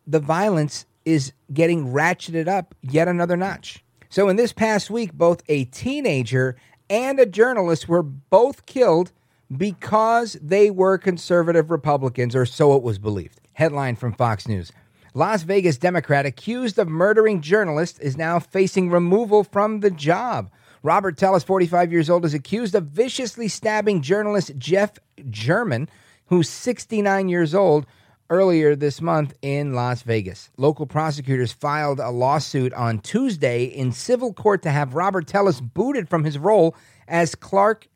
the 0.06 0.20
violence 0.20 0.86
is 1.04 1.32
getting 1.52 1.92
ratcheted 1.92 2.48
up 2.48 2.74
yet 2.82 3.08
another 3.08 3.36
notch. 3.36 3.84
So, 4.08 4.28
in 4.28 4.36
this 4.36 4.52
past 4.52 4.90
week, 4.90 5.12
both 5.12 5.42
a 5.48 5.64
teenager 5.66 6.56
and 6.90 7.18
a 7.18 7.26
journalist 7.26 7.88
were 7.88 8.02
both 8.02 8.66
killed 8.66 9.12
because 9.56 10.36
they 10.42 10.70
were 10.70 10.98
conservative 10.98 11.70
Republicans, 11.70 12.36
or 12.36 12.46
so 12.46 12.76
it 12.76 12.82
was 12.82 12.98
believed. 12.98 13.40
Headline 13.54 13.96
from 13.96 14.12
Fox 14.12 14.48
News 14.48 14.72
Las 15.14 15.42
Vegas 15.42 15.76
Democrat 15.76 16.24
accused 16.24 16.78
of 16.78 16.88
murdering 16.88 17.40
journalist 17.40 17.98
is 18.00 18.16
now 18.16 18.38
facing 18.38 18.90
removal 18.90 19.44
from 19.44 19.80
the 19.80 19.90
job. 19.90 20.50
Robert 20.82 21.16
Telles, 21.16 21.44
45 21.44 21.92
years 21.92 22.10
old, 22.10 22.24
is 22.24 22.34
accused 22.34 22.74
of 22.74 22.86
viciously 22.86 23.46
stabbing 23.46 24.02
journalist 24.02 24.52
Jeff 24.58 24.98
German, 25.30 25.88
who's 26.26 26.48
69 26.48 27.28
years 27.28 27.54
old, 27.54 27.86
earlier 28.30 28.74
this 28.74 29.00
month 29.00 29.34
in 29.42 29.74
Las 29.74 30.02
Vegas. 30.02 30.50
Local 30.56 30.86
prosecutors 30.86 31.52
filed 31.52 32.00
a 32.00 32.10
lawsuit 32.10 32.72
on 32.74 32.98
Tuesday 33.00 33.64
in 33.64 33.92
civil 33.92 34.32
court 34.32 34.62
to 34.62 34.70
have 34.70 34.94
Robert 34.94 35.26
Telles 35.26 35.60
booted 35.60 36.08
from 36.08 36.24
his 36.24 36.38
role 36.38 36.74
as 37.08 37.34
Clark 37.34 37.88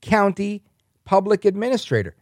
County 0.00 0.62
Public 1.04 1.44
Administrator. 1.44 2.14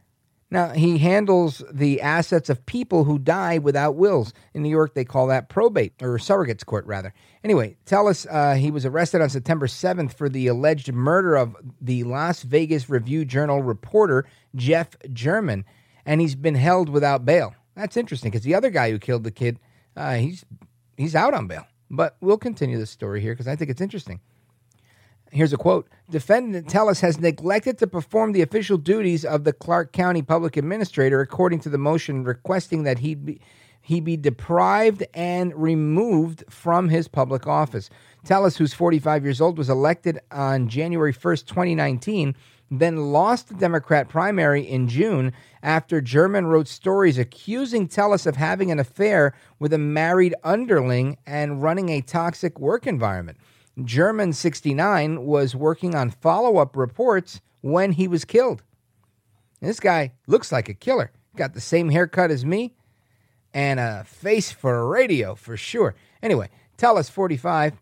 Now, 0.50 0.70
he 0.70 0.96
handles 0.96 1.62
the 1.70 2.00
assets 2.00 2.48
of 2.48 2.64
people 2.64 3.04
who 3.04 3.18
die 3.18 3.58
without 3.58 3.96
wills. 3.96 4.32
In 4.54 4.62
New 4.62 4.70
York, 4.70 4.94
they 4.94 5.04
call 5.04 5.26
that 5.26 5.50
probate, 5.50 5.92
or 6.00 6.16
surrogates 6.16 6.64
court, 6.64 6.86
rather. 6.86 7.12
Anyway, 7.44 7.76
Telles 7.84 8.26
uh, 8.26 8.54
he 8.54 8.70
was 8.70 8.86
arrested 8.86 9.20
on 9.20 9.28
September 9.28 9.66
7th 9.66 10.14
for 10.14 10.30
the 10.30 10.46
alleged 10.46 10.90
murder 10.92 11.36
of 11.36 11.54
the 11.82 12.04
Las 12.04 12.42
Vegas 12.44 12.88
Review 12.88 13.26
Journal 13.26 13.62
reporter 13.62 14.24
Jeff 14.54 14.88
German, 15.12 15.66
and 16.08 16.22
he's 16.22 16.34
been 16.34 16.54
held 16.54 16.88
without 16.88 17.26
bail. 17.26 17.54
That's 17.76 17.96
interesting 17.96 18.30
because 18.30 18.42
the 18.42 18.54
other 18.54 18.70
guy 18.70 18.90
who 18.90 18.98
killed 18.98 19.24
the 19.24 19.30
kid, 19.30 19.60
uh, 19.94 20.14
he's 20.14 20.44
he's 20.96 21.14
out 21.14 21.34
on 21.34 21.46
bail. 21.46 21.66
But 21.90 22.16
we'll 22.20 22.38
continue 22.38 22.78
this 22.78 22.90
story 22.90 23.20
here 23.20 23.34
because 23.34 23.46
I 23.46 23.56
think 23.56 23.70
it's 23.70 23.82
interesting. 23.82 24.20
Here's 25.30 25.52
a 25.52 25.58
quote 25.58 25.86
Defendant 26.10 26.70
Telles 26.70 27.00
has 27.00 27.20
neglected 27.20 27.76
to 27.78 27.86
perform 27.86 28.32
the 28.32 28.40
official 28.40 28.78
duties 28.78 29.24
of 29.26 29.44
the 29.44 29.52
Clark 29.52 29.92
County 29.92 30.22
Public 30.22 30.56
Administrator 30.56 31.20
according 31.20 31.60
to 31.60 31.68
the 31.68 31.76
motion 31.76 32.24
requesting 32.24 32.84
that 32.84 33.00
he 33.00 33.14
be, 33.14 33.38
he 33.82 34.00
be 34.00 34.16
deprived 34.16 35.04
and 35.12 35.54
removed 35.54 36.42
from 36.48 36.88
his 36.88 37.06
public 37.06 37.46
office. 37.46 37.90
Telles, 38.24 38.56
who's 38.56 38.72
45 38.72 39.24
years 39.24 39.42
old, 39.42 39.58
was 39.58 39.68
elected 39.68 40.18
on 40.30 40.68
January 40.68 41.12
1st, 41.12 41.44
2019 41.44 42.34
then 42.70 43.12
lost 43.12 43.48
the 43.48 43.54
Democrat 43.54 44.08
primary 44.08 44.62
in 44.62 44.88
June 44.88 45.32
after 45.62 46.00
German 46.00 46.46
wrote 46.46 46.68
stories 46.68 47.18
accusing 47.18 47.88
Telles 47.88 48.26
of 48.26 48.36
having 48.36 48.70
an 48.70 48.78
affair 48.78 49.34
with 49.58 49.72
a 49.72 49.78
married 49.78 50.34
underling 50.44 51.16
and 51.26 51.62
running 51.62 51.88
a 51.88 52.00
toxic 52.00 52.58
work 52.58 52.86
environment. 52.86 53.38
German 53.84 54.32
69 54.32 55.24
was 55.24 55.54
working 55.54 55.94
on 55.94 56.10
follow 56.10 56.58
up 56.58 56.76
reports 56.76 57.40
when 57.60 57.92
he 57.92 58.08
was 58.08 58.24
killed. 58.24 58.62
This 59.60 59.80
guy 59.80 60.12
looks 60.26 60.52
like 60.52 60.68
a 60.68 60.74
killer. 60.74 61.12
Got 61.36 61.54
the 61.54 61.60
same 61.60 61.88
haircut 61.88 62.30
as 62.30 62.44
me 62.44 62.74
and 63.54 63.80
a 63.80 64.04
face 64.04 64.52
for 64.52 64.86
radio 64.88 65.34
for 65.34 65.56
sure. 65.56 65.94
Anyway, 66.22 66.48
Telles 66.76 67.08
45 67.08 67.74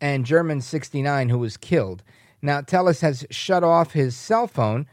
and 0.00 0.26
German 0.26 0.60
69 0.60 1.28
who 1.28 1.38
was 1.38 1.56
killed. 1.56 2.02
Now, 2.46 2.60
Telles 2.60 3.00
has 3.00 3.26
shut 3.28 3.64
off 3.64 3.92
his 3.92 4.14
cell 4.14 4.46
phone 4.46 4.86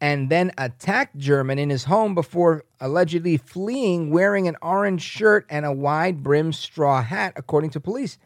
and 0.00 0.30
then 0.30 0.50
attacked 0.58 1.16
German 1.16 1.56
in 1.56 1.70
his 1.70 1.84
home 1.84 2.12
before 2.12 2.64
allegedly 2.80 3.36
fleeing 3.36 4.10
wearing 4.10 4.48
an 4.48 4.56
orange 4.60 5.02
shirt 5.02 5.46
and 5.48 5.64
a 5.64 5.70
wide 5.70 6.24
brimmed 6.24 6.56
straw 6.56 7.00
hat, 7.00 7.34
according 7.36 7.70
to 7.70 7.78
police. 7.78 8.18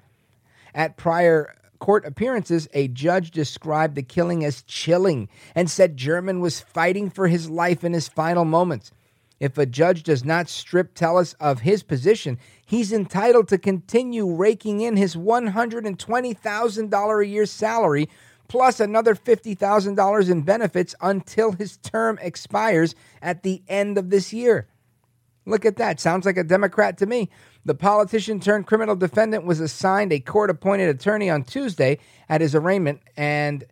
At 0.74 0.96
prior 0.96 1.54
court 1.80 2.06
appearances, 2.06 2.66
a 2.72 2.88
judge 2.88 3.30
described 3.30 3.94
the 3.94 4.02
killing 4.02 4.42
as 4.42 4.62
chilling 4.62 5.28
and 5.54 5.70
said 5.70 5.98
German 5.98 6.40
was 6.40 6.60
fighting 6.60 7.10
for 7.10 7.28
his 7.28 7.50
life 7.50 7.84
in 7.84 7.92
his 7.92 8.08
final 8.08 8.46
moments. 8.46 8.90
If 9.38 9.58
a 9.58 9.66
judge 9.66 10.02
does 10.02 10.24
not 10.24 10.48
strip 10.48 10.94
Telles 10.94 11.34
of 11.34 11.60
his 11.60 11.82
position, 11.82 12.38
he's 12.64 12.90
entitled 12.90 13.48
to 13.48 13.58
continue 13.58 14.34
raking 14.34 14.80
in 14.80 14.96
his 14.96 15.14
$120,000 15.14 17.20
a 17.20 17.26
year 17.26 17.44
salary 17.44 18.08
plus 18.53 18.80
another 18.80 19.14
$50,000 19.14 20.30
in 20.30 20.42
benefits 20.42 20.94
until 21.00 21.53
his 21.53 21.78
term 21.78 22.18
expires 22.20 22.94
at 23.22 23.42
the 23.44 23.62
end 23.66 23.96
of 23.96 24.11
this 24.11 24.30
year. 24.30 24.68
Look 25.46 25.64
at 25.64 25.76
that. 25.76 25.98
Sounds 25.98 26.26
like 26.26 26.36
a 26.36 26.44
Democrat 26.44 26.98
to 26.98 27.07
me. 27.07 27.30
The 27.64 27.74
politician 27.74 28.40
turned 28.40 28.66
criminal 28.66 28.94
defendant 28.94 29.46
was 29.46 29.59
assigned 29.59 30.12
a 30.12 30.20
court 30.20 30.50
appointed 30.50 30.90
attorney 30.90 31.30
on 31.30 31.44
Tuesday 31.44 31.98
at 32.28 32.42
his 32.42 32.55
arraignment 32.55 33.00
and 33.16 33.64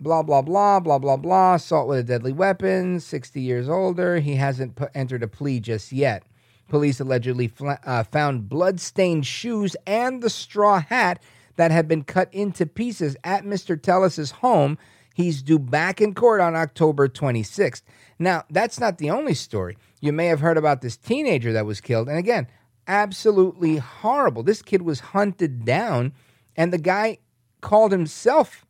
blah, 0.00 0.24
blah, 0.24 0.42
blah, 0.42 0.80
blah, 0.80 0.98
blah, 0.98 1.16
blah. 1.16 1.54
Assault 1.54 1.86
with 1.86 2.00
a 2.00 2.02
deadly 2.02 2.32
weapon, 2.32 2.98
60 2.98 3.40
years 3.40 3.68
older. 3.68 4.18
He 4.18 4.34
hasn't 4.34 4.76
entered 4.96 5.22
a 5.22 5.28
plea 5.28 5.60
just 5.60 5.92
yet. 5.92 6.24
Police 6.68 6.98
allegedly 6.98 7.46
fla- 7.46 7.78
uh, 7.84 8.02
found 8.02 8.48
blood-stained 8.48 9.24
shoes 9.24 9.76
and 9.86 10.20
the 10.24 10.28
straw 10.28 10.80
hat 10.80 11.22
that 11.58 11.72
had 11.72 11.88
been 11.88 12.04
cut 12.04 12.32
into 12.32 12.64
pieces 12.64 13.16
at 13.24 13.44
Mr. 13.44 13.80
Telles's 13.80 14.30
home. 14.30 14.78
He's 15.12 15.42
due 15.42 15.58
back 15.58 16.00
in 16.00 16.14
court 16.14 16.40
on 16.40 16.54
October 16.54 17.08
26th. 17.08 17.82
Now, 18.16 18.44
that's 18.48 18.78
not 18.78 18.98
the 18.98 19.10
only 19.10 19.34
story. 19.34 19.76
You 20.00 20.12
may 20.12 20.26
have 20.26 20.38
heard 20.38 20.56
about 20.56 20.82
this 20.82 20.96
teenager 20.96 21.52
that 21.52 21.66
was 21.66 21.80
killed. 21.80 22.08
And 22.08 22.16
again, 22.16 22.46
absolutely 22.86 23.78
horrible. 23.78 24.44
This 24.44 24.62
kid 24.62 24.82
was 24.82 25.00
hunted 25.00 25.64
down, 25.64 26.12
and 26.56 26.72
the 26.72 26.78
guy 26.78 27.18
called 27.60 27.90
himself 27.90 28.64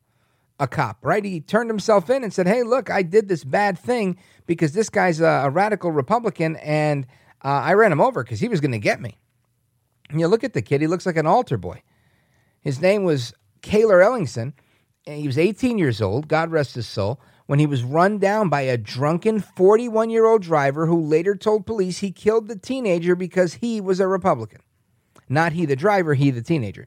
a 0.59 0.67
cop, 0.67 1.05
right? 1.05 1.23
He 1.23 1.43
turned 1.43 1.69
himself 1.69 2.09
in 2.09 2.25
and 2.25 2.33
said, 2.33 2.49
Hey, 2.49 2.63
look, 2.63 2.91
I 2.91 3.03
did 3.03 3.29
this 3.29 3.45
bad 3.45 3.79
thing 3.79 4.17
because 4.47 4.73
this 4.73 4.89
guy's 4.89 5.21
a, 5.21 5.43
a 5.45 5.51
radical 5.51 5.93
Republican 5.93 6.57
and 6.57 7.07
uh, 7.45 7.49
I 7.49 7.75
ran 7.75 7.93
him 7.93 8.01
over 8.01 8.25
because 8.25 8.41
he 8.41 8.49
was 8.49 8.63
going 8.63 8.73
to 8.73 8.79
get 8.79 8.99
me. 8.99 9.19
And 10.09 10.19
you 10.19 10.27
look 10.27 10.43
at 10.43 10.55
the 10.55 10.63
kid, 10.63 10.81
he 10.81 10.87
looks 10.87 11.05
like 11.05 11.19
an 11.19 11.27
altar 11.27 11.59
boy. 11.59 11.83
His 12.61 12.81
name 12.81 13.05
was 13.05 13.33
Cayler 13.63 14.01
Ellingson. 14.01 14.53
And 15.07 15.21
he 15.21 15.27
was 15.27 15.39
18 15.39 15.79
years 15.79 16.03
old, 16.03 16.29
God 16.29 16.51
rest 16.51 16.75
his 16.75 16.87
soul, 16.87 17.19
when 17.47 17.59
he 17.59 17.67
was 17.67 17.83
run 17.83 18.19
down 18.19 18.51
by 18.51 18.63
a 18.63 18.77
drunken 18.77 19.41
41 19.41 20.11
year 20.11 20.27
old 20.27 20.43
driver 20.43 20.87
who 20.87 21.01
later 21.01 21.35
told 21.35 21.65
police 21.65 21.99
he 21.99 22.11
killed 22.11 22.47
the 22.47 22.59
teenager 22.59 23.17
because 23.17 23.55
he 23.55 23.81
was 23.81 24.01
a 24.01 24.07
Republican. 24.07 24.61
Not 25.29 25.53
he, 25.53 25.65
the 25.65 25.77
driver, 25.77 26.15
he, 26.15 26.31
the 26.31 26.43
teenager. 26.43 26.87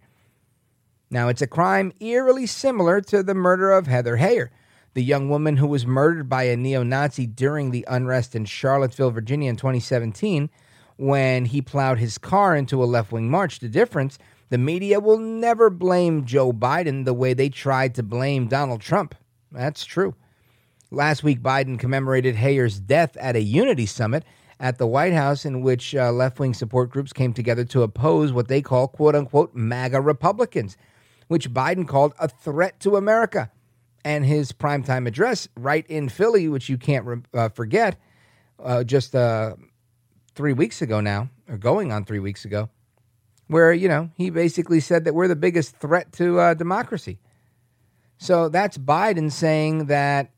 Now, 1.10 1.30
it's 1.30 1.42
a 1.42 1.48
crime 1.48 1.92
eerily 2.00 2.46
similar 2.46 3.02
to 3.02 3.24
the 3.24 3.34
murder 3.34 3.72
of 3.72 3.88
Heather 3.88 4.18
Heyer, 4.18 4.50
the 4.94 5.04
young 5.04 5.30
woman 5.30 5.58
who 5.58 5.68
was 5.68 5.86
murdered 5.86 6.30
by 6.30 6.44
a 6.44 6.56
neo 6.56 6.84
Nazi 6.84 7.26
during 7.26 7.72
the 7.72 7.86
unrest 7.90 8.36
in 8.36 8.46
Charlottesville, 8.46 9.12
Virginia 9.12 9.50
in 9.50 9.56
2017 9.56 10.50
when 10.98 11.46
he 11.46 11.64
plowed 11.64 11.98
his 11.98 12.20
car 12.20 12.56
into 12.56 12.84
a 12.84 12.86
left 12.86 13.12
wing 13.12 13.28
march. 13.28 13.58
The 13.58 13.68
difference 13.68 14.20
the 14.52 14.58
media 14.58 15.00
will 15.00 15.18
never 15.18 15.70
blame 15.70 16.26
Joe 16.26 16.52
Biden 16.52 17.06
the 17.06 17.14
way 17.14 17.34
they 17.34 17.48
tried 17.48 17.96
to 17.96 18.04
blame 18.04 18.50
Donald 18.50 18.82
Trump. 18.82 19.16
That's 19.50 19.86
true. 19.86 20.14
Last 20.92 21.24
week, 21.24 21.42
Biden 21.42 21.80
commemorated 21.80 22.36
Heyer's 22.36 22.78
death 22.78 23.16
at 23.16 23.38
a 23.38 23.42
unity 23.42 23.86
summit 23.86 24.26
at 24.60 24.78
the 24.78 24.86
White 24.86 25.14
House, 25.14 25.46
in 25.46 25.62
which 25.62 25.96
uh, 25.96 26.12
left 26.12 26.38
wing 26.38 26.54
support 26.54 26.90
groups 26.90 27.14
came 27.14 27.32
together 27.32 27.64
to 27.64 27.82
oppose 27.82 28.34
what 28.34 28.50
they 28.50 28.62
call 28.62 28.90
quote 28.90 29.16
unquote 29.16 29.56
MAGA 29.56 30.02
Republicans, 30.02 30.76
which 31.30 31.54
Biden 31.54 31.88
called 31.88 32.14
a 32.20 32.28
threat 32.28 32.78
to 32.82 32.98
America. 32.98 33.50
And 34.04 34.26
his 34.26 34.52
primetime 34.52 35.08
address 35.08 35.48
right 35.56 35.88
in 35.88 36.10
Philly, 36.10 36.50
which 36.50 36.68
you 36.68 36.78
can't 36.78 37.06
re- 37.06 37.22
uh, 37.34 37.50
forget, 37.50 37.98
uh, 38.60 38.84
just 38.84 39.16
uh, 39.16 39.56
three 40.36 40.54
weeks 40.54 40.82
ago 40.82 41.00
now, 41.00 41.30
or 41.48 41.58
going 41.58 41.94
on 41.94 42.04
three 42.04 42.20
weeks 42.20 42.44
ago, 42.44 42.70
where, 43.52 43.74
you 43.74 43.90
know, 43.90 44.10
he 44.16 44.30
basically 44.30 44.80
said 44.80 45.04
that 45.04 45.14
we're 45.14 45.28
the 45.28 45.36
biggest 45.36 45.76
threat 45.76 46.14
to 46.14 46.40
uh, 46.40 46.54
democracy. 46.54 47.20
So 48.18 48.48
that's 48.48 48.78
Biden 48.78 49.30
saying 49.30 49.88
that 49.88 50.32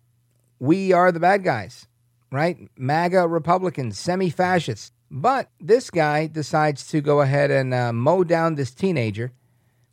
we 0.58 0.94
are 0.94 1.12
the 1.12 1.20
bad 1.20 1.44
guys, 1.44 1.86
right? 2.32 2.58
MAGA 2.76 3.28
Republicans, 3.28 4.00
semi 4.00 4.32
fascists. 4.32 4.92
But 5.12 5.52
this 5.60 5.92
guy 5.92 6.26
decides 6.26 6.88
to 6.88 7.02
go 7.02 7.22
ahead 7.22 7.52
and 7.52 7.72
uh, 7.72 7.94
mow 7.94 8.24
down 8.24 8.56
this 8.56 8.72
teenager 8.72 9.32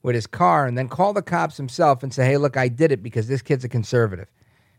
with 0.03 0.15
his 0.15 0.27
car 0.27 0.67
and 0.67 0.79
then 0.79 0.89
call 0.89 1.13
the 1.13 1.21
cops 1.21 1.59
himself 1.59 2.03
and 2.03 2.15
say, 2.15 2.25
hey, 2.25 2.39
look, 2.39 2.57
I 2.57 2.69
did 2.69 2.91
it 2.91 3.03
because 3.03 3.29
this 3.29 3.43
kid's 3.43 3.65
a 3.65 3.69
conservative. 3.69 4.29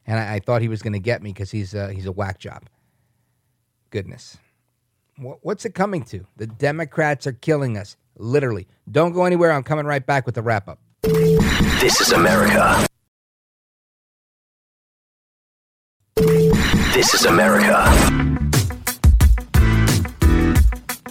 And 0.08 0.20
I, 0.20 0.36
I 0.36 0.40
thought 0.40 0.64
he 0.64 0.68
was 0.68 0.82
going 0.82 0.94
to 0.94 1.00
get 1.00 1.22
me 1.22 1.32
because 1.32 1.52
he's, 1.52 1.76
uh, 1.76 1.90
he's 1.90 2.08
a 2.08 2.12
whack 2.12 2.40
job. 2.40 2.64
Goodness. 3.92 4.40
What, 5.18 5.38
what's 5.44 5.64
it 5.64 5.76
coming 5.76 6.02
to? 6.06 6.26
The 6.38 6.48
Democrats 6.48 7.28
are 7.28 7.34
killing 7.34 7.78
us, 7.78 7.98
literally. 8.18 8.68
Don't 8.90 9.14
go 9.14 9.26
anywhere. 9.26 9.52
I'm 9.52 9.64
coming 9.64 9.86
right 9.86 10.06
back 10.06 10.26
with 10.26 10.36
the 10.36 10.42
wrap 10.42 10.68
up. 10.68 10.80
This 11.04 12.00
is 12.02 12.12
America. 12.12 12.86
This 16.94 17.14
is 17.14 17.26
America. 17.26 17.86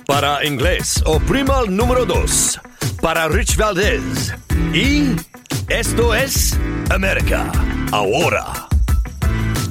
Para 0.07 0.45
inglés, 0.45 1.03
oprima 1.07 1.61
el 1.61 1.77
número 1.77 2.05
dos. 2.05 2.59
Para 3.01 3.29
Rich 3.29 3.57
Valdez. 3.57 4.33
Y 4.73 5.17
esto 5.69 6.15
es 6.15 6.59
América. 6.91 7.51
Ahora. 7.93 8.69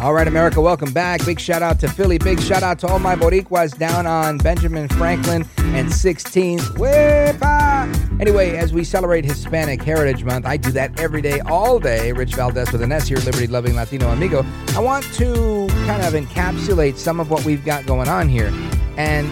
All 0.02 0.14
right, 0.14 0.30
America, 0.30 0.62
welcome 0.62 0.94
back. 0.94 1.26
Big 1.26 1.42
shout 1.42 1.62
out 1.62 1.78
to 1.82 1.90
Philly. 1.90 2.18
Big 2.18 2.40
shout 2.40 2.64
out 2.64 2.80
to 2.80 2.88
all 2.88 3.00
my 3.00 3.18
Boricuas 3.18 3.78
down 3.78 4.08
on 4.08 4.38
Benjamin 4.38 4.88
Franklin 4.88 5.46
and 5.58 5.90
16th. 5.90 6.62
Wepa! 6.78 8.22
Anyway, 8.22 8.56
as 8.56 8.72
we 8.72 8.86
celebrate 8.86 9.26
Hispanic 9.26 9.84
Heritage 9.84 10.24
Month, 10.24 10.46
I 10.46 10.56
do 10.56 10.72
that 10.72 10.98
every 11.02 11.22
day, 11.22 11.42
all 11.42 11.80
day. 11.80 12.14
Rich 12.14 12.36
Valdez 12.36 12.72
with 12.72 12.82
an 12.82 12.94
S 12.94 13.10
here, 13.10 13.18
Liberty 13.18 13.48
Loving 13.48 13.76
Latino 13.76 14.08
Amigo. 14.08 14.46
I 14.70 14.80
want 14.80 15.04
to 15.16 15.68
kind 15.86 16.02
of 16.02 16.14
encapsulate 16.14 16.96
some 16.96 17.20
of 17.20 17.30
what 17.30 17.44
we've 17.44 17.66
got 17.66 17.86
going 17.86 18.08
on 18.08 18.30
here. 18.30 18.54
And 18.96 19.30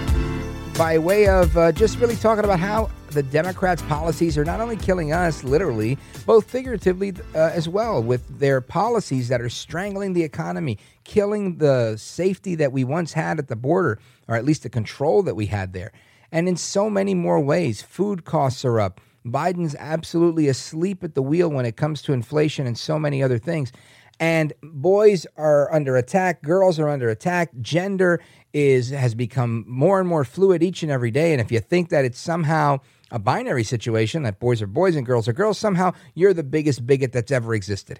by 0.77 0.97
way 0.97 1.29
of 1.29 1.57
uh, 1.57 1.71
just 1.71 1.97
really 1.99 2.17
talking 2.17 2.43
about 2.43 2.59
how 2.59 2.89
the 3.17 3.23
Democrats' 3.23 3.81
policies 3.81 4.37
are 4.37 4.45
not 4.45 4.61
only 4.61 4.75
killing 4.75 5.11
us, 5.11 5.43
literally, 5.43 5.97
both 6.27 6.47
figuratively 6.47 7.15
uh, 7.33 7.49
as 7.51 7.67
well, 7.67 8.03
with 8.03 8.37
their 8.37 8.61
policies 8.61 9.27
that 9.29 9.41
are 9.41 9.49
strangling 9.49 10.13
the 10.13 10.21
economy, 10.21 10.77
killing 11.03 11.57
the 11.57 11.97
safety 11.97 12.53
that 12.53 12.71
we 12.71 12.83
once 12.83 13.13
had 13.13 13.39
at 13.39 13.47
the 13.47 13.55
border, 13.55 13.97
or 14.27 14.35
at 14.35 14.45
least 14.45 14.61
the 14.61 14.69
control 14.69 15.23
that 15.23 15.33
we 15.33 15.47
had 15.47 15.73
there. 15.73 15.91
And 16.31 16.47
in 16.47 16.57
so 16.57 16.91
many 16.91 17.15
more 17.15 17.39
ways, 17.39 17.81
food 17.81 18.23
costs 18.23 18.63
are 18.63 18.79
up. 18.79 19.01
Biden's 19.25 19.75
absolutely 19.79 20.47
asleep 20.47 21.03
at 21.03 21.15
the 21.15 21.23
wheel 21.23 21.49
when 21.49 21.65
it 21.65 21.75
comes 21.75 22.03
to 22.03 22.13
inflation 22.13 22.67
and 22.67 22.77
so 22.77 22.99
many 22.99 23.23
other 23.23 23.39
things. 23.39 23.71
And 24.19 24.53
boys 24.61 25.25
are 25.37 25.73
under 25.73 25.97
attack, 25.97 26.43
girls 26.43 26.79
are 26.79 26.89
under 26.89 27.09
attack, 27.09 27.49
gender 27.61 28.21
is 28.53 28.89
has 28.89 29.13
become 29.13 29.65
more 29.67 29.99
and 29.99 30.07
more 30.07 30.23
fluid 30.23 30.61
each 30.63 30.83
and 30.83 30.91
every 30.91 31.11
day. 31.11 31.31
And 31.33 31.41
if 31.41 31.51
you 31.51 31.59
think 31.59 31.89
that 31.89 32.05
it's 32.05 32.19
somehow 32.19 32.79
a 33.11 33.19
binary 33.19 33.63
situation 33.63 34.23
that 34.23 34.39
boys 34.39 34.61
are 34.61 34.67
boys 34.67 34.95
and 34.95 35.05
girls 35.05 35.27
are 35.27 35.33
girls, 35.33 35.57
somehow 35.57 35.93
you're 36.13 36.33
the 36.33 36.43
biggest 36.43 36.85
bigot 36.85 37.11
that's 37.11 37.31
ever 37.31 37.53
existed. 37.53 37.99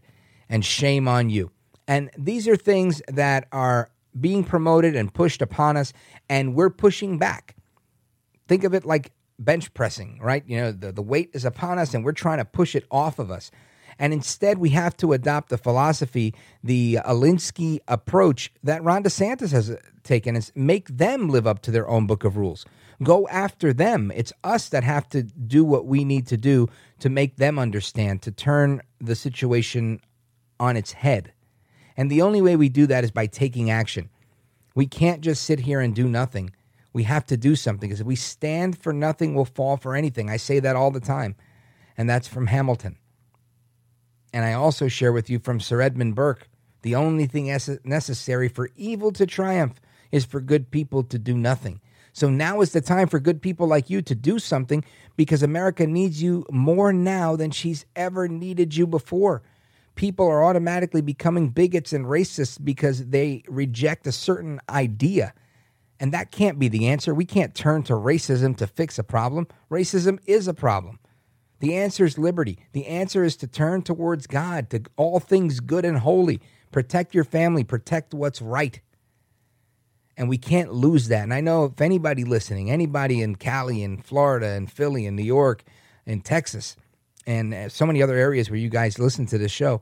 And 0.50 0.64
shame 0.64 1.08
on 1.08 1.30
you. 1.30 1.52
And 1.88 2.10
these 2.18 2.48
are 2.48 2.56
things 2.56 3.02
that 3.08 3.48
are 3.52 3.90
being 4.20 4.44
promoted 4.44 4.96
and 4.96 5.14
pushed 5.14 5.42
upon 5.42 5.78
us, 5.78 5.94
and 6.30 6.56
we're 6.56 6.70
pushing 6.70 7.18
back. 7.18 7.56
Think 8.48 8.64
of 8.64 8.74
it 8.74 8.86
like 8.86 9.12
bench 9.40 9.74
pressing, 9.74 10.20
right? 10.22 10.44
You 10.48 10.58
know, 10.58 10.72
the, 10.72 10.92
the 10.92 11.02
weight 11.02 11.30
is 11.34 11.46
upon 11.46 11.80
us 11.80 11.94
and 11.94 12.04
we're 12.04 12.12
trying 12.14 12.40
to 12.40 12.46
push 12.46 12.76
it 12.76 12.86
off 12.90 13.20
of 13.20 13.30
us. 13.30 13.52
And 14.00 14.14
instead, 14.14 14.60
we 14.60 14.70
have 14.70 14.96
to 14.98 15.14
adopt 15.14 15.50
the 15.50 15.58
philosophy, 15.58 16.36
the 16.64 17.00
Alinsky 17.06 17.80
approach 17.88 18.52
that 18.64 18.84
Ron 18.84 19.04
DeSantis 19.04 19.52
has 19.52 19.76
taken, 20.04 20.36
is 20.36 20.52
make 20.56 20.88
them 20.88 21.30
live 21.30 21.48
up 21.48 21.62
to 21.64 21.72
their 21.72 21.88
own 21.88 22.06
book 22.06 22.24
of 22.24 22.38
rules. 22.38 22.66
Go 23.04 23.28
after 23.28 23.74
them. 23.74 24.12
It's 24.16 24.34
us 24.44 24.70
that 24.70 24.84
have 24.84 25.08
to 25.10 25.24
do 25.24 25.64
what 25.64 25.86
we 25.86 26.04
need 26.04 26.28
to 26.28 26.38
do 26.38 26.68
to 27.00 27.10
make 27.10 27.36
them 27.38 27.60
understand, 27.60 28.24
to 28.24 28.32
turn 28.32 28.82
the 29.00 29.16
situation 29.16 30.00
on 30.60 30.76
its 30.76 30.94
head. 30.94 31.34
And 31.96 32.10
the 32.10 32.22
only 32.22 32.42
way 32.42 32.56
we 32.56 32.70
do 32.70 32.88
that 32.88 33.04
is 33.04 33.12
by 33.12 33.28
taking 33.28 33.70
action. 33.70 34.10
We 34.74 34.88
can't 34.88 35.22
just 35.22 35.44
sit 35.44 35.62
here 35.62 35.80
and 35.80 35.94
do 35.94 36.08
nothing. 36.08 36.52
We 36.94 37.04
have 37.04 37.26
to 37.28 37.38
do 37.38 37.56
something 37.56 37.90
because 37.90 38.02
if 38.02 38.08
we 38.08 38.16
stand 38.16 38.82
for 38.82 38.94
nothing, 38.94 39.36
we'll 39.36 39.46
fall 39.46 39.78
for 39.78 39.96
anything. 39.96 40.30
I 40.30 40.38
say 40.38 40.60
that 40.60 40.76
all 40.76 40.90
the 40.90 41.00
time. 41.00 41.36
And 41.98 42.10
that's 42.10 42.28
from 42.28 42.48
Hamilton. 42.48 42.98
And 44.34 44.46
I 44.46 44.54
also 44.54 44.88
share 44.88 45.14
with 45.14 45.30
you 45.30 45.40
from 45.40 45.60
Sir 45.60 45.82
Edmund 45.82 46.16
Burke 46.16 46.48
the 46.82 46.96
only 46.96 47.26
thing 47.26 47.46
necessary 47.84 48.48
for 48.48 48.70
evil 48.76 49.12
to 49.12 49.26
triumph 49.26 49.80
is 50.12 50.26
for 50.26 50.40
good 50.40 50.72
people 50.72 51.04
to 51.04 51.20
do 51.20 51.36
nothing. 51.38 51.82
So 52.18 52.32
now 52.32 52.62
is 52.62 52.72
the 52.72 52.82
time 52.82 53.10
for 53.10 53.20
good 53.20 53.44
people 53.44 53.68
like 53.68 53.92
you 53.92 54.02
to 54.02 54.16
do 54.16 54.40
something 54.40 54.84
because 55.18 55.44
America 55.44 55.86
needs 55.86 56.20
you 56.20 56.48
more 56.50 56.92
now 56.92 57.36
than 57.36 57.52
she's 57.52 57.86
ever 57.96 58.28
needed 58.28 58.76
you 58.76 58.88
before. 58.88 59.44
People 59.94 60.26
are 60.26 60.44
automatically 60.44 61.02
becoming 61.02 61.50
bigots 61.50 61.94
and 61.94 62.08
racists 62.08 62.58
because 62.62 63.10
they 63.10 63.44
reject 63.48 64.08
a 64.08 64.12
certain 64.12 64.60
idea. 64.68 65.32
And 66.00 66.12
that 66.12 66.32
can't 66.32 66.58
be 66.58 66.68
the 66.68 66.88
answer. 66.88 67.14
We 67.14 67.24
can't 67.24 67.54
turn 67.54 67.84
to 67.84 67.94
racism 67.94 68.58
to 68.58 68.66
fix 68.66 68.98
a 68.98 69.04
problem. 69.04 69.46
Racism 69.70 70.18
is 70.26 70.48
a 70.48 70.56
problem. 70.56 70.98
The 71.60 71.76
answer 71.76 72.04
is 72.04 72.18
liberty. 72.18 72.58
The 72.72 72.88
answer 72.88 73.24
is 73.26 73.36
to 73.38 73.48
turn 73.48 73.84
towards 73.84 74.26
God, 74.26 74.72
to 74.72 74.82
all 74.96 75.20
things 75.20 75.60
good 75.60 75.86
and 75.86 76.00
holy. 76.00 76.42
Protect 76.72 77.14
your 77.14 77.26
family, 77.26 77.64
protect 77.64 78.16
what's 78.16 78.42
right. 78.42 78.82
And 80.18 80.28
we 80.28 80.38
can't 80.40 80.74
lose 80.74 81.10
that. 81.10 81.24
And 81.24 81.34
I 81.34 81.42
know 81.42 81.66
if 81.66 81.80
anybody 81.80 82.24
listening, 82.24 82.72
anybody 82.72 83.22
in 83.22 83.36
Cali 83.36 83.84
and 83.84 84.04
Florida 84.04 84.48
and 84.48 84.72
Philly 84.72 85.06
and 85.06 85.16
New 85.16 85.24
York 85.24 85.64
and 86.08 86.26
Texas 86.26 86.76
and 87.28 87.54
uh, 87.54 87.70
so 87.70 87.86
many 87.86 88.02
other 88.02 88.16
areas 88.16 88.50
where 88.50 88.58
you 88.58 88.70
guys 88.70 88.98
listen 88.98 89.28
to 89.28 89.38
this 89.38 89.52
show, 89.52 89.80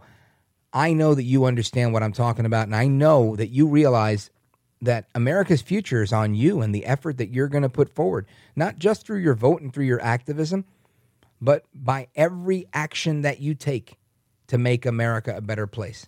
I 0.73 0.91
know 0.91 1.15
that 1.15 1.23
you 1.23 1.45
understand 1.45 1.93
what 1.93 2.03
I'm 2.03 2.11
talking 2.11 2.45
about. 2.45 2.67
And 2.67 2.75
I 2.75 2.87
know 2.87 3.37
that 3.37 3.47
you 3.47 3.67
realize 3.67 4.29
that 4.81 5.07
America's 5.15 5.61
future 5.61 6.03
is 6.03 6.11
on 6.11 6.35
you 6.35 6.61
and 6.61 6.75
the 6.75 6.85
effort 6.85 7.17
that 7.17 7.29
you're 7.29 7.47
going 7.47 7.63
to 7.63 7.69
put 7.69 7.89
forward, 7.89 8.27
not 8.57 8.77
just 8.77 9.05
through 9.05 9.19
your 9.19 9.35
vote 9.35 9.61
and 9.61 9.73
through 9.73 9.85
your 9.85 10.01
activism, 10.01 10.65
but 11.39 11.63
by 11.73 12.07
every 12.15 12.67
action 12.73 13.21
that 13.21 13.39
you 13.39 13.55
take 13.55 13.97
to 14.47 14.57
make 14.57 14.85
America 14.85 15.33
a 15.35 15.41
better 15.41 15.65
place. 15.65 16.07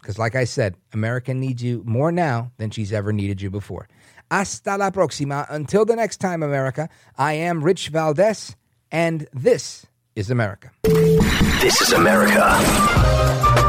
Because, 0.00 0.18
like 0.18 0.34
I 0.34 0.44
said, 0.44 0.76
America 0.92 1.34
needs 1.34 1.62
you 1.62 1.82
more 1.84 2.12
now 2.12 2.52
than 2.56 2.70
she's 2.70 2.92
ever 2.92 3.12
needed 3.12 3.42
you 3.42 3.50
before. 3.50 3.88
Hasta 4.30 4.76
la 4.76 4.90
próxima. 4.90 5.46
Until 5.50 5.84
the 5.84 5.96
next 5.96 6.18
time, 6.18 6.42
America, 6.42 6.88
I 7.16 7.34
am 7.34 7.62
Rich 7.64 7.88
Valdez, 7.88 8.56
and 8.90 9.26
this 9.32 9.86
is 10.14 10.30
America. 10.30 10.70
This 10.82 11.80
is 11.80 11.92
America. 11.92 13.67